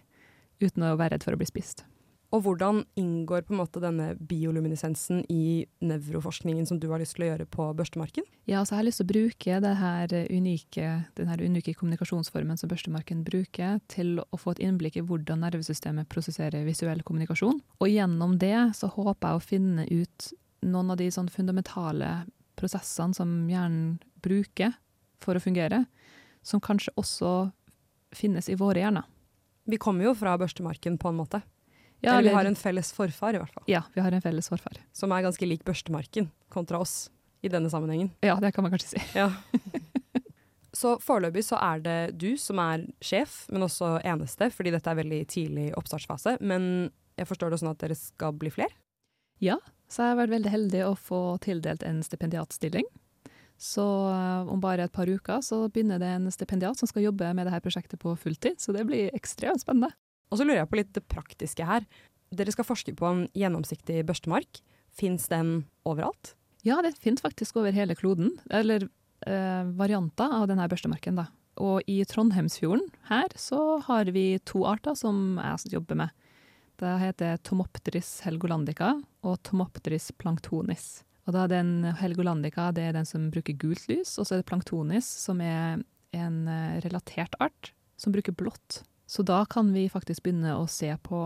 uten 0.61 0.83
å 0.83 0.97
være 0.97 1.15
redd 1.15 1.23
for 1.23 1.33
å 1.33 1.39
bli 1.39 1.49
spist. 1.49 1.85
Og 2.29 2.43
hvordan 2.45 2.83
inngår 2.99 3.47
på 3.47 3.55
en 3.55 3.59
måte 3.63 3.81
denne 3.81 4.11
bioluminescensen 4.29 5.23
i 5.33 5.65
nevroforskningen 5.81 6.67
som 6.69 6.77
du 6.77 6.85
har 6.91 7.01
lyst 7.01 7.15
til 7.17 7.25
å 7.25 7.29
gjøre 7.31 7.47
på 7.49 7.65
børstemarken? 7.77 8.27
Ja, 8.45 8.61
så 8.61 8.75
jeg 8.75 8.79
har 8.79 8.85
lyst 8.85 9.01
til 9.01 9.07
å 9.07 9.13
bruke 9.13 9.57
denne 9.63 10.21
unike, 10.29 10.91
denne 11.17 11.39
unike 11.41 11.73
kommunikasjonsformen 11.79 12.59
som 12.61 12.69
børstemarken 12.69 13.23
bruker, 13.25 13.81
til 13.89 14.21
å 14.21 14.41
få 14.41 14.53
et 14.53 14.63
innblikk 14.67 14.99
i 15.01 15.05
hvordan 15.09 15.41
nervesystemet 15.41 16.09
prosesserer 16.13 16.67
visuell 16.69 17.01
kommunikasjon. 17.07 17.63
Og 17.81 17.89
gjennom 17.89 18.37
det 18.41 18.57
så 18.77 18.91
håper 18.93 19.33
jeg 19.33 19.39
å 19.39 19.47
finne 19.49 19.89
ut 19.89 20.31
noen 20.69 20.93
av 20.93 21.01
de 21.01 21.09
sånn 21.13 21.33
fundamentale 21.33 22.27
prosessene 22.59 23.17
som 23.17 23.37
hjernen 23.49 23.95
bruker 24.21 24.75
for 25.23 25.33
å 25.33 25.41
fungere, 25.41 25.87
som 26.45 26.61
kanskje 26.61 26.93
også 26.99 27.31
finnes 28.15 28.49
i 28.49 28.57
våre 28.59 28.83
hjerner. 28.83 29.07
Vi 29.69 29.77
kommer 29.81 30.07
jo 30.07 30.17
fra 30.17 30.37
børstemarken 30.37 30.97
på 31.01 31.09
en 31.09 31.17
måte. 31.17 31.41
Ja, 32.01 32.17
Eller 32.17 32.29
vi 32.29 32.35
har 32.37 32.47
en 32.47 32.55
felles 32.55 32.93
forfar, 32.95 33.35
i 33.35 33.41
hvert 33.41 33.53
fall. 33.53 33.63
ja, 33.67 33.83
vi 33.93 34.01
har 34.01 34.15
en 34.15 34.21
felles 34.23 34.47
forfar. 34.49 34.77
Som 34.95 35.11
er 35.11 35.25
ganske 35.25 35.47
lik 35.47 35.65
børstemarken 35.67 36.29
kontra 36.49 36.79
oss 36.79 37.09
i 37.43 37.51
denne 37.51 37.69
sammenhengen. 37.71 38.11
Ja, 38.23 38.37
det 38.39 38.53
kan 38.55 38.63
man 38.63 38.71
kanskje 38.71 38.93
si. 38.95 39.01
Ja. 39.17 39.31
Så 40.79 40.93
foreløpig 41.03 41.41
så 41.43 41.57
er 41.59 41.81
det 41.83 41.97
du 42.21 42.37
som 42.39 42.59
er 42.61 42.85
sjef, 43.03 43.41
men 43.51 43.65
også 43.65 43.97
eneste, 44.05 44.47
fordi 44.53 44.71
dette 44.71 44.91
er 44.91 44.99
veldig 45.01 45.19
tidlig 45.27 45.65
oppstartsfase. 45.75 46.37
Men 46.45 46.91
jeg 47.19 47.27
forstår 47.27 47.51
det 47.51 47.59
sånn 47.59 47.71
at 47.73 47.81
dere 47.81 47.97
skal 47.99 48.35
bli 48.39 48.51
flere? 48.53 48.71
Ja, 49.43 49.57
så 49.89 50.05
jeg 50.05 50.13
har 50.13 50.19
vært 50.21 50.35
veldig 50.37 50.53
heldig 50.53 50.83
å 50.85 50.93
få 50.95 51.21
tildelt 51.43 51.83
en 51.87 52.03
stipendiatstilling. 52.05 52.85
Så 53.59 53.83
eh, 54.13 54.51
om 54.53 54.61
bare 54.63 54.85
et 54.87 54.93
par 54.95 55.09
uker 55.09 55.41
så 55.43 55.65
begynner 55.67 55.99
det 55.99 56.13
en 56.15 56.29
stipendiat 56.31 56.79
som 56.79 56.87
skal 56.87 57.09
jobbe 57.09 57.33
med 57.35 57.49
dette 57.49 57.59
prosjektet 57.65 57.99
på 57.99 58.13
fulltid, 58.21 58.61
så 58.61 58.71
det 58.75 58.85
blir 58.87 59.11
ekstremt 59.17 59.65
spennende. 59.65 59.91
Og 60.29 60.39
så 60.39 60.45
lurer 60.45 60.61
jeg 60.61 60.71
på 60.71 60.79
litt 60.79 60.93
det 60.95 61.07
praktiske 61.09 61.65
her. 61.65 61.85
dere 62.29 62.53
skal 62.53 62.67
forske 62.67 62.93
på 62.93 63.05
en 63.07 63.23
gjennomsiktig 63.33 64.03
børstemark. 64.05 64.61
Fins 64.93 65.27
den 65.27 65.65
overalt? 65.85 66.35
Ja, 66.61 66.81
den 66.85 66.93
finnes 66.93 67.23
faktisk 67.23 67.57
over 67.57 67.73
hele 67.73 67.95
kloden. 67.95 68.35
Eller 68.51 68.85
eh, 69.25 69.63
varianter 69.79 70.29
av 70.29 70.47
denne 70.51 70.67
børstemarken, 70.69 71.17
da. 71.17 71.29
Og 71.59 71.83
i 71.91 72.03
Trondheimsfjorden 72.07 72.87
her 73.09 73.33
så 73.35 73.79
har 73.83 74.11
vi 74.15 74.39
to 74.47 74.63
arter 74.69 74.95
som 74.95 75.39
jeg 75.41 75.73
jobber 75.73 76.05
med. 76.05 76.15
Det 76.79 76.93
heter 77.01 77.39
Tomopteris 77.43 78.21
helgolandica 78.23 78.93
og 79.27 79.41
Tomopteris 79.43 80.13
planktonis. 80.15 81.01
Og 81.27 81.35
da 81.35 81.43
er 81.43 81.51
den 81.51 81.73
helgolandica 81.99 82.69
det 82.75 82.85
er 82.87 82.95
den 82.95 83.09
som 83.09 83.27
bruker 83.33 83.57
gult 83.59 83.89
lys, 83.91 84.15
og 84.17 84.25
så 84.25 84.37
er 84.37 84.41
det 84.41 84.47
planktonis 84.49 85.09
som 85.25 85.43
er 85.43 85.81
en 86.15 86.37
eh, 86.47 86.79
relatert 86.85 87.35
art 87.43 87.73
som 87.99 88.15
bruker 88.15 88.33
blått. 88.33 88.79
Så 89.09 89.23
da 89.25 89.41
kan 89.49 89.71
vi 89.73 89.87
faktisk 89.89 90.27
begynne 90.27 90.53
å 90.53 90.67
se 90.69 90.91
på 91.01 91.19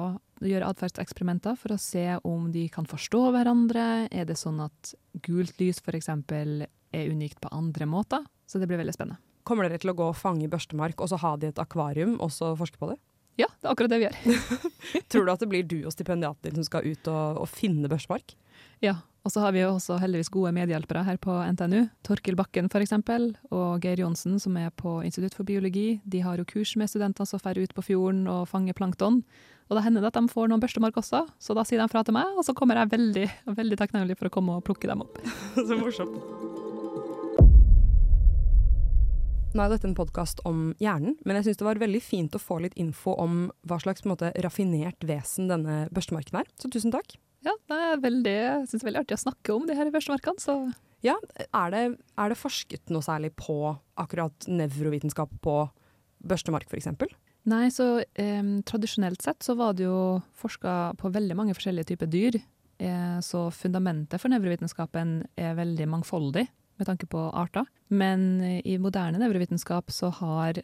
gjøre 0.44 0.70
atferdseksperimenter 0.72 1.58
for 1.60 1.76
å 1.76 1.82
se 1.82 2.06
om 2.24 2.46
de 2.54 2.68
kan 2.72 2.88
forstå 2.88 3.26
hverandre. 3.36 4.08
Er 4.08 4.28
det 4.30 4.38
sånn 4.40 4.62
at 4.64 4.94
gult 5.26 5.60
lys 5.60 5.82
f.eks. 5.84 6.08
er 6.08 7.12
unikt 7.12 7.42
på 7.44 7.52
andre 7.52 7.88
måter? 7.90 8.24
Så 8.48 8.62
det 8.62 8.70
blir 8.72 8.80
veldig 8.80 8.96
spennende. 8.96 9.20
Kommer 9.44 9.68
dere 9.68 9.82
til 9.84 9.92
å 9.92 9.98
gå 10.00 10.08
og 10.14 10.16
fange 10.16 10.48
børstemark 10.48 11.04
og 11.04 11.12
så 11.12 11.20
ha 11.20 11.34
det 11.36 11.50
i 11.50 11.52
et 11.52 11.60
akvarium 11.60 12.16
og 12.24 12.32
så 12.32 12.54
forske 12.56 12.80
på 12.80 12.94
det? 12.94 12.98
Ja, 13.42 13.50
det 13.60 13.68
er 13.68 13.74
akkurat 13.74 13.92
det 13.92 14.00
vi 14.00 14.08
gjør. 14.08 14.64
Tror 15.12 15.26
du 15.26 15.34
at 15.34 15.44
det 15.44 15.50
blir 15.52 15.68
du 15.68 15.80
og 15.82 15.92
stipendiaten 15.92 16.48
din 16.48 16.62
som 16.62 16.70
skal 16.70 16.88
ut 16.88 17.12
og, 17.12 17.44
og 17.44 17.52
finne 17.52 17.92
børstemark? 17.92 18.38
Ja, 18.84 18.98
og 19.24 19.32
så 19.32 19.40
har 19.40 19.54
vi 19.56 19.62
jo 19.62 19.70
også 19.72 19.96
heldigvis 20.02 20.28
gode 20.34 20.52
medhjelpere 20.52 21.06
her 21.08 21.16
på 21.24 21.32
NTNU. 21.56 21.86
Torkil 22.04 22.36
Bakken 22.36 22.68
f.eks. 22.68 22.92
og 23.56 23.86
Geir 23.86 24.02
Johnsen 24.04 24.36
som 24.44 24.58
er 24.60 24.74
på 24.76 24.98
Institutt 25.08 25.38
for 25.38 25.48
biologi. 25.48 26.02
De 26.04 26.20
har 26.26 26.36
jo 26.42 26.48
kurs 26.50 26.76
med 26.76 26.92
studenter 26.92 27.24
som 27.24 27.40
drar 27.40 27.56
ut 27.56 27.72
på 27.74 27.86
fjorden 27.88 28.28
og 28.28 28.50
fanger 28.52 28.76
plankton. 28.76 29.22
Og 29.72 29.78
da 29.78 29.86
hender 29.86 30.04
det 30.04 30.12
at 30.12 30.20
de 30.20 30.28
får 30.28 30.52
noen 30.52 30.60
børstemark 30.60 31.00
også, 31.00 31.24
så 31.40 31.56
da 31.56 31.64
sier 31.64 31.80
de 31.80 31.88
fra 31.88 32.04
til 32.04 32.18
meg, 32.18 32.36
og 32.36 32.44
så 32.44 32.52
kommer 32.52 32.82
jeg 32.82 32.92
veldig, 32.92 33.26
veldig 33.56 33.80
takknemlig 33.80 34.20
for 34.20 34.28
å 34.28 34.36
komme 34.36 34.60
og 34.60 34.68
plukke 34.68 34.92
dem 34.92 35.06
opp. 35.08 35.16
så 35.56 35.80
morsomt. 35.80 36.20
Nå 39.54 39.62
er 39.64 39.72
dette 39.72 39.88
en 39.88 39.96
podkast 39.96 40.44
om 40.50 40.72
hjernen, 40.84 41.16
men 41.24 41.40
jeg 41.40 41.48
syns 41.48 41.64
det 41.64 41.68
var 41.72 41.80
veldig 41.80 42.04
fint 42.04 42.36
å 42.36 42.42
få 42.42 42.60
litt 42.66 42.76
info 42.76 43.16
om 43.22 43.46
hva 43.70 43.80
slags 43.80 44.04
måte, 44.10 44.34
raffinert 44.44 45.06
vesen 45.08 45.48
denne 45.48 45.86
børstemarken 45.94 46.42
er. 46.42 46.50
Så 46.60 46.74
tusen 46.74 46.92
takk. 46.92 47.16
Ja, 47.44 47.54
det 47.70 47.78
er 47.90 48.02
veldig, 48.04 48.34
jeg 48.34 48.68
syns 48.70 48.80
det 48.80 48.86
er 48.86 48.90
veldig 48.90 49.04
artig 49.04 49.18
å 49.18 49.24
snakke 49.26 49.56
om 49.56 49.68
de 49.68 49.76
her 49.78 49.92
børstemarkene. 49.92 50.44
Så 50.44 50.56
ja, 51.04 51.18
er 51.44 51.74
det, 51.74 51.84
er 52.16 52.32
det, 52.32 52.40
forsket 52.40 52.94
noe 52.94 53.04
særlig 53.04 53.34
på 53.40 53.58
akkurat 54.00 54.48
nevrovitenskap 54.48 55.34
på 55.44 55.58
børstemark, 56.24 56.70
f.eks.? 56.72 56.88
Nei, 57.52 57.66
så 57.76 57.98
eh, 58.00 58.44
tradisjonelt 58.64 59.24
sett 59.26 59.44
så 59.44 59.58
var 59.60 59.76
det 59.76 59.90
jo 59.90 60.22
forska 60.40 60.94
på 61.00 61.12
veldig 61.12 61.36
mange 61.36 61.56
forskjellige 61.58 61.92
typer 61.92 62.12
dyr. 62.12 62.40
Eh, 62.80 63.18
så 63.20 63.50
fundamentet 63.52 64.22
for 64.24 64.32
nevrovitenskapen 64.32 65.18
er 65.36 65.58
veldig 65.60 65.90
mangfoldig 65.92 66.46
med 66.80 66.88
tanke 66.88 67.10
på 67.12 67.28
arter. 67.36 67.68
Men 67.92 68.40
i 68.64 68.80
moderne 68.82 69.20
nevrovitenskap 69.22 69.92
så 69.94 70.10
har 70.22 70.64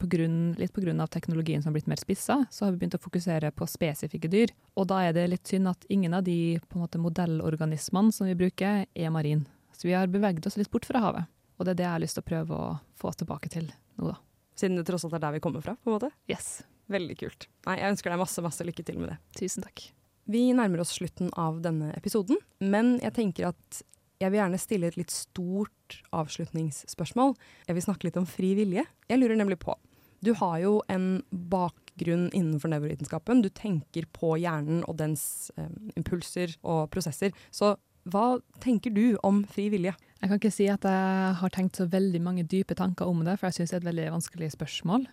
på 0.00 0.08
grunn, 0.10 0.54
litt 0.58 0.72
pga. 0.72 1.06
teknologien 1.06 1.62
som 1.62 1.70
har 1.70 1.78
blitt 1.78 1.90
mer 1.90 2.00
spissa, 2.00 2.44
så 2.50 2.64
har 2.64 2.72
vi 2.72 2.80
begynt 2.80 2.96
å 2.96 3.02
fokusere 3.02 3.50
på 3.52 3.68
spesifikke 3.68 4.30
dyr. 4.32 4.54
Og 4.76 4.88
da 4.88 5.02
er 5.04 5.12
det 5.12 5.28
litt 5.28 5.46
synd 5.46 5.68
at 5.68 5.84
ingen 5.88 6.14
av 6.16 6.24
de 6.24 6.58
måte, 6.74 6.98
modellorganismene 6.98 8.12
som 8.12 8.26
vi 8.26 8.38
bruker, 8.38 8.86
er 8.94 9.10
marin. 9.10 9.46
Så 9.76 9.88
vi 9.88 9.94
har 9.96 10.10
beveget 10.10 10.46
oss 10.46 10.56
litt 10.60 10.70
bort 10.70 10.88
fra 10.88 11.04
havet. 11.04 11.30
Og 11.58 11.66
det 11.66 11.74
er 11.74 11.78
det 11.78 11.86
jeg 11.86 11.94
har 11.94 12.02
lyst 12.02 12.16
til 12.16 12.24
å 12.24 12.30
prøve 12.30 12.56
å 12.56 12.72
få 12.96 13.12
oss 13.12 13.20
tilbake 13.20 13.52
til 13.52 13.68
nå, 13.68 14.08
da. 14.08 14.16
Siden 14.56 14.76
det 14.76 14.86
tross 14.88 15.04
alt 15.06 15.16
er 15.16 15.22
der 15.22 15.36
vi 15.36 15.44
kommer 15.44 15.64
fra, 15.64 15.76
på 15.76 15.88
en 15.92 15.96
måte? 15.98 16.10
Yes. 16.28 16.62
Veldig 16.90 17.16
kult. 17.20 17.46
Nei, 17.68 17.78
jeg 17.80 17.94
ønsker 17.94 18.12
deg 18.12 18.20
masse, 18.20 18.42
masse 18.44 18.66
lykke 18.66 18.84
til 18.84 18.98
med 19.00 19.12
det. 19.12 19.18
Tusen 19.38 19.64
takk. 19.64 19.84
Vi 20.30 20.42
nærmer 20.54 20.82
oss 20.82 20.92
slutten 20.96 21.30
av 21.38 21.60
denne 21.64 21.92
episoden, 21.96 22.40
men 22.60 22.96
jeg 23.02 23.14
tenker 23.16 23.50
at 23.52 23.80
jeg 24.20 24.32
vil 24.32 24.40
gjerne 24.42 24.60
stille 24.60 24.90
et 24.90 24.98
litt 25.00 25.12
stort 25.14 26.00
avslutningsspørsmål. 26.12 27.32
Jeg 27.68 27.76
vil 27.78 27.86
snakke 27.86 28.08
litt 28.08 28.18
om 28.20 28.28
fri 28.28 28.52
vilje. 28.58 28.84
Jeg 29.08 29.20
lurer 29.20 29.38
nemlig 29.38 29.56
på 29.62 29.72
Du 30.20 30.34
har 30.36 30.58
jo 30.60 30.72
en 30.92 31.22
bakgrunn 31.30 32.28
innenfor 32.36 32.72
nevrovitenskapen. 32.72 33.40
Du 33.44 33.48
tenker 33.48 34.08
på 34.12 34.34
hjernen 34.40 34.82
og 34.84 34.98
dens 35.00 35.50
eh, 35.56 35.70
impulser 35.96 36.52
og 36.60 36.90
prosesser. 36.92 37.32
Så 37.50 37.74
hva 38.10 38.40
tenker 38.60 38.92
du 38.92 39.16
om 39.26 39.42
fri 39.48 39.68
vilje? 39.72 39.94
Jeg 40.20 40.28
kan 40.28 40.40
ikke 40.40 40.52
si 40.52 40.66
at 40.72 40.84
jeg 40.84 41.32
har 41.40 41.52
tenkt 41.54 41.80
så 41.80 41.86
veldig 41.88 42.20
mange 42.24 42.44
dype 42.48 42.76
tanker 42.76 43.08
om 43.08 43.24
det, 43.24 43.38
for 43.38 43.48
jeg 43.48 43.60
syns 43.60 43.72
det 43.72 43.78
er 43.78 43.82
et 43.82 43.90
veldig 43.90 44.06
vanskelig 44.16 44.52
spørsmål. 44.56 45.08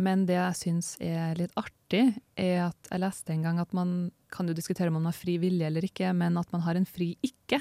Men 0.00 0.24
det 0.26 0.36
jeg 0.38 0.58
syns 0.58 0.92
er 1.02 1.38
litt 1.38 1.54
artig, 1.58 2.04
er 2.38 2.68
at 2.68 2.90
jeg 2.90 3.02
leste 3.02 3.34
en 3.34 3.46
gang 3.46 3.58
at 3.62 3.74
man 3.76 4.10
kan 4.32 4.48
jo 4.48 4.54
diskutere 4.56 4.90
om 4.90 4.98
man 5.00 5.10
har 5.10 5.16
fri 5.16 5.36
vilje 5.42 5.66
eller 5.66 5.86
ikke, 5.86 6.12
men 6.16 6.38
at 6.40 6.50
man 6.54 6.62
har 6.66 6.78
en 6.78 6.86
fri 6.88 7.12
ikke. 7.26 7.60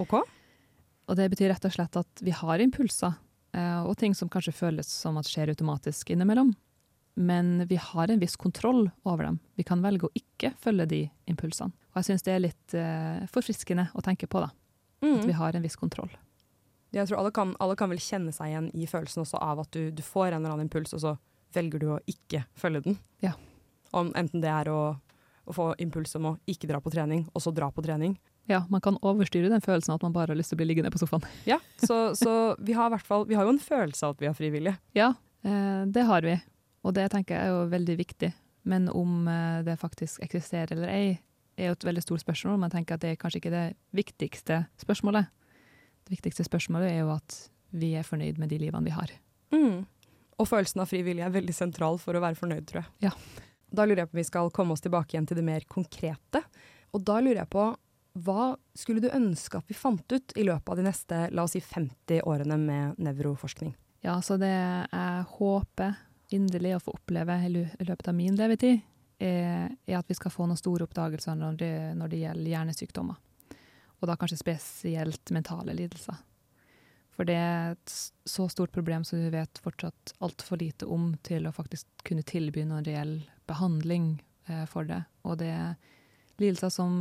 Ok. 0.00 0.20
Og 1.08 1.16
det 1.16 1.30
betyr 1.32 1.52
rett 1.54 1.64
og 1.64 1.74
slett 1.74 1.96
at 1.98 2.22
vi 2.24 2.34
har 2.36 2.62
impulser, 2.62 3.16
og 3.84 3.96
ting 3.98 4.14
som 4.14 4.30
kanskje 4.30 4.54
føles 4.56 4.88
som 4.90 5.18
at 5.20 5.28
skjer 5.28 5.52
automatisk 5.52 6.12
innimellom. 6.14 6.54
Men 7.18 7.66
vi 7.66 7.76
har 7.76 8.10
en 8.10 8.20
viss 8.20 8.36
kontroll 8.38 8.90
over 9.02 9.24
dem. 9.24 9.38
Vi 9.58 9.64
kan 9.66 9.82
velge 9.82 10.06
å 10.06 10.14
ikke 10.14 10.52
følge 10.62 10.84
de 10.86 11.00
impulsene. 11.26 11.74
Og 11.90 11.98
jeg 11.98 12.12
syns 12.12 12.22
det 12.22 12.34
er 12.34 12.44
litt 12.44 12.76
uh, 12.78 13.24
forfriskende 13.32 13.88
å 13.98 14.04
tenke 14.06 14.28
på, 14.30 14.44
da. 14.44 14.52
Mm. 15.02 15.16
At 15.16 15.26
vi 15.26 15.34
har 15.34 15.56
en 15.58 15.66
viss 15.66 15.74
kontroll. 15.80 16.12
Jeg 16.94 17.08
tror 17.08 17.18
alle 17.18 17.32
kan, 17.34 17.56
alle 17.58 17.74
kan, 17.76 17.90
vel 17.90 17.98
kjenne 18.00 18.30
seg 18.32 18.52
igjen 18.52 18.70
i 18.70 18.86
følelsen 18.88 19.24
også 19.24 19.40
av 19.42 19.64
at 19.64 19.74
du, 19.74 19.90
du, 19.90 20.02
får 20.06 20.30
en 20.30 20.38
eller 20.38 20.54
annen 20.54 20.68
impuls, 20.68 20.94
og 20.94 21.02
så 21.02 21.16
velger 21.56 21.82
du 21.82 21.88
å 21.96 21.98
ikke 22.06 22.44
følge 22.54 22.84
den. 22.86 23.00
Ja. 23.24 23.34
Om, 23.90 24.12
enten 24.16 24.44
det 24.44 24.54
er 24.54 24.70
å, 24.70 24.80
å 25.42 25.56
få 25.56 25.72
impuls 25.82 26.14
om 26.20 26.30
å 26.30 26.36
ikke 26.48 26.70
dra 26.70 26.78
på 26.84 26.92
trening, 26.94 27.26
og 27.34 27.44
så 27.44 27.52
dra 27.56 27.72
på 27.74 27.82
trening, 27.84 28.14
ja, 28.48 28.62
man 28.72 28.80
kan 28.80 28.96
overstyre 29.04 29.50
den 29.52 29.60
følelsen 29.64 29.92
at 29.92 30.04
man 30.06 30.14
bare 30.14 30.32
har 30.32 30.38
lyst 30.38 30.54
til 30.54 30.56
å 30.56 30.62
bli 30.62 30.70
liggende 30.70 30.90
på 30.92 31.00
sofaen. 31.02 31.24
Ja, 31.48 31.58
så, 31.82 32.14
så 32.16 32.32
vi, 32.58 32.72
har 32.76 32.94
fall, 33.04 33.26
vi 33.28 33.36
har 33.36 33.44
jo 33.44 33.52
en 33.52 33.60
følelse 33.60 34.06
av 34.06 34.16
at 34.16 34.22
vi 34.22 34.28
har 34.30 34.36
frivillige. 34.36 34.78
Ja, 34.96 35.12
eh, 35.44 35.82
det 35.84 36.06
har 36.08 36.24
vi. 36.24 36.38
Og 36.88 36.94
det 36.96 37.10
tenker 37.12 37.36
jeg 37.36 37.48
er 37.50 37.52
jo 37.52 37.66
veldig 37.72 37.96
viktig. 37.98 38.30
Men 38.68 38.88
om 38.88 39.28
eh, 39.28 39.60
det 39.66 39.76
faktisk 39.80 40.22
eksisterer 40.24 40.72
eller 40.76 40.92
ei, 40.92 41.18
er 41.58 41.70
jo 41.70 41.76
et 41.76 41.86
veldig 41.88 42.04
stort 42.06 42.24
spørsmål. 42.24 42.56
Men 42.56 42.70
jeg 42.70 42.78
tenker 42.78 42.96
at 42.96 43.04
det 43.04 43.10
er 43.12 43.20
kanskje 43.20 43.42
ikke 43.42 43.52
det 43.52 43.66
viktigste 43.96 44.62
spørsmålet. 44.80 45.28
Det 46.08 46.14
viktigste 46.16 46.46
spørsmålet 46.46 46.94
er 46.94 47.02
jo 47.02 47.12
at 47.12 47.38
vi 47.76 47.92
er 48.00 48.06
fornøyd 48.06 48.40
med 48.40 48.48
de 48.48 48.60
livene 48.62 48.86
vi 48.86 48.94
har. 48.96 49.12
Mm. 49.52 49.84
Og 50.38 50.48
følelsen 50.48 50.80
av 50.80 50.88
frivillig 50.88 51.26
er 51.26 51.34
veldig 51.34 51.56
sentral 51.56 52.00
for 52.00 52.16
å 52.16 52.22
være 52.24 52.38
fornøyd, 52.38 52.64
tror 52.70 52.84
jeg. 52.84 53.10
Ja. 53.10 53.44
Da 53.68 53.84
lurer 53.84 54.06
jeg 54.06 54.08
på 54.08 54.16
om 54.16 54.22
vi 54.22 54.28
skal 54.30 54.50
komme 54.54 54.72
oss 54.72 54.84
tilbake 54.84 55.12
igjen 55.12 55.28
til 55.28 55.36
det 55.36 55.44
mer 55.44 55.66
konkrete. 55.68 56.40
Og 56.96 57.04
da 57.04 57.18
lurer 57.20 57.42
jeg 57.42 57.52
på 57.52 57.66
hva 58.14 58.56
skulle 58.74 59.02
du 59.04 59.10
ønske 59.12 59.58
at 59.58 59.68
vi 59.68 59.76
fant 59.76 60.12
ut 60.12 60.32
i 60.36 60.46
løpet 60.46 60.72
av 60.72 60.78
de 60.78 60.86
neste 60.86 61.20
la 61.34 61.44
oss 61.44 61.54
si 61.54 61.60
50 61.62 62.22
årene 62.26 62.58
med 62.60 63.00
nevroforskning? 63.02 63.74
Ja, 64.04 64.20
så 64.22 64.38
det 64.40 64.52
jeg 64.52 65.24
håper 65.38 65.96
inderlig 66.34 66.76
å 66.76 66.82
få 66.82 66.94
oppleve 66.98 67.38
i 67.46 67.50
løpet 67.52 68.08
av 68.10 68.16
min 68.16 68.36
levetid, 68.38 68.80
er, 69.18 69.72
at 69.98 70.06
vi 70.06 70.14
skal 70.14 70.30
få 70.30 70.46
noen 70.46 70.60
store 70.60 70.86
oppdagelser 70.86 71.34
når 71.38 71.58
det, 71.58 71.74
når 71.98 72.12
det 72.12 72.22
gjelder 72.22 72.52
hjernesykdommer. 72.52 73.16
Og 73.98 74.06
da 74.06 74.14
kanskje 74.18 74.38
spesielt 74.38 75.32
mentale 75.34 75.74
lidelser. 75.74 76.20
For 77.18 77.26
det 77.26 77.34
er 77.34 77.72
et 77.74 77.94
så 78.30 78.46
stort 78.46 78.70
problem 78.70 79.02
som 79.02 79.18
vi 79.18 79.32
vet 79.34 79.58
fortsatt 79.58 80.12
altfor 80.22 80.60
lite 80.60 80.86
om 80.86 81.10
til 81.26 81.48
å 81.48 81.54
faktisk 81.54 81.88
kunne 82.06 82.22
tilby 82.22 82.62
noen 82.62 82.86
reell 82.86 83.16
behandling 83.50 84.12
eh, 84.46 84.62
for 84.70 84.86
det. 84.86 85.00
Og 85.26 85.40
det 85.40 85.50
er 85.50 85.74
lidelser 86.38 86.70
som 86.70 86.92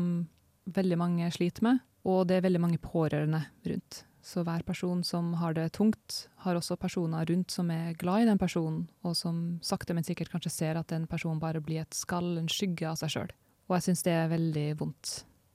veldig 0.73 0.97
mange 0.99 1.29
sliter 1.31 1.65
med, 1.65 1.81
og 2.07 2.27
det 2.29 2.37
er 2.37 2.45
veldig 2.45 2.61
mange 2.63 2.81
pårørende 2.81 3.43
rundt. 3.67 4.03
Så 4.27 4.43
hver 4.43 4.63
person 4.67 5.03
som 5.07 5.31
har 5.39 5.53
det 5.55 5.69
tungt, 5.77 6.27
har 6.43 6.57
også 6.59 6.75
personer 6.75 7.25
rundt 7.29 7.53
som 7.53 7.69
er 7.71 7.95
glad 7.95 8.25
i 8.25 8.27
den 8.27 8.39
personen, 8.41 8.89
og 9.07 9.15
som 9.15 9.59
sakte, 9.63 9.95
men 9.95 10.03
sikkert 10.03 10.33
kanskje 10.33 10.51
ser 10.51 10.79
at 10.79 10.89
den 10.91 11.07
personen 11.07 11.39
bare 11.39 11.61
blir 11.63 11.85
et 11.85 11.95
skall, 11.95 12.33
en 12.35 12.51
skygge 12.51 12.89
av 12.89 12.99
seg 12.99 13.13
sjøl. 13.13 13.31
Og 13.67 13.77
jeg 13.77 13.87
syns 13.87 14.03
det 14.03 14.15
er 14.15 14.31
veldig 14.31 14.67
vondt. 14.79 15.13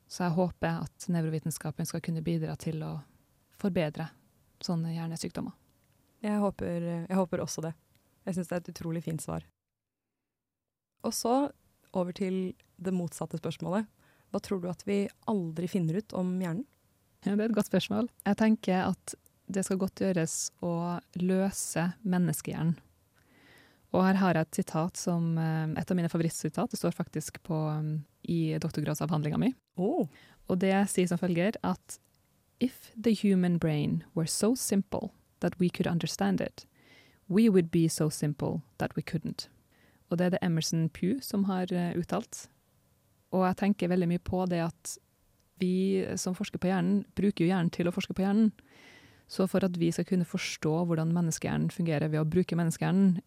Så 0.09 0.27
jeg 0.27 0.37
håper 0.37 0.83
at 0.87 1.09
nevrovitenskapen 1.09 1.89
skal 1.89 2.03
kunne 2.05 2.25
bidra 2.25 2.57
til 2.61 2.83
å 2.85 2.95
forbedre 3.61 4.09
sånne 4.65 4.93
hjernesykdommer. 4.95 5.55
Jeg 6.23 6.39
håper, 6.39 6.85
jeg 7.09 7.19
håper 7.19 7.43
også 7.43 7.65
det. 7.65 7.73
Jeg 8.25 8.37
syns 8.37 8.51
det 8.51 8.57
er 8.57 8.63
et 8.63 8.73
utrolig 8.73 9.03
fint 9.05 9.23
svar. 9.25 9.45
Og 11.03 11.15
så 11.17 11.35
over 11.93 12.15
til 12.15 12.55
det 12.81 12.95
motsatte 12.95 13.41
spørsmålet. 13.41 13.89
Hva 14.33 14.41
tror 14.41 14.63
du 14.63 14.71
at 14.71 14.85
vi 14.89 15.05
aldri 15.29 15.69
finner 15.69 16.01
ut 16.01 16.15
om 16.17 16.35
hjernen? 16.41 16.65
Ja, 17.23 17.37
det 17.37 17.45
er 17.45 17.51
et 17.51 17.59
godt 17.59 17.69
spørsmål. 17.71 18.09
Jeg 18.27 18.39
tenker 18.41 18.89
at 18.89 19.15
det 19.53 19.63
skal 19.67 19.79
godt 19.79 20.01
gjøres 20.01 20.37
å 20.65 20.99
løse 21.21 21.93
menneskehjernen. 22.03 22.79
Og 23.93 24.07
her 24.07 24.17
har 24.23 24.39
jeg 24.39 24.49
et 24.49 24.59
sitat 24.63 24.97
som 24.97 25.37
eh, 25.37 25.75
et 25.77 25.91
av 25.93 25.99
mine 25.99 26.09
favorittsitat. 26.09 26.73
Det 26.73 26.81
står 26.81 26.97
faktisk 26.97 27.43
på, 27.45 27.59
i 28.25 28.57
doktorgradsavhandlinga 28.57 29.41
mi. 29.43 29.53
Oh. 29.77 30.09
Og 30.49 30.63
det 30.65 30.73
sier 30.91 31.11
som 31.11 31.21
følger 31.21 31.61
at 31.61 31.99
If 32.63 32.93
the 32.95 33.13
human 33.13 33.59
brain 33.59 34.05
were 34.15 34.27
so 34.27 34.55
simple 34.55 35.11
that 35.41 35.59
we 35.59 35.69
could 35.69 35.89
understand 35.91 36.41
it, 36.41 36.65
we 37.29 37.49
would 37.49 37.71
be 37.71 37.89
so 37.89 38.09
simple 38.09 38.63
that 38.79 38.95
we 38.97 39.03
couldn't. 39.03 39.49
Og 40.09 40.19
det 40.19 40.27
er 40.27 40.31
det 40.31 40.43
Emerson 40.43 40.89
Pugh 40.89 41.21
som 41.21 41.45
har 41.45 41.73
uh, 41.73 41.99
uttalt. 41.99 42.49
Og 43.33 43.47
jeg 43.49 43.59
tenker 43.63 43.91
veldig 43.93 44.11
mye 44.11 44.23
på 44.23 44.45
det 44.51 44.61
at 44.65 44.97
vi 45.63 46.03
som 46.19 46.37
forsker 46.37 46.61
på 46.61 46.71
hjernen, 46.71 47.03
bruker 47.17 47.45
jo 47.45 47.51
hjernen 47.53 47.71
til 47.73 47.89
å 47.89 47.95
forske 47.95 48.17
på 48.17 48.25
hjernen. 48.25 48.51
Så 49.31 49.47
for 49.49 49.65
at 49.65 49.77
vi 49.81 49.91
skal 49.95 50.07
kunne 50.09 50.29
forstå 50.29 50.73
hvordan 50.89 51.13
menneskehjernen 51.15 51.71
fungerer 51.73 52.11
ved 52.13 52.21
å 52.21 52.29
bruke 52.29 52.59
menneskehjernen, 52.59 53.21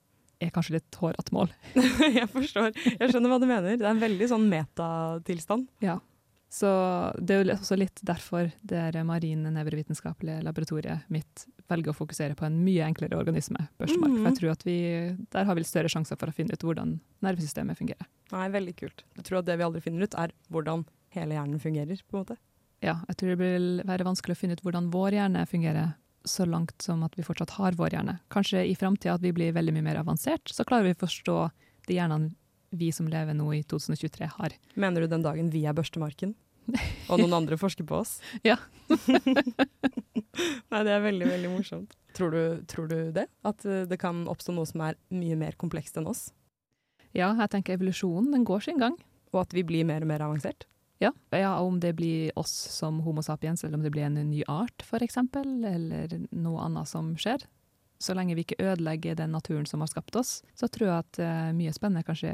er 0.43 0.51
kanskje 0.53 0.75
litt 0.75 0.97
hårete 0.99 1.31
mål. 1.33 1.53
jeg 2.19 2.27
forstår. 2.33 2.73
Jeg 2.75 3.11
skjønner 3.11 3.31
hva 3.31 3.39
du 3.39 3.47
mener. 3.47 3.77
Det 3.79 3.85
er 3.87 3.93
en 3.93 4.03
veldig 4.03 4.27
sånn 4.29 4.49
metatilstand. 4.51 5.69
Ja. 5.83 6.01
Så 6.55 6.69
det 7.19 7.35
er 7.35 7.41
jo 7.41 7.55
også 7.57 7.75
litt 7.75 7.99
derfor 8.07 8.47
det 8.63 9.01
marine 9.03 9.49
nevrovitenskapelige 9.51 10.43
laboratoriet 10.45 11.09
mitt 11.11 11.43
velger 11.67 11.91
å 11.91 11.97
fokusere 11.97 12.37
på 12.39 12.45
en 12.47 12.61
mye 12.63 12.85
enklere 12.85 13.17
organisme, 13.19 13.67
børsmark. 13.75 14.11
Mm 14.11 14.15
-hmm. 14.15 14.21
For 14.21 14.29
jeg 14.29 14.37
tror 14.37 14.51
at 14.51 14.65
vi, 14.65 14.77
der 15.31 15.45
har 15.45 15.55
vi 15.55 15.63
større 15.63 15.89
sjanser 15.89 16.15
for 16.15 16.29
å 16.29 16.31
finne 16.31 16.53
ut 16.53 16.63
hvordan 16.63 16.99
nervesystemet 17.19 17.77
fungerer. 17.77 18.07
Nei, 18.31 18.49
Veldig 18.49 18.75
kult. 18.75 19.03
Jeg 19.15 19.25
tror 19.25 19.39
at 19.39 19.45
det 19.45 19.57
vi 19.57 19.63
aldri 19.63 19.81
finner 19.81 20.03
ut, 20.03 20.15
er 20.15 20.31
hvordan 20.49 20.85
hele 21.09 21.33
hjernen 21.33 21.59
fungerer, 21.59 22.01
på 22.07 22.17
en 22.17 22.23
måte. 22.23 22.37
Ja, 22.81 22.95
jeg 23.07 23.17
tror 23.17 23.29
det 23.29 23.39
vil 23.39 23.81
være 23.83 24.05
vanskelig 24.05 24.31
å 24.31 24.39
finne 24.39 24.53
ut 24.53 24.61
hvordan 24.61 24.91
vår 24.91 25.11
hjerne 25.11 25.45
fungerer 25.45 25.93
så 26.23 26.45
langt 26.45 26.81
som 26.81 27.03
at 27.03 27.17
vi 27.17 27.23
fortsatt 27.23 27.49
har 27.49 27.71
vår 27.71 27.89
hjerne. 27.89 28.19
Kanskje 28.29 28.63
i 28.65 28.75
framtida 28.75 29.13
at 29.13 29.21
vi 29.21 29.33
blir 29.33 29.51
veldig 29.51 29.73
mye 29.73 29.83
mer 29.83 29.97
avansert, 29.97 30.47
så 30.47 30.63
klarer 30.63 30.83
vi 30.83 30.93
å 30.93 31.03
forstå 31.03 31.49
de 31.87 31.93
hjernene 31.93 32.31
vi 32.69 32.91
som 32.91 33.07
lever 33.07 33.33
nå 33.33 33.53
i 33.53 33.63
2023 33.63 34.31
har. 34.37 34.55
Mener 34.75 35.01
du 35.01 35.07
den 35.07 35.21
dagen 35.21 35.49
vi 35.49 35.65
er 35.65 35.73
børstemarken? 35.73 36.35
Og 37.11 37.21
noen 37.21 37.35
andre 37.37 37.57
forsker 37.59 37.85
på 37.87 37.99
oss? 38.01 38.17
Ja. 38.45 38.57
Nei, 40.71 40.81
det 40.83 40.91
er 40.91 41.03
veldig, 41.03 41.27
veldig 41.29 41.51
morsomt. 41.51 41.95
Tror 42.15 42.31
du, 42.31 42.41
tror 42.71 42.87
du, 42.91 42.97
det? 43.15 43.27
At 43.47 43.65
eh, 43.67 43.83
det 43.89 43.99
kan 44.01 44.25
oppstå 44.31 44.55
noe 44.55 44.67
som 44.69 44.83
er 44.87 44.97
mye 45.13 45.37
mer 45.39 45.57
komplekst 45.59 45.99
enn 45.99 46.09
oss? 46.11 46.29
Ja, 47.15 47.31
jeg 47.39 47.51
tenker 47.53 47.77
evolusjonen, 47.77 48.31
den 48.35 48.47
går 48.47 48.65
sin 48.67 48.81
gang. 48.81 48.97
Og 49.33 49.45
at 49.45 49.55
vi 49.55 49.63
blir 49.67 49.87
mer 49.87 50.03
og 50.03 50.11
mer 50.11 50.23
avansert? 50.25 50.67
Ja. 51.03 51.11
ja, 51.35 51.57
om 51.59 51.81
det 51.83 51.91
blir 51.97 52.31
oss 52.39 52.53
som 52.71 53.01
Homo 53.03 53.21
sapiens, 53.23 53.65
eller 53.65 53.75
om 53.75 53.83
det 53.83 53.91
blir 53.91 54.07
en 54.07 54.15
ny 54.15 54.45
art, 54.47 54.79
f.eks., 54.85 55.17
eller 55.35 56.15
noe 56.31 56.63
annet 56.63 56.87
som 56.87 57.11
skjer 57.19 57.43
så 58.05 58.15
lenge 58.17 58.37
vi 58.37 58.45
ikke 58.45 58.59
ødelegger 58.61 59.17
den 59.17 59.33
naturen 59.35 59.65
som 59.69 59.81
har 59.83 59.89
skapt 59.91 60.15
oss, 60.19 60.37
så 60.57 60.69
tror 60.71 60.87
jeg 60.87 61.03
at 61.03 61.19
uh, 61.21 61.51
mye 61.57 61.73
spennende 61.75 62.05
kan 62.05 62.17
skje 62.17 62.31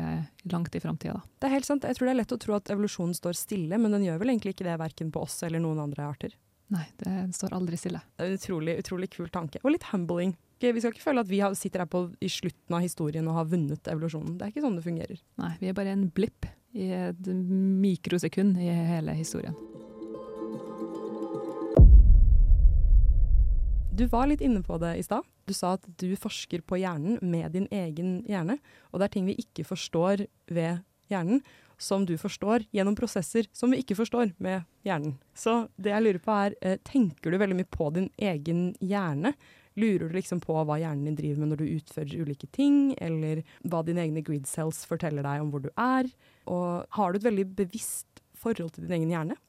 langt 0.52 0.76
i 0.76 0.84
framtida. 0.84 1.22
Det 1.40 1.48
er 1.48 1.56
helt 1.56 1.68
sant. 1.68 1.88
Jeg 1.88 1.98
tror 1.98 2.10
det 2.10 2.16
er 2.16 2.22
lett 2.22 2.36
å 2.36 2.40
tro 2.42 2.56
at 2.58 2.72
evolusjonen 2.74 3.18
står 3.18 3.40
stille, 3.40 3.80
men 3.80 3.96
den 3.96 4.06
gjør 4.10 4.22
vel 4.22 4.36
egentlig 4.36 4.56
ikke 4.58 4.68
det 4.68 4.80
verken 4.82 5.12
på 5.14 5.24
oss 5.26 5.42
eller 5.48 5.64
noen 5.64 5.82
andre 5.88 6.08
arter. 6.12 6.38
Nei, 6.72 6.86
det 7.02 7.34
står 7.36 7.56
aldri 7.58 7.80
stille. 7.80 8.00
Det 8.16 8.24
er 8.24 8.32
en 8.32 8.40
utrolig, 8.40 8.78
utrolig 8.80 9.10
kul 9.12 9.28
tanke. 9.32 9.60
Og 9.66 9.74
litt 9.74 9.90
humbling. 9.92 10.38
Vi 10.62 10.72
skal 10.78 10.94
ikke 10.94 11.04
føle 11.04 11.24
at 11.24 11.30
vi 11.32 11.42
sitter 11.58 11.84
her 11.84 11.90
på, 11.90 12.06
i 12.22 12.30
slutten 12.30 12.78
av 12.78 12.84
historien 12.86 13.28
og 13.28 13.40
har 13.40 13.50
vunnet 13.50 13.90
evolusjonen. 13.92 14.38
Det 14.38 14.46
er 14.46 14.54
ikke 14.54 14.64
sånn 14.64 14.78
det 14.78 14.86
fungerer. 14.86 15.20
Nei, 15.42 15.52
vi 15.60 15.72
er 15.72 15.76
bare 15.76 15.96
en 15.96 16.06
blipp 16.14 16.48
i 16.78 16.88
et 16.96 17.28
mikrosekund 17.28 18.62
i 18.62 18.70
hele 18.70 19.18
historien. 19.18 19.58
Du 23.92 24.06
var 24.08 24.30
litt 24.32 24.42
inne 24.46 24.62
på 24.64 24.78
det 24.80 24.96
i 25.02 25.04
stad. 25.04 25.28
Du 25.48 25.54
sa 25.58 25.76
at 25.78 25.88
du 26.02 26.10
forsker 26.20 26.64
på 26.66 26.80
hjernen 26.82 27.20
med 27.22 27.54
din 27.56 27.68
egen 27.72 28.22
hjerne. 28.30 28.60
Og 28.92 29.02
det 29.02 29.08
er 29.08 29.16
ting 29.16 29.28
vi 29.30 29.40
ikke 29.42 29.66
forstår 29.68 30.26
ved 30.52 30.84
hjernen, 31.12 31.42
som 31.82 32.06
du 32.06 32.14
forstår 32.22 32.68
gjennom 32.76 32.96
prosesser 32.98 33.48
som 33.58 33.74
vi 33.74 33.82
ikke 33.82 33.98
forstår 33.98 34.36
med 34.44 34.68
hjernen. 34.86 35.18
Så 35.34 35.66
det 35.82 35.96
jeg 35.96 36.06
lurer 36.06 36.22
på 36.22 36.36
er, 36.36 36.56
eh, 36.62 36.78
tenker 36.86 37.32
du 37.32 37.40
veldig 37.42 37.58
mye 37.58 37.72
på 37.72 37.90
din 37.94 38.10
egen 38.22 38.76
hjerne? 38.80 39.34
Lurer 39.80 40.10
du 40.10 40.16
liksom 40.16 40.42
på 40.44 40.54
hva 40.54 40.78
hjernen 40.78 41.08
din 41.10 41.18
driver 41.18 41.40
med 41.42 41.54
når 41.54 41.62
du 41.62 41.76
utfører 41.78 42.22
ulike 42.22 42.48
ting, 42.52 42.94
eller 43.00 43.42
hva 43.64 43.82
dine 43.88 44.04
egne 44.04 44.22
grid 44.22 44.46
cells 44.46 44.84
forteller 44.86 45.24
deg 45.24 45.42
om 45.42 45.52
hvor 45.52 45.64
du 45.64 45.72
er? 45.78 46.10
Og 46.46 46.86
har 46.98 47.12
du 47.12 47.18
et 47.18 47.30
veldig 47.30 47.48
bevisst 47.56 48.22
forhold 48.36 48.76
til 48.76 48.86
din 48.86 49.00
egen 49.00 49.16
hjerne? 49.16 49.40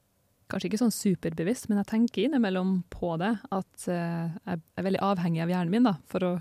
Kanskje 0.53 0.69
ikke 0.69 0.81
sånn 0.83 0.93
superbevisst, 0.93 1.69
men 1.69 1.81
jeg 1.81 1.89
tenker 1.91 2.27
innimellom 2.27 2.81
på 2.93 3.15
det. 3.21 3.33
At 3.53 3.87
uh, 3.89 4.33
jeg 4.45 4.61
er 4.61 4.87
veldig 4.87 5.03
avhengig 5.03 5.43
av 5.43 5.53
hjernen 5.53 5.73
min 5.73 5.89
da, 5.89 5.95
for 6.09 6.27
å 6.27 6.33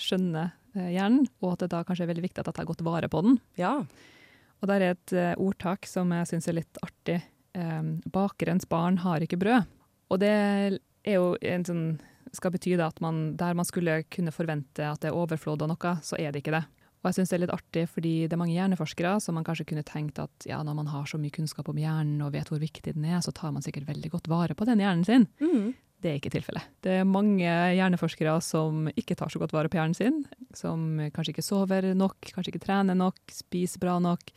skjønne 0.00 0.46
uh, 0.50 0.88
hjernen, 0.90 1.28
og 1.42 1.54
at 1.54 1.64
det 1.64 1.72
da 1.74 1.84
kanskje 1.86 2.06
er 2.06 2.12
veldig 2.12 2.26
viktig 2.28 2.42
at 2.42 2.50
jeg 2.50 2.58
tar 2.58 2.70
godt 2.70 2.84
vare 2.86 3.10
på 3.12 3.22
den. 3.26 3.38
Ja. 3.60 3.76
Og 4.60 4.70
der 4.70 4.84
er 4.84 4.96
et 4.96 5.16
uh, 5.16 5.32
ordtak 5.40 5.88
som 5.88 6.12
jeg 6.16 6.30
syns 6.32 6.50
er 6.50 6.60
litt 6.62 6.82
artig. 6.86 7.22
Bakerens 8.14 8.68
barn 8.70 9.00
har 9.02 9.24
ikke 9.24 9.40
brød. 9.40 9.64
Og 10.14 10.20
det 10.22 10.30
er 10.30 11.16
jo 11.16 11.32
en 11.42 11.64
sånn 11.66 11.86
skal 12.30 12.52
bety 12.54 12.76
at 12.78 13.00
man, 13.02 13.32
der 13.40 13.56
man 13.58 13.66
skulle 13.66 14.04
kunne 14.06 14.30
forvente 14.30 14.86
at 14.86 15.00
det 15.02 15.10
er 15.10 15.18
overflod 15.18 15.64
av 15.64 15.72
noe, 15.72 15.94
så 16.06 16.14
er 16.20 16.30
det 16.30 16.44
ikke 16.44 16.54
det. 16.54 16.62
Og 17.00 17.08
jeg 17.08 17.16
syns 17.16 17.30
det 17.32 17.36
er 17.38 17.42
litt 17.46 17.54
artig, 17.54 17.82
fordi 17.88 18.14
det 18.28 18.36
er 18.36 18.40
mange 18.42 18.52
hjerneforskere 18.52 19.14
som 19.24 19.38
man 19.38 19.44
kanskje 19.46 19.70
kunne 19.70 19.84
tenkt 19.88 20.18
at 20.20 20.48
ja, 20.48 20.58
når 20.64 20.74
man 20.82 20.90
har 20.92 21.06
så 21.08 21.20
mye 21.20 21.32
kunnskap 21.32 21.70
om 21.72 21.78
hjernen 21.80 22.20
og 22.26 22.34
vet 22.34 22.50
hvor 22.52 22.60
viktig 22.60 22.92
den 22.92 23.06
er, 23.08 23.22
så 23.24 23.32
tar 23.32 23.54
man 23.54 23.64
sikkert 23.64 23.88
veldig 23.88 24.10
godt 24.12 24.28
vare 24.28 24.56
på 24.56 24.68
den 24.68 24.82
hjernen 24.84 25.06
sin. 25.08 25.24
Mm. 25.40 25.72
Det 26.00 26.10
er 26.10 26.18
ikke 26.20 26.32
tilfellet. 26.32 26.68
Det 26.84 26.92
er 27.00 27.08
mange 27.08 27.48
hjerneforskere 27.48 28.34
som 28.44 28.86
ikke 28.92 29.16
tar 29.20 29.32
så 29.32 29.40
godt 29.40 29.52
vare 29.56 29.68
på 29.72 29.80
hjernen 29.80 29.96
sin. 29.96 30.22
Som 30.56 31.00
kanskje 31.12 31.34
ikke 31.34 31.44
sover 31.44 31.90
nok, 31.96 32.32
kanskje 32.34 32.54
ikke 32.54 32.64
trener 32.64 32.96
nok, 32.96 33.20
spiser 33.32 33.80
bra 33.82 33.98
nok. 34.00 34.32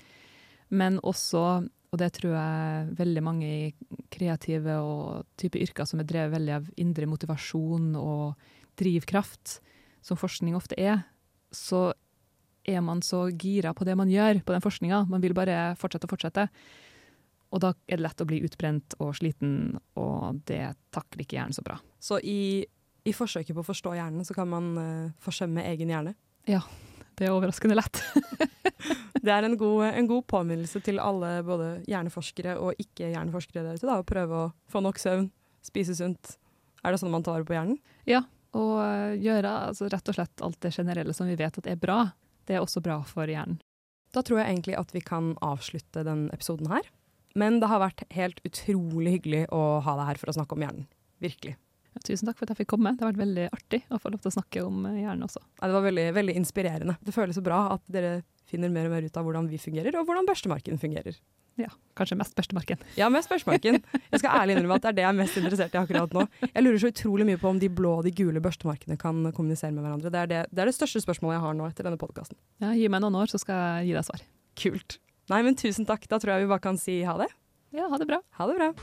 Men 0.75 0.99
også, 1.03 1.43
og 1.63 1.99
det 1.99 2.11
tror 2.15 2.35
jeg 2.35 2.97
veldig 2.99 3.23
mange 3.23 3.47
i 3.47 4.05
kreative 4.11 4.75
og 4.83 5.27
type 5.39 5.59
yrker 5.63 5.87
som 5.87 6.03
er 6.03 6.07
drevet 6.07 6.35
veldig 6.35 6.55
av 6.61 6.71
indre 6.83 7.07
motivasjon 7.11 7.93
og 7.99 8.51
drivkraft, 8.79 9.59
som 10.03 10.19
forskning 10.19 10.55
ofte 10.59 10.75
er, 10.79 11.05
så 11.53 11.91
er 12.63 12.81
man 12.85 13.01
så 13.03 13.25
gira 13.29 13.73
på 13.75 13.85
det 13.87 13.95
man 13.99 14.11
gjør 14.11 14.41
på 14.45 14.55
den 14.55 14.63
forskninga. 14.63 15.03
Man 15.11 15.23
vil 15.23 15.35
bare 15.37 15.73
fortsette 15.79 16.07
og 16.07 16.13
fortsette. 16.15 16.47
Og 17.53 17.61
da 17.61 17.73
er 17.85 17.99
det 17.99 18.05
lett 18.05 18.23
å 18.23 18.27
bli 18.27 18.39
utbrent 18.45 18.95
og 19.03 19.13
sliten, 19.17 19.75
og 19.99 20.39
det 20.49 20.73
takler 20.93 21.25
ikke 21.25 21.37
hjernen 21.37 21.53
så 21.53 21.65
bra. 21.65 21.77
Så 22.01 22.17
i, 22.25 22.63
i 23.05 23.13
forsøket 23.13 23.53
på 23.53 23.61
å 23.61 23.67
forstå 23.67 23.93
hjernen, 23.99 24.25
så 24.25 24.33
kan 24.33 24.49
man 24.49 24.71
uh, 24.79 25.11
forsømme 25.21 25.65
egen 25.69 25.93
hjerne? 25.93 26.15
Ja. 26.49 26.63
Det 27.13 27.27
er 27.27 27.35
overraskende 27.35 27.77
lett. 27.77 27.99
det 29.25 29.29
er 29.29 29.45
en 29.45 29.57
god, 29.59 29.83
en 29.91 30.09
god, 30.09 30.25
påminnelse 30.31 30.81
til 30.81 30.97
alle 30.97 31.35
både 31.45 31.75
hjerneforskere 31.85 32.55
og 32.57 32.79
ikke-hjerneforskere 32.81 33.67
der 33.67 33.77
ute, 33.77 33.85
da, 33.85 33.99
å 34.01 34.07
prøve 34.07 34.39
å 34.39 34.51
få 34.71 34.81
nok 34.81 34.97
søvn, 35.01 35.27
spise 35.61 35.93
sunt. 35.99 36.39
Er 36.81 36.95
det 36.95 37.03
sånn 37.03 37.13
man 37.13 37.25
tar 37.25 37.45
på 37.45 37.53
hjernen? 37.53 37.77
Ja, 38.09 38.23
og 38.57 38.73
eh, 38.81 39.21
gjøre 39.23 39.53
altså, 39.69 39.87
rett 39.93 40.09
og 40.09 40.17
slett 40.17 40.43
alt 40.45 40.59
det 40.65 40.73
generelle 40.75 41.13
som 41.15 41.29
vi 41.29 41.37
vet 41.37 41.61
at 41.61 41.69
er 41.69 41.79
bra. 41.79 42.01
Det 42.47 42.57
er 42.57 42.63
også 42.63 42.83
bra 42.83 42.99
for 43.07 43.29
hjernen. 43.29 43.59
Da 44.13 44.21
tror 44.21 44.41
jeg 44.41 44.51
egentlig 44.51 44.75
at 44.77 44.91
vi 44.93 45.01
kan 45.01 45.33
avslutte 45.41 46.03
denne 46.05 46.29
episoden 46.35 46.69
her. 46.69 46.85
Men 47.39 47.57
det 47.61 47.69
har 47.71 47.81
vært 47.81 48.03
helt 48.13 48.41
utrolig 48.45 49.15
hyggelig 49.15 49.45
å 49.53 49.81
ha 49.81 49.95
deg 49.97 50.11
her 50.11 50.19
for 50.21 50.29
å 50.29 50.35
snakke 50.37 50.57
om 50.57 50.65
hjernen. 50.65 50.89
Virkelig. 51.23 51.55
Tusen 52.03 52.27
takk 52.27 52.39
for 52.39 52.47
at 52.47 52.53
jeg 52.53 52.63
fikk 52.63 52.73
komme. 52.73 52.93
Det 52.97 53.05
har 53.05 53.11
vært 53.11 53.21
veldig 53.21 53.47
artig 53.53 53.79
å 53.93 53.99
få 54.01 54.11
lov 54.13 54.21
til 54.23 54.31
å 54.31 54.35
snakke 54.35 54.63
om 54.65 54.85
eh, 54.89 55.01
hjernen 55.03 55.27
også. 55.27 55.41
Ja, 55.59 55.69
det 55.69 55.75
var 55.75 55.85
veldig, 55.85 56.05
veldig 56.17 56.35
inspirerende. 56.41 56.95
Det 57.05 57.13
føles 57.15 57.37
så 57.37 57.45
bra 57.45 57.59
at 57.75 57.85
dere 57.93 58.15
finner 58.49 58.73
mer 58.73 58.89
og 58.89 58.95
mer 58.95 59.05
ut 59.07 59.17
av 59.17 59.25
hvordan 59.27 59.47
vi 59.49 59.61
fungerer, 59.61 59.95
og 59.97 60.09
hvordan 60.09 60.27
børstemarken 60.27 60.81
fungerer. 60.81 61.17
Ja, 61.61 61.69
kanskje 61.97 62.17
mest 62.17 62.33
børstemarken. 62.37 62.81
Ja, 62.99 63.09
mest 63.13 63.29
børstemarken. 63.29 63.77
Jeg 64.09 64.21
skal 64.21 64.33
ærlig 64.39 64.55
innrømme 64.57 64.77
at 64.79 64.85
det 64.85 64.89
er 64.89 64.97
det 64.97 65.03
jeg 65.05 65.11
er 65.11 65.19
mest 65.19 65.37
interessert 65.37 65.75
i 65.75 65.79
akkurat 65.81 66.15
nå. 66.17 66.25
Jeg 66.47 66.65
lurer 66.65 66.79
så 66.81 66.89
utrolig 66.93 67.27
mye 67.29 67.41
på 67.41 67.51
om 67.51 67.59
de 67.61 67.69
blå 67.69 67.97
og 67.99 68.07
de 68.07 68.13
gule 68.15 68.41
børstemarkene 68.43 68.97
kan 69.01 69.21
kommunisere 69.35 69.71
med 69.75 69.85
hverandre. 69.85 70.13
Det 70.13 70.21
er 70.23 70.31
det, 70.31 70.41
det, 70.49 70.63
er 70.63 70.71
det 70.71 70.77
største 70.77 71.03
spørsmålet 71.05 71.37
jeg 71.37 71.45
har 71.45 71.59
nå 71.59 71.69
etter 71.69 71.89
denne 71.89 72.01
podkasten. 72.01 72.39
Ja, 72.63 72.73
gi 72.73 72.89
meg 72.89 73.03
noen 73.05 73.19
år, 73.21 73.29
så 73.29 73.41
skal 73.41 73.61
jeg 73.61 73.91
gi 73.91 73.97
deg 73.99 74.07
svar. 74.09 74.25
Kult. 74.63 74.97
Nei, 75.31 75.43
men 75.45 75.57
tusen 75.59 75.87
takk. 75.89 76.09
Da 76.09 76.19
tror 76.19 76.35
jeg 76.35 76.45
vi 76.47 76.51
bare 76.51 76.65
kan 76.65 76.81
si 76.81 77.01
ha 77.05 77.15
det. 77.21 77.29
Ja, 77.73 77.87
ha 77.89 78.01
det 78.01 78.09
bra. 78.09 78.21
Ha 78.39 78.49
det 78.49 78.57
bra. 78.57 78.73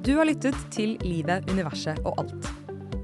Du 0.00 0.14
har 0.16 0.24
lyttet 0.24 0.56
til 0.72 0.96
Livet, 1.04 1.48
universet 1.52 2.00
og 2.08 2.16
alt. 2.24 2.59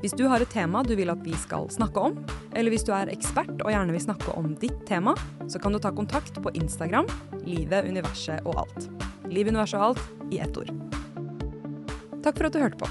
Hvis 0.06 0.14
du 0.14 0.28
har 0.30 0.38
et 0.38 0.52
tema 0.54 0.84
du 0.86 0.92
vil 0.94 1.10
at 1.10 1.18
vi 1.26 1.32
skal 1.34 1.64
snakke 1.74 1.98
om, 1.98 2.12
eller 2.54 2.70
hvis 2.70 2.84
du 2.86 2.92
er 2.94 3.08
ekspert 3.10 3.56
og 3.56 3.72
gjerne 3.72 3.90
vil 3.90 4.04
snakke 4.04 4.36
om 4.38 4.52
ditt 4.62 4.84
tema, 4.86 5.16
så 5.50 5.58
kan 5.58 5.74
du 5.74 5.80
ta 5.82 5.90
kontakt 5.90 6.38
på 6.44 6.52
Instagram 6.54 7.10
livet, 7.42 7.88
universet 7.90 8.46
og 8.46 8.60
alt. 8.62 8.86
Liv, 9.26 9.50
universet 9.50 9.80
og 9.80 9.86
alt 9.88 10.30
i 10.30 10.38
ett 10.46 10.54
ord. 10.62 10.70
Takk 12.22 12.38
for 12.38 12.46
at 12.46 12.54
du 12.54 12.62
hørte 12.62 12.78
på. 12.78 12.86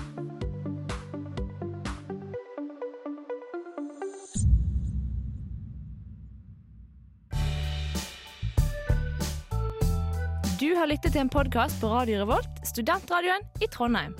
Du 10.60 10.76
har 10.76 10.92
lyttet 10.92 11.16
til 11.16 11.24
en 11.24 11.32
podkast 11.32 11.80
på 11.80 11.96
Radio 11.96 12.26
Revolt, 12.26 12.66
studentradioen 12.68 13.48
i 13.64 13.72
Trondheim. 13.72 14.20